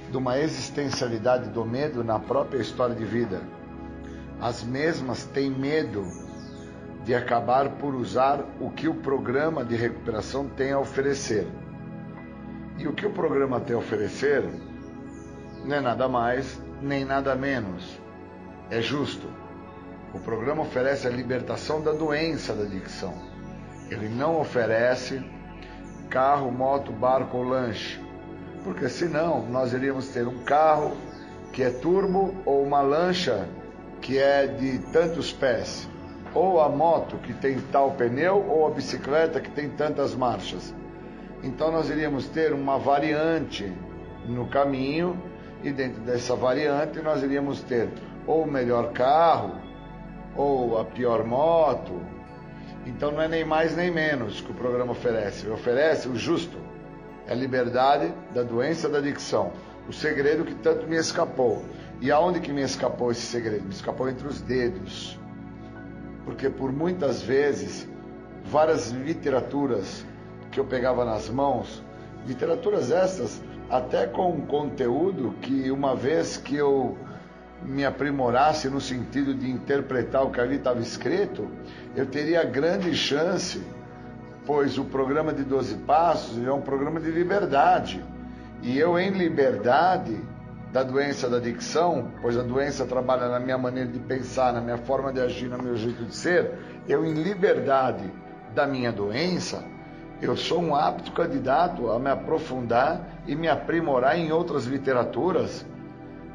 de 0.10 0.18
uma 0.18 0.40
existencialidade 0.40 1.50
do 1.50 1.64
medo 1.64 2.04
na 2.04 2.20
própria 2.20 2.60
história 2.60 2.96
de 2.96 3.06
vida. 3.06 3.42
As 4.42 4.64
mesmas 4.64 5.24
têm 5.26 5.52
medo 5.52 6.04
de 7.06 7.14
acabar 7.14 7.70
por 7.78 7.94
usar 7.94 8.44
o 8.60 8.70
que 8.72 8.88
o 8.88 8.96
programa 8.96 9.64
de 9.64 9.76
recuperação 9.76 10.48
tem 10.48 10.72
a 10.72 10.80
oferecer. 10.80 11.48
E 12.78 12.88
o 12.88 12.94
que 12.94 13.06
o 13.06 13.12
programa 13.12 13.60
tem 13.60 13.76
a 13.76 13.80
oferecer 13.80 14.44
não 15.64 15.76
é 15.76 15.82
nada 15.82 16.08
mais 16.08 16.60
nem 16.82 17.06
nada 17.06 17.36
menos. 17.36 18.00
É 18.70 18.82
justo 18.82 19.43
o 20.14 20.20
programa 20.20 20.62
oferece 20.62 21.08
a 21.08 21.10
libertação 21.10 21.82
da 21.82 21.92
doença 21.92 22.54
da 22.54 22.64
adicção. 22.64 23.14
Ele 23.90 24.08
não 24.08 24.40
oferece 24.40 25.24
carro, 26.10 26.52
moto, 26.52 26.92
barco 26.92 27.38
ou 27.38 27.44
lanche, 27.44 28.00
porque 28.64 28.88
senão 28.88 29.44
nós 29.50 29.74
iríamos 29.74 30.10
ter 30.10 30.28
um 30.28 30.44
carro 30.44 30.96
que 31.52 31.64
é 31.64 31.72
turbo 31.72 32.36
ou 32.46 32.64
uma 32.64 32.82
lancha 32.82 33.48
que 34.02 34.20
é 34.20 34.46
de 34.46 34.80
tantos 34.92 35.32
pés, 35.32 35.90
ou 36.34 36.62
a 36.62 36.70
moto 36.70 37.18
que 37.18 37.34
tem 37.34 37.60
tal 37.72 37.92
pneu 37.92 38.46
ou 38.48 38.68
a 38.68 38.72
bicicleta 38.72 39.40
que 39.40 39.50
tem 39.50 39.70
tantas 39.70 40.14
marchas. 40.14 40.74
Então 41.42 41.72
nós 41.72 41.90
iríamos 41.90 42.28
ter 42.28 42.54
uma 42.54 42.78
variante 42.78 43.72
no 44.28 44.48
caminho 44.48 45.18
e 45.64 45.72
dentro 45.72 46.02
dessa 46.02 46.36
variante 46.36 47.02
nós 47.02 47.24
iríamos 47.24 47.62
ter 47.62 47.90
ou 48.28 48.44
o 48.44 48.52
melhor 48.52 48.94
carro 48.94 49.63
ou 50.36 50.80
a 50.80 50.86
pior 50.86 51.24
moto. 51.26 52.02
Então 52.86 53.12
não 53.12 53.22
é 53.22 53.28
nem 53.28 53.46
mais 53.46 53.76
nem 53.76 53.92
menos 53.92 54.42
que 54.42 54.52
o 54.52 54.54
programa 54.54 54.92
oferece. 54.92 55.46
Ele 55.46 55.54
oferece 55.54 56.08
o 56.08 56.16
justo. 56.16 56.58
É 57.28 57.32
a 57.32 57.36
liberdade 57.36 58.14
da 58.34 58.44
doença 58.44 58.90
da 58.90 58.98
adicção. 58.98 59.52
O 59.88 59.94
segredo 59.94 60.44
que 60.44 60.56
tanto 60.56 60.88
me 60.88 60.96
escapou. 60.96 61.64
E 62.02 62.12
aonde 62.12 62.40
que 62.40 62.52
me 62.52 62.62
escapou 62.62 63.12
esse 63.12 63.22
segredo? 63.22 63.64
Me 63.64 63.74
escapou 63.74 64.10
entre 64.10 64.28
os 64.28 64.42
dedos. 64.42 65.18
Porque 66.26 66.50
por 66.50 66.72
muitas 66.72 67.22
vezes, 67.22 67.88
várias 68.44 68.90
literaturas 68.90 70.06
que 70.52 70.60
eu 70.60 70.66
pegava 70.66 71.06
nas 71.06 71.30
mãos, 71.30 71.84
literaturas 72.26 72.92
essas 72.92 73.42
até 73.70 74.06
com 74.06 74.46
conteúdo 74.46 75.34
que 75.42 75.72
uma 75.72 75.96
vez 75.96 76.38
que 76.38 76.56
eu 76.56 76.98
me 77.66 77.86
aprimorasse 77.86 78.70
no 78.70 78.82
sentido 78.82 79.34
de 79.34 79.50
interpretar 79.50 80.24
o 80.24 80.32
que 80.32 80.40
ali 80.40 80.56
estava 80.56 80.80
escrito, 80.80 81.48
eu 81.96 82.06
teria 82.06 82.44
grande 82.44 82.94
chance, 82.96 83.64
pois 84.46 84.78
o 84.78 84.86
programa 84.86 85.34
de 85.34 85.44
12 85.44 85.76
Passos 85.80 86.46
é 86.46 86.52
um 86.52 86.62
programa 86.62 87.00
de 87.00 87.10
liberdade. 87.10 88.04
E 88.62 88.78
eu, 88.78 88.98
em 88.98 89.10
liberdade 89.12 90.18
da 90.72 90.84
doença 90.84 91.30
da 91.30 91.38
adicção, 91.38 92.12
pois 92.22 92.38
a 92.38 92.42
doença 92.42 92.86
trabalha 92.86 93.28
na 93.28 93.40
minha 93.40 93.58
maneira 93.58 93.90
de 93.90 94.00
pensar, 94.00 94.54
na 94.54 94.62
minha 94.62 94.78
forma 94.78 95.14
de 95.14 95.20
agir, 95.20 95.48
no 95.48 95.62
meu 95.62 95.76
jeito 95.76 96.04
de 96.06 96.16
ser, 96.16 96.52
eu, 96.88 97.06
em 97.06 97.14
liberdade 97.14 98.12
da 98.56 98.66
minha 98.66 98.92
doença, 98.92 99.64
eu 100.22 100.36
sou 100.38 100.62
um 100.62 100.76
apto 100.76 101.12
candidato 101.12 101.92
a 101.92 102.00
me 102.00 102.10
aprofundar 102.10 103.02
e 103.28 103.36
me 103.36 103.48
aprimorar 103.48 104.18
em 104.18 104.32
outras 104.32 104.66
literaturas 104.66 105.66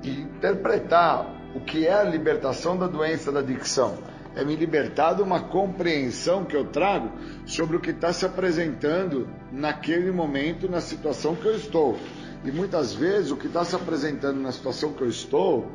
interpretar 0.05 1.39
o 1.55 1.61
que 1.61 1.87
é 1.87 1.95
a 1.95 2.05
libertação 2.05 2.77
da 2.77 2.87
doença 2.87 3.33
da 3.33 3.41
adicção. 3.41 3.99
É 4.37 4.45
me 4.45 4.55
libertar 4.55 5.15
de 5.15 5.23
uma 5.23 5.41
compreensão 5.41 6.45
que 6.45 6.55
eu 6.55 6.67
trago 6.67 7.11
sobre 7.47 7.77
o 7.77 7.81
que 7.81 7.91
está 7.91 8.13
se 8.13 8.25
apresentando 8.25 9.29
naquele 9.51 10.13
momento, 10.13 10.71
na 10.71 10.81
situação 10.81 11.35
que 11.35 11.47
eu 11.47 11.57
estou. 11.57 11.99
E 12.45 12.53
muitas 12.53 12.95
vezes 12.95 13.31
o 13.31 13.37
que 13.37 13.47
está 13.49 13.65
se 13.65 13.75
apresentando 13.75 14.41
na 14.41 14.53
situação 14.53 14.93
que 14.93 15.03
eu 15.03 15.09
estou 15.09 15.69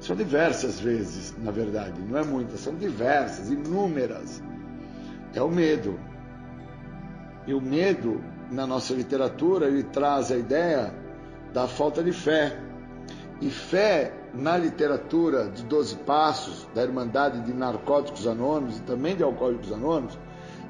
são 0.00 0.14
diversas 0.14 0.78
vezes, 0.78 1.34
na 1.38 1.50
verdade, 1.50 2.00
não 2.02 2.18
é 2.18 2.22
muitas, 2.22 2.60
são 2.60 2.74
diversas, 2.74 3.50
inúmeras. 3.50 4.42
É 5.32 5.42
o 5.42 5.48
medo. 5.48 5.98
E 7.46 7.54
o 7.54 7.60
medo, 7.60 8.22
na 8.50 8.66
nossa 8.66 8.92
literatura, 8.94 9.66
ele 9.66 9.82
traz 9.82 10.30
a 10.30 10.36
ideia 10.36 10.94
da 11.52 11.66
falta 11.66 12.02
de 12.02 12.12
fé 12.12 12.56
e 13.40 13.50
fé 13.50 14.12
na 14.32 14.56
literatura 14.56 15.48
de 15.48 15.62
Doze 15.64 15.96
Passos, 15.96 16.66
da 16.74 16.82
Irmandade 16.82 17.40
de 17.42 17.52
Narcóticos 17.52 18.26
Anônimos 18.26 18.78
e 18.78 18.82
também 18.82 19.16
de 19.16 19.22
Alcoólicos 19.22 19.72
Anônimos, 19.72 20.18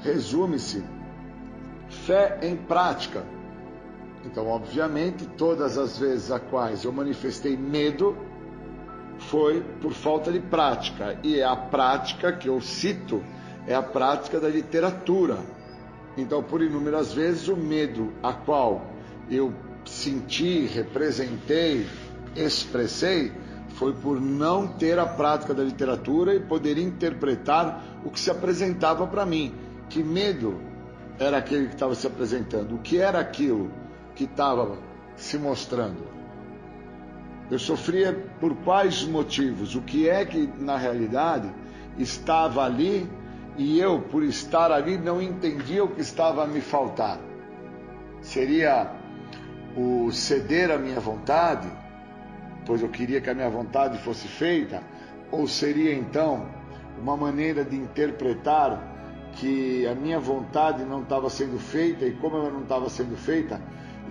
resume-se 0.03 0.85
fé 1.89 2.39
em 2.43 2.57
prática. 2.57 3.23
Então, 4.25 4.47
obviamente, 4.49 5.27
todas 5.27 5.77
as 5.77 5.99
vezes 5.99 6.31
a 6.31 6.41
quais 6.41 6.85
eu 6.85 6.93
manifestei 6.93 7.57
medo 7.57 8.17
foi 9.19 9.61
por 9.81 9.93
falta 9.93 10.33
de 10.33 10.41
prática. 10.41 11.19
E 11.23 11.39
é 11.39 11.45
a 11.45 11.57
prática 11.57 12.33
que 12.33 12.49
eu 12.49 12.61
cito 12.61 13.23
é 13.67 13.75
a 13.75 13.83
prática 13.83 14.41
da 14.41 14.49
literatura. 14.49 15.39
Então, 16.17 16.43
por 16.43 16.63
inúmeras 16.63 17.13
vezes, 17.13 17.49
o 17.49 17.57
medo 17.57 18.13
a 18.23 18.33
qual 18.33 18.87
eu 19.31 19.53
senti, 19.85 20.67
representei, 20.67 21.87
expressei 22.37 23.33
foi 23.75 23.93
por 23.93 24.21
não 24.21 24.69
ter 24.69 24.99
a 24.99 25.07
prática 25.07 25.53
da 25.53 25.63
literatura 25.63 26.35
e 26.35 26.41
poder 26.41 26.79
interpretar 26.79 27.83
o 28.05 28.11
que 28.11 28.21
se 28.21 28.31
apresentava 28.31 29.07
para 29.07 29.27
mim. 29.27 29.55
Que 29.89 30.03
medo 30.03 30.61
era 31.19 31.39
aquele 31.39 31.67
que 31.67 31.75
estava 31.75 31.95
se 31.95 32.07
apresentando? 32.07 32.77
O 32.77 32.79
que 32.79 32.99
era 32.99 33.19
aquilo 33.19 33.71
que 34.15 34.25
estava 34.25 34.79
se 35.17 35.39
mostrando? 35.39 36.15
Eu 37.51 37.59
sofria 37.59 38.13
por 38.41 38.55
quais 38.57 39.05
motivos? 39.05 39.75
O 39.75 39.83
que 39.83 40.09
é 40.09 40.25
que 40.25 40.49
na 40.59 40.77
realidade 40.77 41.53
estava 41.99 42.65
ali 42.65 43.09
e 43.57 43.79
eu, 43.79 44.01
por 44.01 44.23
estar 44.23 44.73
ali, 44.73 44.97
não 44.97 45.21
entendia 45.21 45.85
o 45.85 45.89
que 45.89 46.01
estava 46.01 46.45
a 46.45 46.47
me 46.47 46.61
faltar? 46.61 47.19
Seria 48.21 48.91
o 49.77 50.11
ceder 50.11 50.71
à 50.71 50.79
minha 50.79 50.99
vontade? 50.99 51.84
Pois 52.67 52.83
eu 52.83 52.89
queria 52.89 53.21
que 53.21 53.31
a 53.31 53.35
minha 53.35 53.51
vontade 53.51 53.99
fosse 53.99 54.29
feita? 54.29 54.83
Ou 55.31 55.47
seria 55.47 55.95
então 55.95 56.47
uma 56.99 57.17
maneira 57.17 57.65
de 57.65 57.77
interpretar 57.77 58.93
que 59.33 59.87
a 59.87 59.95
minha 59.95 60.19
vontade 60.19 60.85
não 60.85 61.03
estava 61.03 61.29
sendo 61.29 61.59
feita 61.59 62.05
e 62.05 62.13
como 62.13 62.37
ela 62.37 62.51
não 62.51 62.63
estava 62.63 62.89
sendo 62.89 63.17
feita, 63.17 63.61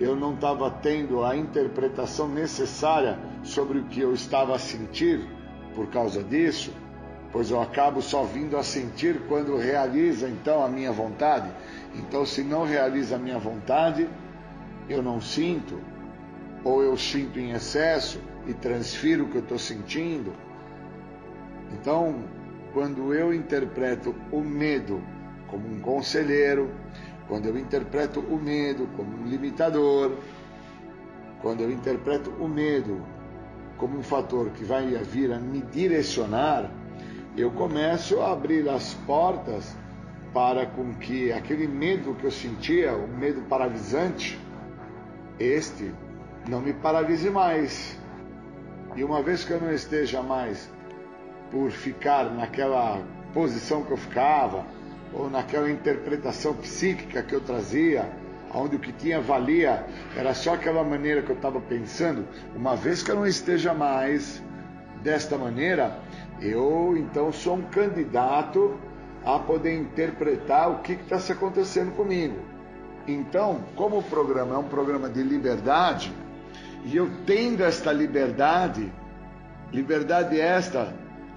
eu 0.00 0.14
não 0.14 0.34
estava 0.34 0.70
tendo 0.70 1.24
a 1.24 1.36
interpretação 1.36 2.28
necessária 2.28 3.18
sobre 3.42 3.78
o 3.78 3.84
que 3.84 4.00
eu 4.00 4.12
estava 4.12 4.54
a 4.54 4.58
sentir 4.58 5.26
por 5.74 5.88
causa 5.88 6.22
disso? 6.22 6.72
Pois 7.32 7.50
eu 7.50 7.60
acabo 7.60 8.00
só 8.00 8.22
vindo 8.22 8.56
a 8.56 8.62
sentir 8.62 9.22
quando 9.28 9.56
realiza 9.56 10.28
então 10.28 10.64
a 10.64 10.68
minha 10.68 10.92
vontade. 10.92 11.48
Então, 11.96 12.24
se 12.24 12.42
não 12.42 12.64
realiza 12.64 13.16
a 13.16 13.18
minha 13.18 13.38
vontade, 13.38 14.08
eu 14.88 15.02
não 15.02 15.20
sinto, 15.20 15.80
ou 16.64 16.82
eu 16.82 16.96
sinto 16.96 17.38
em 17.38 17.52
excesso, 17.52 18.20
e 18.46 18.52
transfiro 18.52 19.24
o 19.24 19.28
que 19.28 19.36
eu 19.36 19.42
estou 19.42 19.58
sentindo. 19.58 20.32
Então, 21.72 22.24
quando 22.72 23.14
eu 23.14 23.32
interpreto 23.32 24.14
o 24.30 24.40
medo 24.40 25.02
como 25.46 25.68
um 25.68 25.80
conselheiro, 25.80 26.70
quando 27.28 27.46
eu 27.46 27.56
interpreto 27.56 28.20
o 28.20 28.36
medo 28.36 28.88
como 28.96 29.16
um 29.16 29.26
limitador, 29.26 30.16
quando 31.40 31.62
eu 31.62 31.70
interpreto 31.70 32.30
o 32.40 32.48
medo 32.48 33.04
como 33.76 33.98
um 33.98 34.02
fator 34.02 34.50
que 34.50 34.64
vai 34.64 34.86
vir 35.04 35.32
a 35.32 35.38
me 35.38 35.62
direcionar, 35.62 36.70
eu 37.36 37.50
começo 37.50 38.20
a 38.20 38.32
abrir 38.32 38.68
as 38.68 38.94
portas 39.06 39.76
para 40.32 40.66
com 40.66 40.94
que 40.94 41.32
aquele 41.32 41.66
medo 41.66 42.14
que 42.14 42.24
eu 42.24 42.30
sentia, 42.30 42.94
o 42.94 43.08
medo 43.08 43.42
paralisante, 43.42 44.38
este 45.38 45.92
não 46.48 46.60
me 46.60 46.72
paralise 46.72 47.30
mais. 47.30 47.98
E 48.96 49.02
uma 49.02 49.22
vez 49.22 49.44
que 49.44 49.52
eu 49.52 49.60
não 49.60 49.72
esteja 49.72 50.22
mais 50.22 50.70
por 51.50 51.70
ficar 51.70 52.24
naquela 52.32 53.02
posição 53.32 53.82
que 53.82 53.90
eu 53.90 53.96
ficava, 53.96 54.64
ou 55.12 55.30
naquela 55.30 55.70
interpretação 55.70 56.54
psíquica 56.54 57.22
que 57.22 57.34
eu 57.34 57.40
trazia, 57.40 58.10
onde 58.52 58.76
o 58.76 58.78
que 58.78 58.92
tinha 58.92 59.20
valia 59.20 59.84
era 60.16 60.34
só 60.34 60.54
aquela 60.54 60.82
maneira 60.84 61.22
que 61.22 61.30
eu 61.30 61.36
estava 61.36 61.60
pensando, 61.60 62.26
uma 62.54 62.76
vez 62.76 63.02
que 63.02 63.10
eu 63.10 63.16
não 63.16 63.26
esteja 63.26 63.72
mais 63.72 64.42
desta 65.02 65.36
maneira, 65.36 65.98
eu 66.40 66.96
então 66.96 67.32
sou 67.32 67.56
um 67.56 67.62
candidato 67.62 68.78
a 69.24 69.38
poder 69.38 69.74
interpretar 69.74 70.70
o 70.70 70.78
que 70.78 70.92
está 70.92 71.18
se 71.18 71.32
acontecendo 71.32 71.92
comigo. 71.92 72.36
Então, 73.06 73.60
como 73.76 73.98
o 73.98 74.02
programa 74.02 74.54
é 74.54 74.58
um 74.58 74.64
programa 74.64 75.08
de 75.08 75.22
liberdade, 75.22 76.12
e 76.84 76.96
eu 76.96 77.10
tendo 77.24 77.62
esta 77.62 77.92
liberdade, 77.92 78.92
liberdade 79.72 80.38
esta 80.38 80.94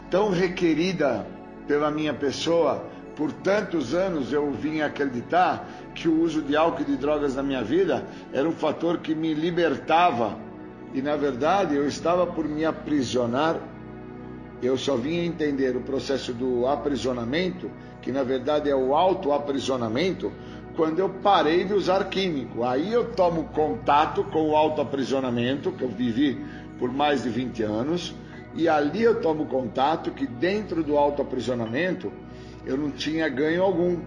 tão 0.09 0.29
requerida 0.29 1.25
pela 1.67 1.89
minha 1.89 2.13
pessoa, 2.13 2.85
por 3.15 3.31
tantos 3.31 3.93
anos 3.93 4.31
eu 4.31 4.51
vim 4.51 4.81
acreditar 4.81 5.67
que 5.95 6.07
o 6.07 6.21
uso 6.21 6.41
de 6.41 6.55
álcool 6.55 6.81
e 6.81 6.85
de 6.85 6.97
drogas 6.97 7.35
na 7.35 7.43
minha 7.43 7.63
vida 7.63 8.05
era 8.31 8.47
um 8.47 8.51
fator 8.51 8.99
que 8.99 9.15
me 9.15 9.33
libertava. 9.33 10.37
E 10.93 11.01
na 11.01 11.15
verdade 11.15 11.75
eu 11.75 11.87
estava 11.87 12.27
por 12.27 12.47
me 12.47 12.63
aprisionar. 12.63 13.57
Eu 14.61 14.77
só 14.77 14.95
vim 14.95 15.17
entender 15.17 15.75
o 15.75 15.81
processo 15.81 16.33
do 16.33 16.67
aprisionamento, 16.67 17.69
que 18.01 18.11
na 18.11 18.23
verdade 18.23 18.69
é 18.69 18.75
o 18.75 18.95
auto-aprisionamento, 18.95 20.31
quando 20.77 20.99
eu 20.99 21.09
parei 21.09 21.65
de 21.65 21.73
usar 21.73 22.07
químico. 22.07 22.63
Aí 22.63 22.93
eu 22.93 23.11
tomo 23.11 23.45
contato 23.45 24.23
com 24.25 24.51
o 24.51 24.55
auto-aprisionamento, 24.55 25.71
que 25.71 25.83
eu 25.83 25.89
vivi 25.89 26.39
por 26.77 26.93
mais 26.93 27.23
de 27.23 27.29
20 27.29 27.63
anos, 27.63 28.15
e 28.53 28.69
ali 28.69 29.01
eu 29.01 29.19
tomo 29.19 29.47
contato 29.47 30.11
que 30.11 30.27
dentro 30.27 30.83
do 30.83 30.95
auto-aprisionamento 30.95 32.13
eu 32.63 32.77
não 32.77 32.91
tinha 32.91 33.27
ganho 33.27 33.63
algum. 33.63 33.97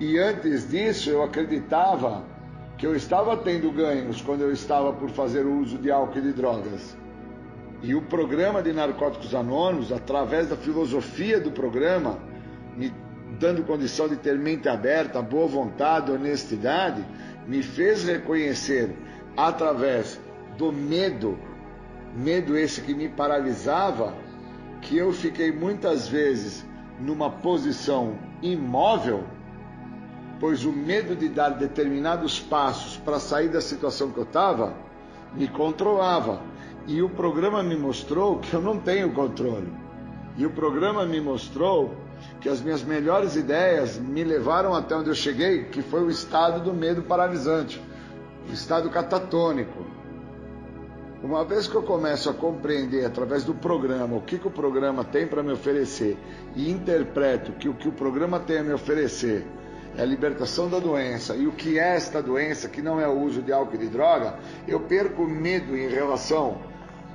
E 0.00 0.18
antes 0.18 0.68
disso, 0.68 1.10
eu 1.10 1.22
acreditava 1.22 2.24
que 2.78 2.86
eu 2.86 2.96
estava 2.96 3.36
tendo 3.36 3.70
ganhos 3.70 4.22
quando 4.22 4.40
eu 4.40 4.52
estava 4.52 4.92
por 4.92 5.10
fazer 5.10 5.44
o 5.44 5.60
uso 5.60 5.76
de 5.76 5.90
álcool 5.90 6.18
e 6.18 6.22
de 6.22 6.32
drogas. 6.32 6.96
E 7.82 7.94
o 7.94 8.02
programa 8.02 8.62
de 8.62 8.72
Narcóticos 8.72 9.34
Anônimos, 9.34 9.92
através 9.92 10.48
da 10.48 10.56
filosofia 10.56 11.38
do 11.38 11.50
programa, 11.50 12.18
me 12.76 12.92
dando 13.38 13.64
condição 13.64 14.08
de 14.08 14.16
ter 14.16 14.38
mente 14.38 14.68
aberta, 14.68 15.20
boa 15.20 15.46
vontade, 15.46 16.10
honestidade, 16.10 17.04
me 17.46 17.62
fez 17.62 18.04
reconhecer 18.04 18.94
através 19.36 20.20
do 20.56 20.72
medo, 20.72 21.38
medo 22.14 22.56
esse 22.56 22.80
que 22.80 22.94
me 22.94 23.08
paralisava, 23.08 24.14
que 24.80 24.96
eu 24.96 25.12
fiquei 25.12 25.52
muitas 25.52 26.08
vezes 26.08 26.66
numa 27.00 27.30
posição 27.30 28.18
imóvel, 28.42 29.24
pois 30.40 30.64
o 30.64 30.72
medo 30.72 31.14
de 31.14 31.28
dar 31.28 31.50
determinados 31.50 32.40
passos 32.40 32.96
para 32.96 33.20
sair 33.20 33.48
da 33.48 33.60
situação 33.60 34.10
que 34.10 34.18
eu 34.18 34.24
estava 34.24 34.74
me 35.34 35.48
controlava. 35.48 36.40
E 36.86 37.02
o 37.02 37.08
programa 37.08 37.62
me 37.62 37.76
mostrou 37.76 38.38
que 38.38 38.54
eu 38.54 38.62
não 38.62 38.78
tenho 38.78 39.12
controle. 39.12 39.70
E 40.36 40.46
o 40.46 40.50
programa 40.50 41.04
me 41.04 41.20
mostrou 41.20 41.94
que 42.40 42.48
as 42.48 42.60
minhas 42.60 42.82
melhores 42.82 43.36
ideias 43.36 43.98
me 43.98 44.24
levaram 44.24 44.74
até 44.74 44.94
onde 44.94 45.10
eu 45.10 45.14
cheguei, 45.14 45.64
que 45.64 45.82
foi 45.82 46.02
o 46.02 46.10
estado 46.10 46.60
do 46.60 46.72
medo 46.72 47.02
paralisante, 47.02 47.82
o 48.48 48.52
estado 48.52 48.88
catatônico. 48.90 49.86
Uma 51.22 51.44
vez 51.44 51.66
que 51.66 51.74
eu 51.74 51.82
começo 51.82 52.30
a 52.30 52.34
compreender 52.34 53.04
através 53.04 53.42
do 53.42 53.52
programa 53.52 54.16
o 54.16 54.20
que, 54.20 54.38
que 54.38 54.46
o 54.46 54.50
programa 54.50 55.02
tem 55.02 55.26
para 55.26 55.42
me 55.42 55.52
oferecer 55.52 56.16
e 56.54 56.70
interpreto 56.70 57.52
que 57.52 57.68
o 57.68 57.74
que 57.74 57.88
o 57.88 57.92
programa 57.92 58.38
tem 58.38 58.58
a 58.58 58.62
me 58.62 58.72
oferecer 58.72 59.44
é 59.96 60.02
a 60.02 60.04
libertação 60.04 60.68
da 60.68 60.78
doença 60.78 61.34
e 61.34 61.48
o 61.48 61.52
que 61.52 61.76
é 61.76 61.96
esta 61.96 62.22
doença, 62.22 62.68
que 62.68 62.80
não 62.80 63.00
é 63.00 63.08
o 63.08 63.20
uso 63.20 63.42
de 63.42 63.52
álcool 63.52 63.74
e 63.74 63.78
de 63.78 63.88
droga, 63.88 64.38
eu 64.68 64.78
perco 64.78 65.24
medo 65.24 65.76
em 65.76 65.88
relação 65.88 66.58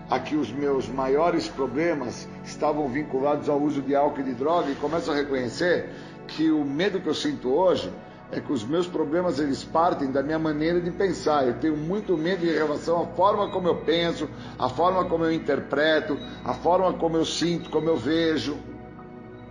a 0.09 0.19
que 0.19 0.35
os 0.35 0.51
meus 0.51 0.87
maiores 0.87 1.47
problemas 1.47 2.27
estavam 2.43 2.87
vinculados 2.87 3.49
ao 3.49 3.59
uso 3.59 3.81
de 3.81 3.95
álcool 3.95 4.21
e 4.21 4.23
de 4.23 4.33
droga 4.33 4.69
e 4.69 4.75
começo 4.75 5.11
a 5.11 5.15
reconhecer 5.15 5.89
que 6.27 6.51
o 6.51 6.63
medo 6.63 6.99
que 6.99 7.07
eu 7.07 7.13
sinto 7.13 7.49
hoje 7.49 7.91
é 8.31 8.39
que 8.39 8.51
os 8.51 8.63
meus 8.63 8.87
problemas 8.87 9.39
eles 9.39 9.63
partem 9.63 10.11
da 10.11 10.23
minha 10.23 10.39
maneira 10.39 10.81
de 10.81 10.89
pensar. 10.89 11.47
Eu 11.47 11.59
tenho 11.59 11.77
muito 11.77 12.17
medo 12.17 12.45
em 12.45 12.51
relação 12.51 13.03
à 13.03 13.07
forma 13.07 13.49
como 13.51 13.67
eu 13.67 13.75
penso, 13.75 14.27
a 14.57 14.67
forma 14.69 15.05
como 15.05 15.23
eu 15.23 15.31
interpreto, 15.31 16.17
a 16.43 16.53
forma 16.53 16.93
como 16.93 17.15
eu 17.15 17.25
sinto, 17.25 17.69
como 17.69 17.87
eu 17.89 17.97
vejo. 17.97 18.57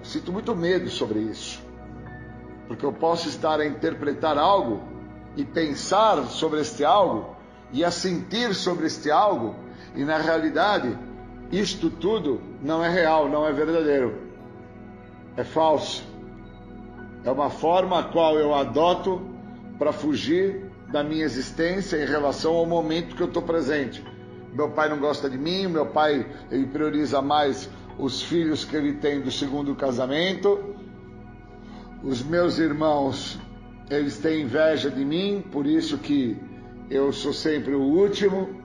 Sinto 0.02 0.32
muito 0.32 0.54
medo 0.56 0.88
sobre 0.88 1.20
isso. 1.20 1.62
Porque 2.66 2.84
eu 2.84 2.92
posso 2.92 3.28
estar 3.28 3.60
a 3.60 3.66
interpretar 3.66 4.36
algo 4.36 4.82
e 5.36 5.44
pensar 5.44 6.24
sobre 6.24 6.60
este 6.60 6.84
algo 6.84 7.36
e 7.72 7.84
a 7.84 7.90
sentir 7.90 8.52
sobre 8.54 8.86
este 8.86 9.10
algo 9.10 9.54
e 9.94 10.05
na 10.05 10.19
realidade 10.19 10.97
isto 11.52 11.90
tudo 11.90 12.40
não 12.62 12.82
é 12.82 12.89
real, 12.89 13.28
não 13.28 13.47
é 13.47 13.52
verdadeiro. 13.52 14.14
É 15.36 15.44
falso. 15.44 16.02
É 17.24 17.31
uma 17.31 17.51
forma 17.51 17.98
a 17.98 18.02
qual 18.05 18.39
eu 18.39 18.55
adoto 18.55 19.20
para 19.78 19.93
fugir 19.93 20.70
da 20.90 21.05
minha 21.05 21.24
existência 21.24 22.02
em 22.02 22.06
relação 22.06 22.55
ao 22.55 22.64
momento 22.64 23.14
que 23.14 23.23
eu 23.23 23.27
estou 23.27 23.43
presente. 23.43 24.02
Meu 24.52 24.70
pai 24.70 24.89
não 24.89 24.98
gosta 24.98 25.28
de 25.28 25.36
mim, 25.36 25.66
meu 25.66 25.86
pai 25.86 26.27
ele 26.51 26.66
prioriza 26.66 27.20
mais 27.20 27.69
os 27.98 28.23
filhos 28.23 28.64
que 28.64 28.74
ele 28.74 28.94
tem 28.94 29.20
do 29.20 29.31
segundo 29.31 29.74
casamento. 29.74 30.74
Os 32.02 32.23
meus 32.23 32.59
irmãos, 32.59 33.39
eles 33.90 34.19
têm 34.19 34.43
inveja 34.43 34.90
de 34.90 35.05
mim, 35.05 35.44
por 35.52 35.66
isso 35.66 35.98
que 35.98 36.36
eu 36.90 37.12
sou 37.12 37.32
sempre 37.32 37.74
o 37.74 37.82
último. 37.82 38.61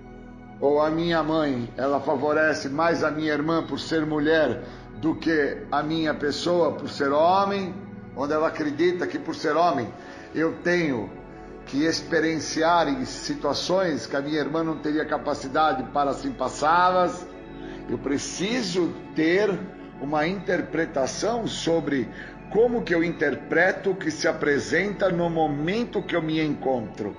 Ou 0.60 0.82
a 0.82 0.90
minha 0.90 1.22
mãe, 1.22 1.70
ela 1.78 2.00
favorece 2.00 2.68
mais 2.70 3.04
a 3.04 3.12
minha 3.12 3.32
irmã 3.32 3.66
por 3.66 3.80
ser 3.80 4.06
mulher 4.06 4.64
do 5.00 5.16
que 5.16 5.64
a 5.72 5.84
minha 5.84 6.14
pessoa 6.14 6.74
por 6.74 6.90
ser 6.90 7.12
homem 7.12 7.74
onde 8.16 8.34
ela 8.34 8.48
acredita 8.48 9.06
que 9.06 9.20
por 9.20 9.36
ser 9.36 9.56
homem 9.56 9.88
eu 10.34 10.54
tenho 10.64 11.10
que 11.68 11.86
experienciar 11.86 12.88
em 12.88 13.06
situações 13.06 14.08
que 14.08 14.16
a 14.16 14.22
minha 14.22 14.40
irmã 14.40 14.64
não 14.64 14.78
teria 14.78 15.06
capacidade 15.06 15.84
para 15.92 16.12
assim 16.12 16.32
passá-las. 16.32 17.28
Eu 17.90 17.98
preciso 17.98 18.94
ter 19.16 19.58
uma 20.02 20.28
interpretação 20.28 21.46
sobre 21.46 22.10
como 22.52 22.84
que 22.84 22.96
eu 22.96 23.04
interpreto 23.04 23.92
o 23.92 23.96
que 23.96 24.10
se 24.10 24.28
apresenta 24.28 25.10
no 25.10 25.30
momento 25.30 26.02
que 26.02 26.16
eu 26.16 26.22
me 26.22 26.42
encontro. 26.42 27.16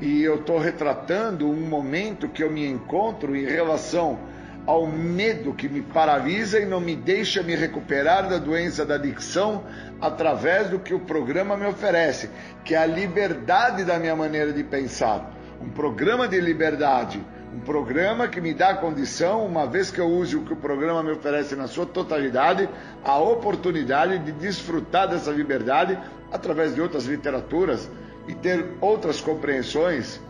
E 0.00 0.22
eu 0.22 0.36
estou 0.36 0.58
retratando 0.58 1.48
um 1.48 1.66
momento 1.66 2.28
que 2.28 2.42
eu 2.42 2.50
me 2.50 2.66
encontro 2.66 3.34
em 3.34 3.46
relação 3.46 4.18
ao 4.66 4.86
medo 4.86 5.54
que 5.54 5.68
me 5.68 5.80
paralisa 5.80 6.58
e 6.58 6.66
não 6.66 6.80
me 6.80 6.94
deixa 6.94 7.42
me 7.42 7.54
recuperar 7.54 8.28
da 8.28 8.36
doença 8.36 8.84
da 8.84 8.96
adicção 8.96 9.64
através 10.00 10.68
do 10.68 10.78
que 10.78 10.92
o 10.92 11.00
programa 11.00 11.56
me 11.56 11.66
oferece, 11.66 12.28
que 12.64 12.74
é 12.74 12.78
a 12.78 12.86
liberdade 12.86 13.84
da 13.84 13.98
minha 13.98 14.16
maneira 14.16 14.52
de 14.52 14.64
pensar. 14.64 15.32
Um 15.62 15.70
programa 15.70 16.28
de 16.28 16.38
liberdade, 16.40 17.24
um 17.54 17.60
programa 17.60 18.28
que 18.28 18.40
me 18.40 18.52
dá 18.52 18.70
a 18.70 18.76
condição, 18.76 19.46
uma 19.46 19.66
vez 19.66 19.90
que 19.90 20.00
eu 20.00 20.08
use 20.08 20.36
o 20.36 20.42
que 20.42 20.52
o 20.52 20.56
programa 20.56 21.02
me 21.02 21.12
oferece 21.12 21.56
na 21.56 21.68
sua 21.68 21.86
totalidade, 21.86 22.68
a 23.02 23.18
oportunidade 23.18 24.18
de 24.18 24.32
desfrutar 24.32 25.08
dessa 25.08 25.30
liberdade 25.30 25.98
através 26.30 26.74
de 26.74 26.82
outras 26.82 27.06
literaturas 27.06 27.88
e 28.28 28.34
ter 28.34 28.66
outras 28.80 29.20
compreensões. 29.20 30.20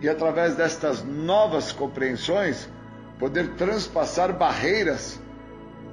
E 0.00 0.08
através 0.08 0.54
destas 0.54 1.04
novas 1.04 1.72
compreensões, 1.72 2.68
poder 3.18 3.48
transpassar 3.54 4.32
barreiras 4.32 5.20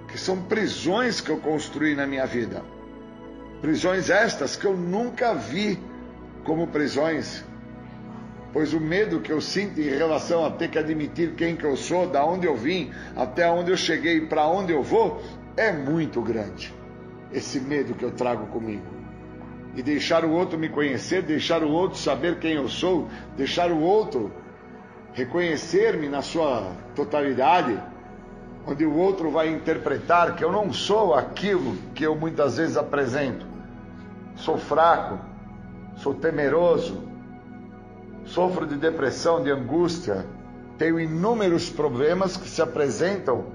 que 0.07 0.17
são 0.17 0.41
prisões 0.43 1.19
que 1.19 1.29
eu 1.29 1.37
construí 1.37 1.95
na 1.95 2.05
minha 2.05 2.25
vida. 2.25 2.63
Prisões 3.61 4.09
estas 4.09 4.55
que 4.55 4.65
eu 4.65 4.77
nunca 4.77 5.33
vi 5.33 5.79
como 6.43 6.67
prisões, 6.67 7.43
pois 8.53 8.73
o 8.73 8.79
medo 8.79 9.19
que 9.19 9.31
eu 9.31 9.41
sinto 9.41 9.81
em 9.81 9.89
relação 9.89 10.45
a 10.45 10.51
ter 10.51 10.69
que 10.69 10.77
admitir 10.77 11.33
quem 11.33 11.55
que 11.55 11.65
eu 11.65 11.75
sou, 11.75 12.07
da 12.07 12.23
onde 12.23 12.45
eu 12.45 12.55
vim, 12.55 12.91
até 13.15 13.49
onde 13.49 13.71
eu 13.71 13.77
cheguei 13.77 14.17
e 14.17 14.27
para 14.27 14.47
onde 14.47 14.71
eu 14.71 14.83
vou, 14.83 15.21
é 15.57 15.71
muito 15.71 16.21
grande. 16.21 16.73
Esse 17.33 17.59
medo 17.59 17.95
que 17.95 18.05
eu 18.05 18.11
trago 18.11 18.45
comigo. 18.47 18.85
E 19.75 19.83
deixar 19.83 20.23
o 20.23 20.31
outro 20.31 20.57
me 20.57 20.69
conhecer, 20.69 21.21
deixar 21.21 21.61
o 21.63 21.69
outro 21.69 21.97
saber 21.97 22.39
quem 22.39 22.53
eu 22.53 22.69
sou, 22.69 23.09
deixar 23.35 23.71
o 23.71 23.79
outro 23.79 24.31
reconhecer-me 25.13 26.09
na 26.09 26.21
sua 26.21 26.71
totalidade, 26.95 27.79
onde 28.67 28.85
o 28.85 28.95
outro 28.95 29.31
vai 29.31 29.49
interpretar 29.49 30.35
que 30.35 30.43
eu 30.43 30.51
não 30.51 30.73
sou 30.73 31.13
aquilo 31.13 31.75
que 31.93 32.03
eu 32.03 32.15
muitas 32.15 32.57
vezes 32.57 32.75
apresento. 32.75 33.45
Sou 34.35 34.57
fraco, 34.57 35.19
sou 35.97 36.13
temeroso, 36.13 37.03
sofro 38.25 38.65
de 38.65 38.75
depressão, 38.75 39.43
de 39.43 39.51
angústia, 39.51 40.25
tenho 40.77 40.99
inúmeros 40.99 41.69
problemas 41.69 42.35
que 42.35 42.49
se 42.49 42.61
apresentam 42.61 43.54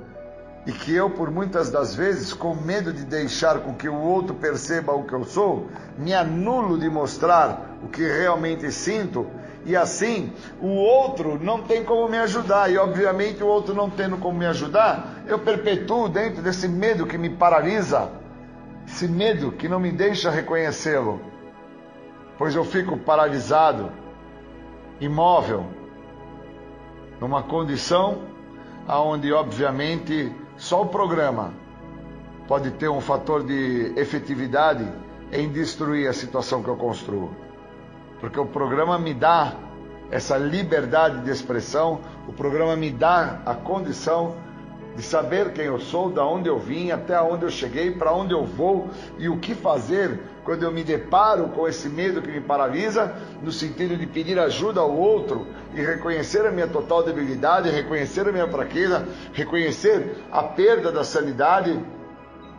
e 0.66 0.72
que 0.72 0.94
eu, 0.94 1.10
por 1.10 1.30
muitas 1.30 1.70
das 1.70 1.94
vezes, 1.94 2.32
com 2.32 2.54
medo 2.54 2.92
de 2.92 3.04
deixar 3.04 3.60
com 3.60 3.74
que 3.74 3.88
o 3.88 3.98
outro 3.98 4.34
perceba 4.34 4.92
o 4.92 5.04
que 5.04 5.14
eu 5.14 5.24
sou, 5.24 5.68
me 5.96 6.12
anulo 6.12 6.78
de 6.78 6.88
mostrar 6.90 7.78
o 7.82 7.88
que 7.88 8.02
realmente 8.02 8.70
sinto 8.70 9.26
e 9.64 9.76
assim 9.76 10.32
o 10.60 10.68
outro 10.68 11.38
não 11.42 11.62
tem 11.62 11.84
como 11.84 12.08
me 12.08 12.18
ajudar, 12.18 12.70
e 12.70 12.78
obviamente 12.78 13.42
o 13.42 13.46
outro 13.46 13.74
não 13.74 13.90
tendo 13.90 14.16
como 14.16 14.38
me 14.38 14.46
ajudar, 14.46 15.22
eu 15.26 15.38
perpetuo 15.38 16.08
dentro 16.08 16.42
desse 16.42 16.66
medo 16.66 17.06
que 17.06 17.18
me 17.18 17.30
paralisa, 17.30 18.10
esse 18.86 19.06
medo 19.06 19.52
que 19.52 19.68
não 19.68 19.78
me 19.78 19.92
deixa 19.92 20.30
reconhecê-lo, 20.30 21.20
pois 22.38 22.54
eu 22.54 22.64
fico 22.64 22.96
paralisado, 22.96 23.92
imóvel, 25.00 25.66
numa 27.20 27.42
condição 27.42 28.22
aonde 28.88 29.32
obviamente 29.32 30.32
só 30.60 30.82
o 30.82 30.86
programa 30.86 31.54
pode 32.46 32.70
ter 32.72 32.90
um 32.90 33.00
fator 33.00 33.42
de 33.42 33.94
efetividade 33.96 34.86
em 35.32 35.48
destruir 35.48 36.06
a 36.06 36.12
situação 36.12 36.62
que 36.62 36.68
eu 36.68 36.76
construo. 36.76 37.30
Porque 38.20 38.38
o 38.38 38.44
programa 38.44 38.98
me 38.98 39.14
dá 39.14 39.54
essa 40.10 40.36
liberdade 40.36 41.22
de 41.22 41.30
expressão, 41.30 42.00
o 42.28 42.32
programa 42.34 42.76
me 42.76 42.90
dá 42.90 43.40
a 43.46 43.54
condição 43.54 44.34
de 44.94 45.02
saber 45.02 45.54
quem 45.54 45.64
eu 45.64 45.80
sou, 45.80 46.10
da 46.10 46.26
onde 46.26 46.46
eu 46.46 46.58
vim, 46.58 46.90
até 46.90 47.18
onde 47.22 47.46
eu 47.46 47.50
cheguei, 47.50 47.92
para 47.92 48.12
onde 48.12 48.34
eu 48.34 48.44
vou 48.44 48.90
e 49.18 49.30
o 49.30 49.38
que 49.38 49.54
fazer 49.54 50.20
quando 50.44 50.62
eu 50.62 50.72
me 50.72 50.82
deparo 50.82 51.48
com 51.48 51.68
esse 51.68 51.88
medo 51.88 52.22
que 52.22 52.30
me 52.30 52.40
paralisa, 52.40 53.14
no 53.42 53.52
sentido 53.52 53.96
de 53.96 54.06
pedir 54.06 54.38
ajuda 54.38 54.80
ao 54.80 54.94
outro 54.94 55.46
e 55.74 55.80
reconhecer 55.80 56.46
a 56.46 56.50
minha 56.50 56.66
total 56.66 57.02
debilidade, 57.02 57.70
reconhecer 57.70 58.26
a 58.28 58.32
minha 58.32 58.48
fraqueza, 58.48 59.06
reconhecer 59.32 60.16
a 60.32 60.42
perda 60.42 60.90
da 60.90 61.04
sanidade, 61.04 61.78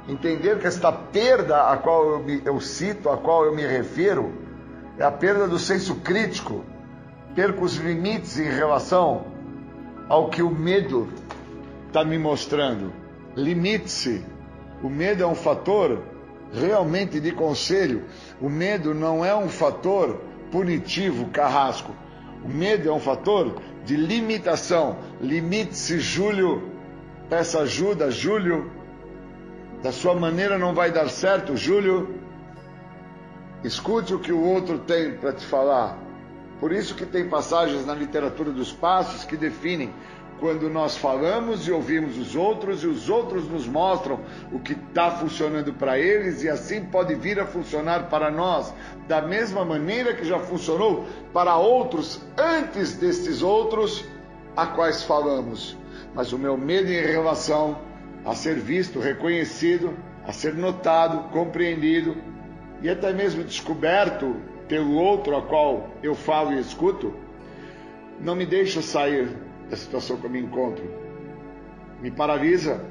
entender 0.07 0.59
que 0.59 0.67
esta 0.67 0.91
perda 0.91 1.63
a 1.71 1.77
qual 1.77 2.07
eu, 2.11 2.19
me, 2.19 2.41
eu 2.45 2.59
cito, 2.59 3.09
a 3.09 3.17
qual 3.17 3.45
eu 3.45 3.55
me 3.55 3.65
refiro, 3.65 4.31
é 4.97 5.03
a 5.03 5.11
perda 5.11 5.47
do 5.47 5.57
senso 5.57 5.95
crítico, 5.95 6.63
perco 7.33 7.65
os 7.65 7.75
limites 7.77 8.39
em 8.39 8.49
relação 8.49 9.25
ao 10.07 10.29
que 10.29 10.43
o 10.43 10.49
medo 10.49 11.07
está 11.87 12.03
me 12.03 12.17
mostrando. 12.17 12.93
Limite-se. 13.35 14.23
O 14.83 14.89
medo 14.89 15.23
é 15.23 15.27
um 15.27 15.35
fator 15.35 15.99
realmente 16.53 17.19
de 17.19 17.31
conselho. 17.31 18.05
O 18.39 18.49
medo 18.49 18.93
não 18.93 19.23
é 19.23 19.35
um 19.35 19.49
fator 19.49 20.21
punitivo, 20.51 21.29
carrasco. 21.29 21.95
O 22.43 22.49
medo 22.49 22.89
é 22.89 22.91
um 22.91 22.99
fator 22.99 23.61
de 23.85 23.95
limitação. 23.95 24.97
Limite-se, 25.21 25.99
Júlio. 25.99 26.69
Peça 27.29 27.61
ajuda, 27.61 28.11
Júlio. 28.11 28.71
Da 29.81 29.91
sua 29.91 30.13
maneira 30.13 30.57
não 30.57 30.73
vai 30.73 30.91
dar 30.91 31.09
certo, 31.09 31.55
Júlio. 31.55 32.15
Escute 33.63 34.13
o 34.13 34.19
que 34.19 34.31
o 34.31 34.43
outro 34.43 34.79
tem 34.79 35.13
para 35.13 35.33
te 35.33 35.45
falar. 35.45 35.97
Por 36.59 36.71
isso 36.71 36.93
que 36.93 37.05
tem 37.05 37.27
passagens 37.27 37.85
na 37.85 37.95
literatura 37.95 38.51
dos 38.51 38.71
passos 38.71 39.23
que 39.23 39.35
definem 39.35 39.91
quando 40.41 40.71
nós 40.71 40.97
falamos 40.97 41.67
e 41.67 41.71
ouvimos 41.71 42.17
os 42.17 42.35
outros 42.35 42.83
e 42.83 42.87
os 42.87 43.07
outros 43.09 43.47
nos 43.47 43.67
mostram 43.67 44.19
o 44.51 44.59
que 44.59 44.73
está 44.73 45.11
funcionando 45.11 45.71
para 45.71 45.99
eles 45.99 46.41
e 46.41 46.49
assim 46.49 46.83
pode 46.83 47.13
vir 47.13 47.39
a 47.39 47.45
funcionar 47.45 48.09
para 48.09 48.31
nós 48.31 48.73
da 49.07 49.21
mesma 49.21 49.63
maneira 49.63 50.15
que 50.15 50.25
já 50.25 50.39
funcionou 50.39 51.05
para 51.31 51.55
outros 51.57 52.19
antes 52.35 52.95
destes 52.95 53.43
outros 53.43 54.03
a 54.57 54.65
quais 54.65 55.03
falamos. 55.03 55.77
Mas 56.15 56.33
o 56.33 56.39
meu 56.39 56.57
medo 56.57 56.89
em 56.89 57.05
relação 57.05 57.77
a 58.25 58.33
ser 58.33 58.55
visto, 58.55 58.99
reconhecido, 58.99 59.95
a 60.25 60.33
ser 60.33 60.55
notado, 60.55 61.29
compreendido 61.29 62.17
e 62.81 62.89
até 62.89 63.13
mesmo 63.13 63.43
descoberto 63.43 64.35
pelo 64.67 64.95
outro 64.95 65.37
a 65.37 65.43
qual 65.43 65.91
eu 66.01 66.15
falo 66.15 66.51
e 66.53 66.59
escuto, 66.59 67.13
não 68.19 68.33
me 68.33 68.45
deixa 68.47 68.81
sair 68.81 69.50
da 69.71 69.77
situação 69.77 70.17
que 70.17 70.25
eu 70.25 70.29
me 70.29 70.39
encontro. 70.39 70.83
Me 72.01 72.11
paralisa 72.11 72.83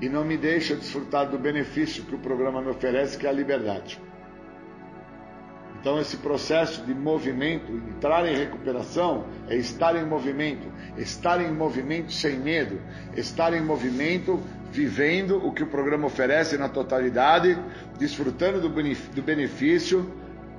e 0.00 0.08
não 0.10 0.24
me 0.24 0.36
deixa 0.36 0.76
desfrutar 0.76 1.28
do 1.30 1.38
benefício 1.38 2.04
que 2.04 2.14
o 2.14 2.18
programa 2.18 2.60
me 2.60 2.68
oferece, 2.68 3.16
que 3.16 3.26
é 3.26 3.30
a 3.30 3.32
liberdade. 3.32 3.98
Então, 5.80 5.98
esse 5.98 6.18
processo 6.18 6.84
de 6.84 6.94
movimento, 6.94 7.72
entrar 7.72 8.26
em 8.26 8.36
recuperação, 8.36 9.24
é 9.48 9.56
estar 9.56 9.96
em 9.96 10.04
movimento, 10.04 10.66
estar 10.98 11.40
em 11.40 11.50
movimento 11.50 12.12
sem 12.12 12.38
medo, 12.38 12.78
estar 13.16 13.54
em 13.54 13.62
movimento 13.62 14.38
vivendo 14.70 15.36
o 15.46 15.52
que 15.52 15.62
o 15.62 15.66
programa 15.68 16.08
oferece 16.08 16.58
na 16.58 16.68
totalidade, 16.68 17.56
desfrutando 17.98 18.60
do 18.60 19.22
benefício 19.22 20.12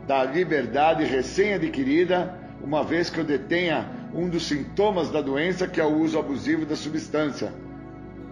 da 0.08 0.24
liberdade 0.24 1.04
recém-adquirida, 1.04 2.40
uma 2.64 2.84
vez 2.84 3.10
que 3.10 3.20
eu 3.20 3.26
detenha 3.26 3.97
um 4.14 4.30
dos 4.30 4.48
sintomas 4.48 5.10
da 5.10 5.22
doença, 5.22 5.68
que 5.68 5.80
é 5.80 5.86
o 5.86 6.00
uso 6.00 6.18
abusivo 6.18 6.66
da 6.66 6.76
substância. 6.76 7.54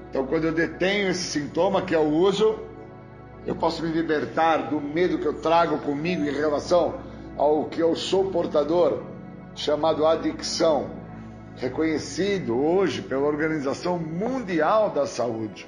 Então, 0.09 0.25
quando 0.25 0.45
eu 0.45 0.53
detenho 0.53 1.09
esse 1.09 1.39
sintoma, 1.39 1.81
que 1.81 1.93
é 1.93 1.99
o 1.99 2.07
uso, 2.07 2.57
eu 3.45 3.55
posso 3.55 3.83
me 3.83 3.91
libertar 3.91 4.69
do 4.69 4.79
medo 4.79 5.17
que 5.17 5.25
eu 5.25 5.33
trago 5.33 5.77
comigo 5.79 6.23
em 6.23 6.31
relação 6.31 6.95
ao 7.37 7.65
que 7.65 7.81
eu 7.81 7.95
sou 7.95 8.31
portador, 8.31 9.03
chamado 9.55 10.05
adicção, 10.05 10.89
reconhecido 11.55 12.57
hoje 12.57 13.01
pela 13.01 13.27
Organização 13.27 13.99
Mundial 13.99 14.89
da 14.89 15.05
Saúde 15.05 15.67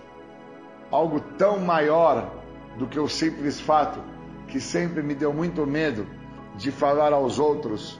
algo 0.91 1.19
tão 1.37 1.59
maior 1.59 2.31
do 2.77 2.87
que 2.87 2.99
o 2.99 3.07
simples 3.07 3.59
fato 3.59 3.99
que 4.47 4.59
sempre 4.59 5.01
me 5.01 5.13
deu 5.13 5.33
muito 5.33 5.65
medo 5.65 6.07
de 6.55 6.71
falar 6.71 7.13
aos 7.13 7.39
outros, 7.39 7.99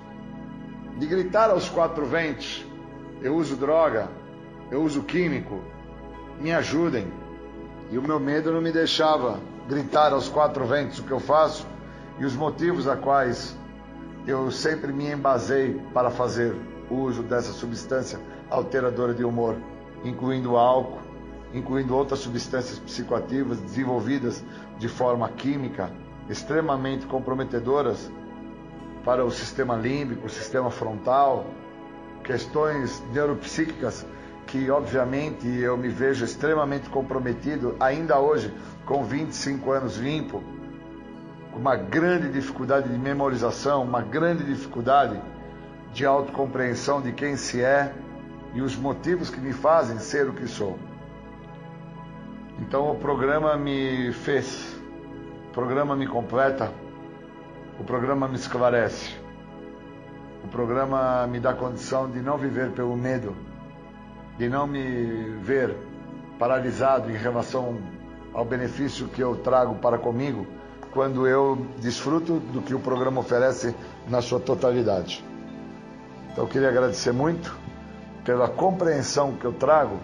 de 0.97 1.05
gritar 1.05 1.49
aos 1.49 1.69
quatro 1.69 2.05
ventos: 2.05 2.65
eu 3.21 3.35
uso 3.35 3.55
droga, 3.55 4.09
eu 4.71 4.83
uso 4.83 5.03
químico, 5.03 5.61
me 6.39 6.51
ajudem. 6.51 7.07
E 7.89 7.97
o 7.97 8.01
meu 8.01 8.19
medo 8.19 8.51
não 8.51 8.61
me 8.61 8.71
deixava 8.71 9.39
gritar 9.67 10.11
aos 10.11 10.27
quatro 10.27 10.65
ventos 10.65 10.99
o 10.99 11.03
que 11.03 11.11
eu 11.11 11.19
faço 11.19 11.65
e 12.19 12.25
os 12.25 12.35
motivos 12.35 12.87
a 12.87 12.97
quais 12.97 13.57
eu 14.25 14.51
sempre 14.51 14.91
me 14.91 15.09
embasei 15.09 15.81
para 15.93 16.09
fazer 16.09 16.53
uso 16.89 17.23
dessa 17.23 17.53
substância 17.53 18.19
alteradora 18.49 19.13
de 19.13 19.23
humor, 19.23 19.55
incluindo 20.03 20.57
álcool, 20.57 20.99
incluindo 21.53 21.95
outras 21.95 22.19
substâncias 22.19 22.79
psicoativas 22.79 23.59
desenvolvidas 23.61 24.43
de 24.77 24.89
forma 24.89 25.29
química 25.29 25.89
extremamente 26.29 27.05
comprometedoras 27.05 28.11
para 29.07 29.23
o 29.23 29.31
sistema 29.31 29.73
límbico, 29.73 30.27
o 30.27 30.29
sistema 30.29 30.69
frontal, 30.69 31.45
questões 32.25 33.01
neuropsíquicas 33.13 34.05
que 34.45 34.69
obviamente 34.69 35.47
eu 35.47 35.77
me 35.77 35.87
vejo 35.87 36.25
extremamente 36.25 36.89
comprometido 36.89 37.77
ainda 37.79 38.19
hoje 38.19 38.53
com 38.85 39.05
25 39.05 39.71
anos 39.71 39.95
limpo, 39.95 40.43
com 41.53 41.57
uma 41.57 41.77
grande 41.77 42.29
dificuldade 42.29 42.89
de 42.89 42.97
memorização, 42.97 43.83
uma 43.83 44.01
grande 44.01 44.43
dificuldade 44.43 45.21
de 45.93 46.05
autocompreensão 46.05 47.01
de 47.01 47.13
quem 47.13 47.37
se 47.37 47.61
é 47.61 47.93
e 48.53 48.61
os 48.61 48.75
motivos 48.75 49.29
que 49.29 49.39
me 49.39 49.53
fazem 49.53 49.99
ser 49.99 50.27
o 50.27 50.33
que 50.33 50.49
sou. 50.49 50.77
Então 52.59 52.91
o 52.91 52.95
programa 52.95 53.55
me 53.55 54.11
fez, 54.11 54.77
o 55.47 55.53
programa 55.53 55.95
me 55.95 56.07
completa, 56.07 56.73
o 57.79 57.83
programa 57.83 58.27
me 58.27 58.35
esclarece, 58.35 59.15
o 60.43 60.47
programa 60.47 61.27
me 61.27 61.39
dá 61.39 61.53
condição 61.53 62.09
de 62.09 62.19
não 62.19 62.37
viver 62.37 62.71
pelo 62.71 62.95
medo, 62.95 63.35
de 64.37 64.49
não 64.49 64.65
me 64.67 65.35
ver 65.41 65.75
paralisado 66.39 67.09
em 67.11 67.15
relação 67.15 67.77
ao 68.33 68.45
benefício 68.45 69.07
que 69.07 69.21
eu 69.21 69.35
trago 69.35 69.75
para 69.75 69.97
comigo 69.97 70.45
quando 70.91 71.27
eu 71.27 71.57
desfruto 71.79 72.39
do 72.39 72.61
que 72.61 72.73
o 72.73 72.79
programa 72.79 73.19
oferece 73.21 73.75
na 74.07 74.21
sua 74.21 74.39
totalidade. 74.39 75.23
Então 76.31 76.45
eu 76.45 76.49
queria 76.49 76.69
agradecer 76.69 77.11
muito 77.11 77.55
pela 78.23 78.47
compreensão 78.47 79.33
que 79.33 79.45
eu 79.45 79.53
trago 79.53 79.99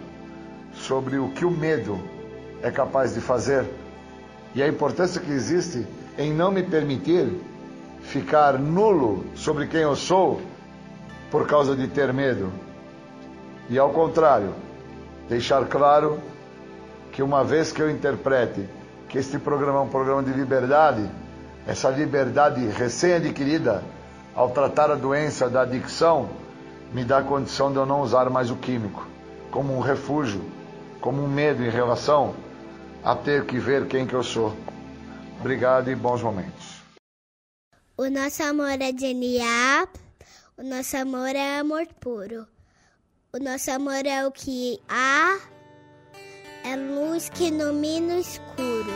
sobre 0.73 1.17
o 1.17 1.29
que 1.29 1.45
o 1.45 1.51
medo 1.51 1.99
é 2.61 2.71
capaz 2.71 3.13
de 3.13 3.21
fazer 3.21 3.65
e 4.55 4.61
a 4.61 4.67
importância 4.67 5.19
que 5.19 5.31
existe 5.31 5.85
em 6.17 6.33
não 6.33 6.51
me 6.51 6.63
permitir 6.63 7.31
ficar 8.03 8.59
nulo 8.59 9.25
sobre 9.35 9.67
quem 9.67 9.81
eu 9.81 9.95
sou 9.95 10.41
por 11.31 11.47
causa 11.47 11.75
de 11.75 11.87
ter 11.87 12.13
medo. 12.13 12.51
E 13.69 13.79
ao 13.79 13.89
contrário, 13.89 14.53
deixar 15.27 15.65
claro 15.65 16.19
que 17.11 17.23
uma 17.23 17.43
vez 17.43 17.71
que 17.71 17.81
eu 17.81 17.89
interprete 17.89 18.67
que 19.09 19.17
este 19.17 19.39
programa 19.39 19.79
é 19.79 19.81
um 19.81 19.89
programa 19.89 20.23
de 20.23 20.31
liberdade, 20.31 21.09
essa 21.67 21.89
liberdade 21.89 22.65
recém-adquirida 22.67 23.83
ao 24.35 24.49
tratar 24.49 24.91
a 24.91 24.95
doença 24.95 25.49
da 25.49 25.61
adicção 25.61 26.29
me 26.91 27.03
dá 27.03 27.19
a 27.19 27.23
condição 27.23 27.71
de 27.71 27.77
eu 27.77 27.85
não 27.85 28.01
usar 28.01 28.29
mais 28.29 28.51
o 28.51 28.55
químico 28.55 29.07
como 29.53 29.77
um 29.77 29.79
refúgio, 29.79 30.41
como 30.99 31.23
um 31.23 31.27
medo 31.27 31.63
em 31.63 31.69
relação 31.69 32.33
a 33.03 33.15
ter 33.15 33.45
que 33.45 33.59
ver 33.59 33.85
quem 33.85 34.07
que 34.07 34.15
eu 34.15 34.23
sou. 34.23 34.51
Obrigado 35.39 35.91
e 35.91 35.95
bons 35.95 36.23
momentos. 36.23 36.72
O 37.95 38.09
nosso 38.09 38.41
amor 38.41 38.81
é 38.81 38.91
genial, 38.91 39.87
o 40.57 40.63
nosso 40.63 40.97
amor 40.97 41.35
é 41.35 41.59
amor 41.59 41.85
puro. 41.99 42.47
O 43.31 43.37
nosso 43.37 43.69
amor 43.69 44.03
é 44.03 44.25
o 44.25 44.31
que 44.31 44.81
há, 44.89 45.39
é 46.65 46.75
luz 46.75 47.29
que 47.29 47.49
ilumina 47.49 48.15
o 48.15 48.19
escuro. 48.19 48.93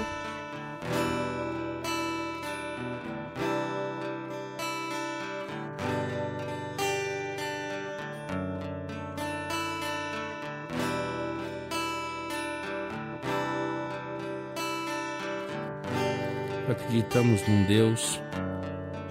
Acreditamos 16.68 17.48
num 17.48 17.64
Deus 17.66 18.20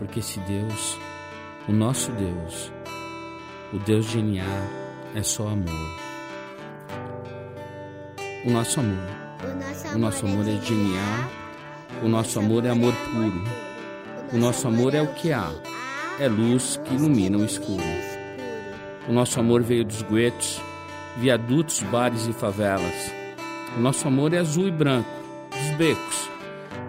porque 0.00 0.20
esse 0.20 0.40
Deus, 0.40 0.98
o 1.68 1.72
nosso 1.72 2.10
Deus, 2.12 2.72
o 3.70 3.78
Deus 3.80 4.06
de 4.06 4.22
GNA, 4.22 4.42
é 5.14 5.22
só 5.22 5.46
amor. 5.46 6.00
O 8.46 8.50
nosso 8.50 8.80
amor. 8.80 9.10
O 9.94 9.98
nosso 9.98 10.24
amor 10.24 10.48
é 10.48 10.58
genial. 10.62 11.30
O 12.02 12.08
nosso 12.08 12.38
amor 12.38 12.64
é 12.64 12.70
amor 12.70 12.94
puro. 12.94 13.44
O 14.32 14.38
nosso 14.38 14.66
amor 14.66 14.94
é 14.94 15.02
o 15.02 15.12
que 15.12 15.34
há. 15.34 15.52
É 16.18 16.28
luz 16.28 16.80
que 16.82 16.94
ilumina 16.94 17.36
o 17.36 17.44
escuro. 17.44 17.84
O 19.06 19.12
nosso 19.12 19.38
amor 19.38 19.62
veio 19.62 19.84
dos 19.84 20.00
guetos, 20.00 20.62
viadutos, 21.18 21.82
bares 21.82 22.26
e 22.26 22.32
favelas. 22.32 23.12
O 23.76 23.80
nosso 23.80 24.08
amor 24.08 24.32
é 24.32 24.38
azul 24.38 24.66
e 24.66 24.70
branco, 24.70 25.10
dos 25.50 25.76
becos. 25.76 26.30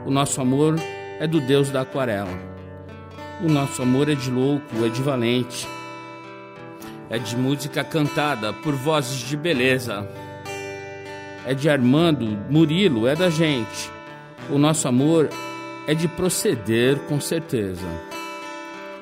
O 0.05 0.11
nosso 0.11 0.39
amor 0.39 0.75
é 1.19 1.27
do 1.27 1.41
Deus 1.41 1.69
da 1.69 1.81
aquarela. 1.81 2.51
O 3.43 3.49
nosso 3.49 3.81
amor 3.81 4.07
é 4.07 4.13
de 4.13 4.29
louco, 4.29 4.85
é 4.85 4.89
de 4.89 5.01
valente, 5.01 5.67
é 7.09 7.17
de 7.17 7.35
música 7.35 7.83
cantada 7.83 8.53
por 8.53 8.75
vozes 8.75 9.19
de 9.27 9.35
beleza. 9.35 10.07
É 11.45 11.55
de 11.55 11.67
Armando, 11.67 12.37
Murilo, 12.49 13.07
é 13.07 13.15
da 13.15 13.31
gente. 13.31 13.89
O 14.47 14.59
nosso 14.59 14.87
amor 14.87 15.27
é 15.87 15.95
de 15.95 16.07
proceder 16.07 16.99
com 17.07 17.19
certeza. 17.19 17.87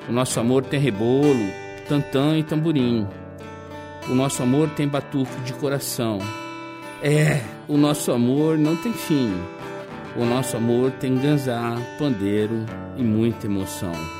O 0.08 0.12
nosso 0.12 0.40
amor 0.40 0.64
tem 0.64 0.80
rebolo, 0.80 1.46
tantã 1.86 2.38
e 2.38 2.42
tamborim. 2.42 3.06
O 4.08 4.14
nosso 4.14 4.42
amor 4.42 4.70
tem 4.70 4.88
batuque 4.88 5.38
de 5.42 5.52
coração. 5.52 6.18
É, 7.02 7.42
o 7.68 7.76
nosso 7.76 8.10
amor 8.10 8.56
não 8.56 8.74
tem 8.74 8.92
fim. 8.92 9.34
O 10.16 10.24
nosso 10.24 10.56
amor 10.56 10.90
tem 10.92 11.14
ganzá, 11.16 11.76
pandeiro 11.98 12.64
e 12.96 13.02
muita 13.02 13.46
emoção. 13.46 14.19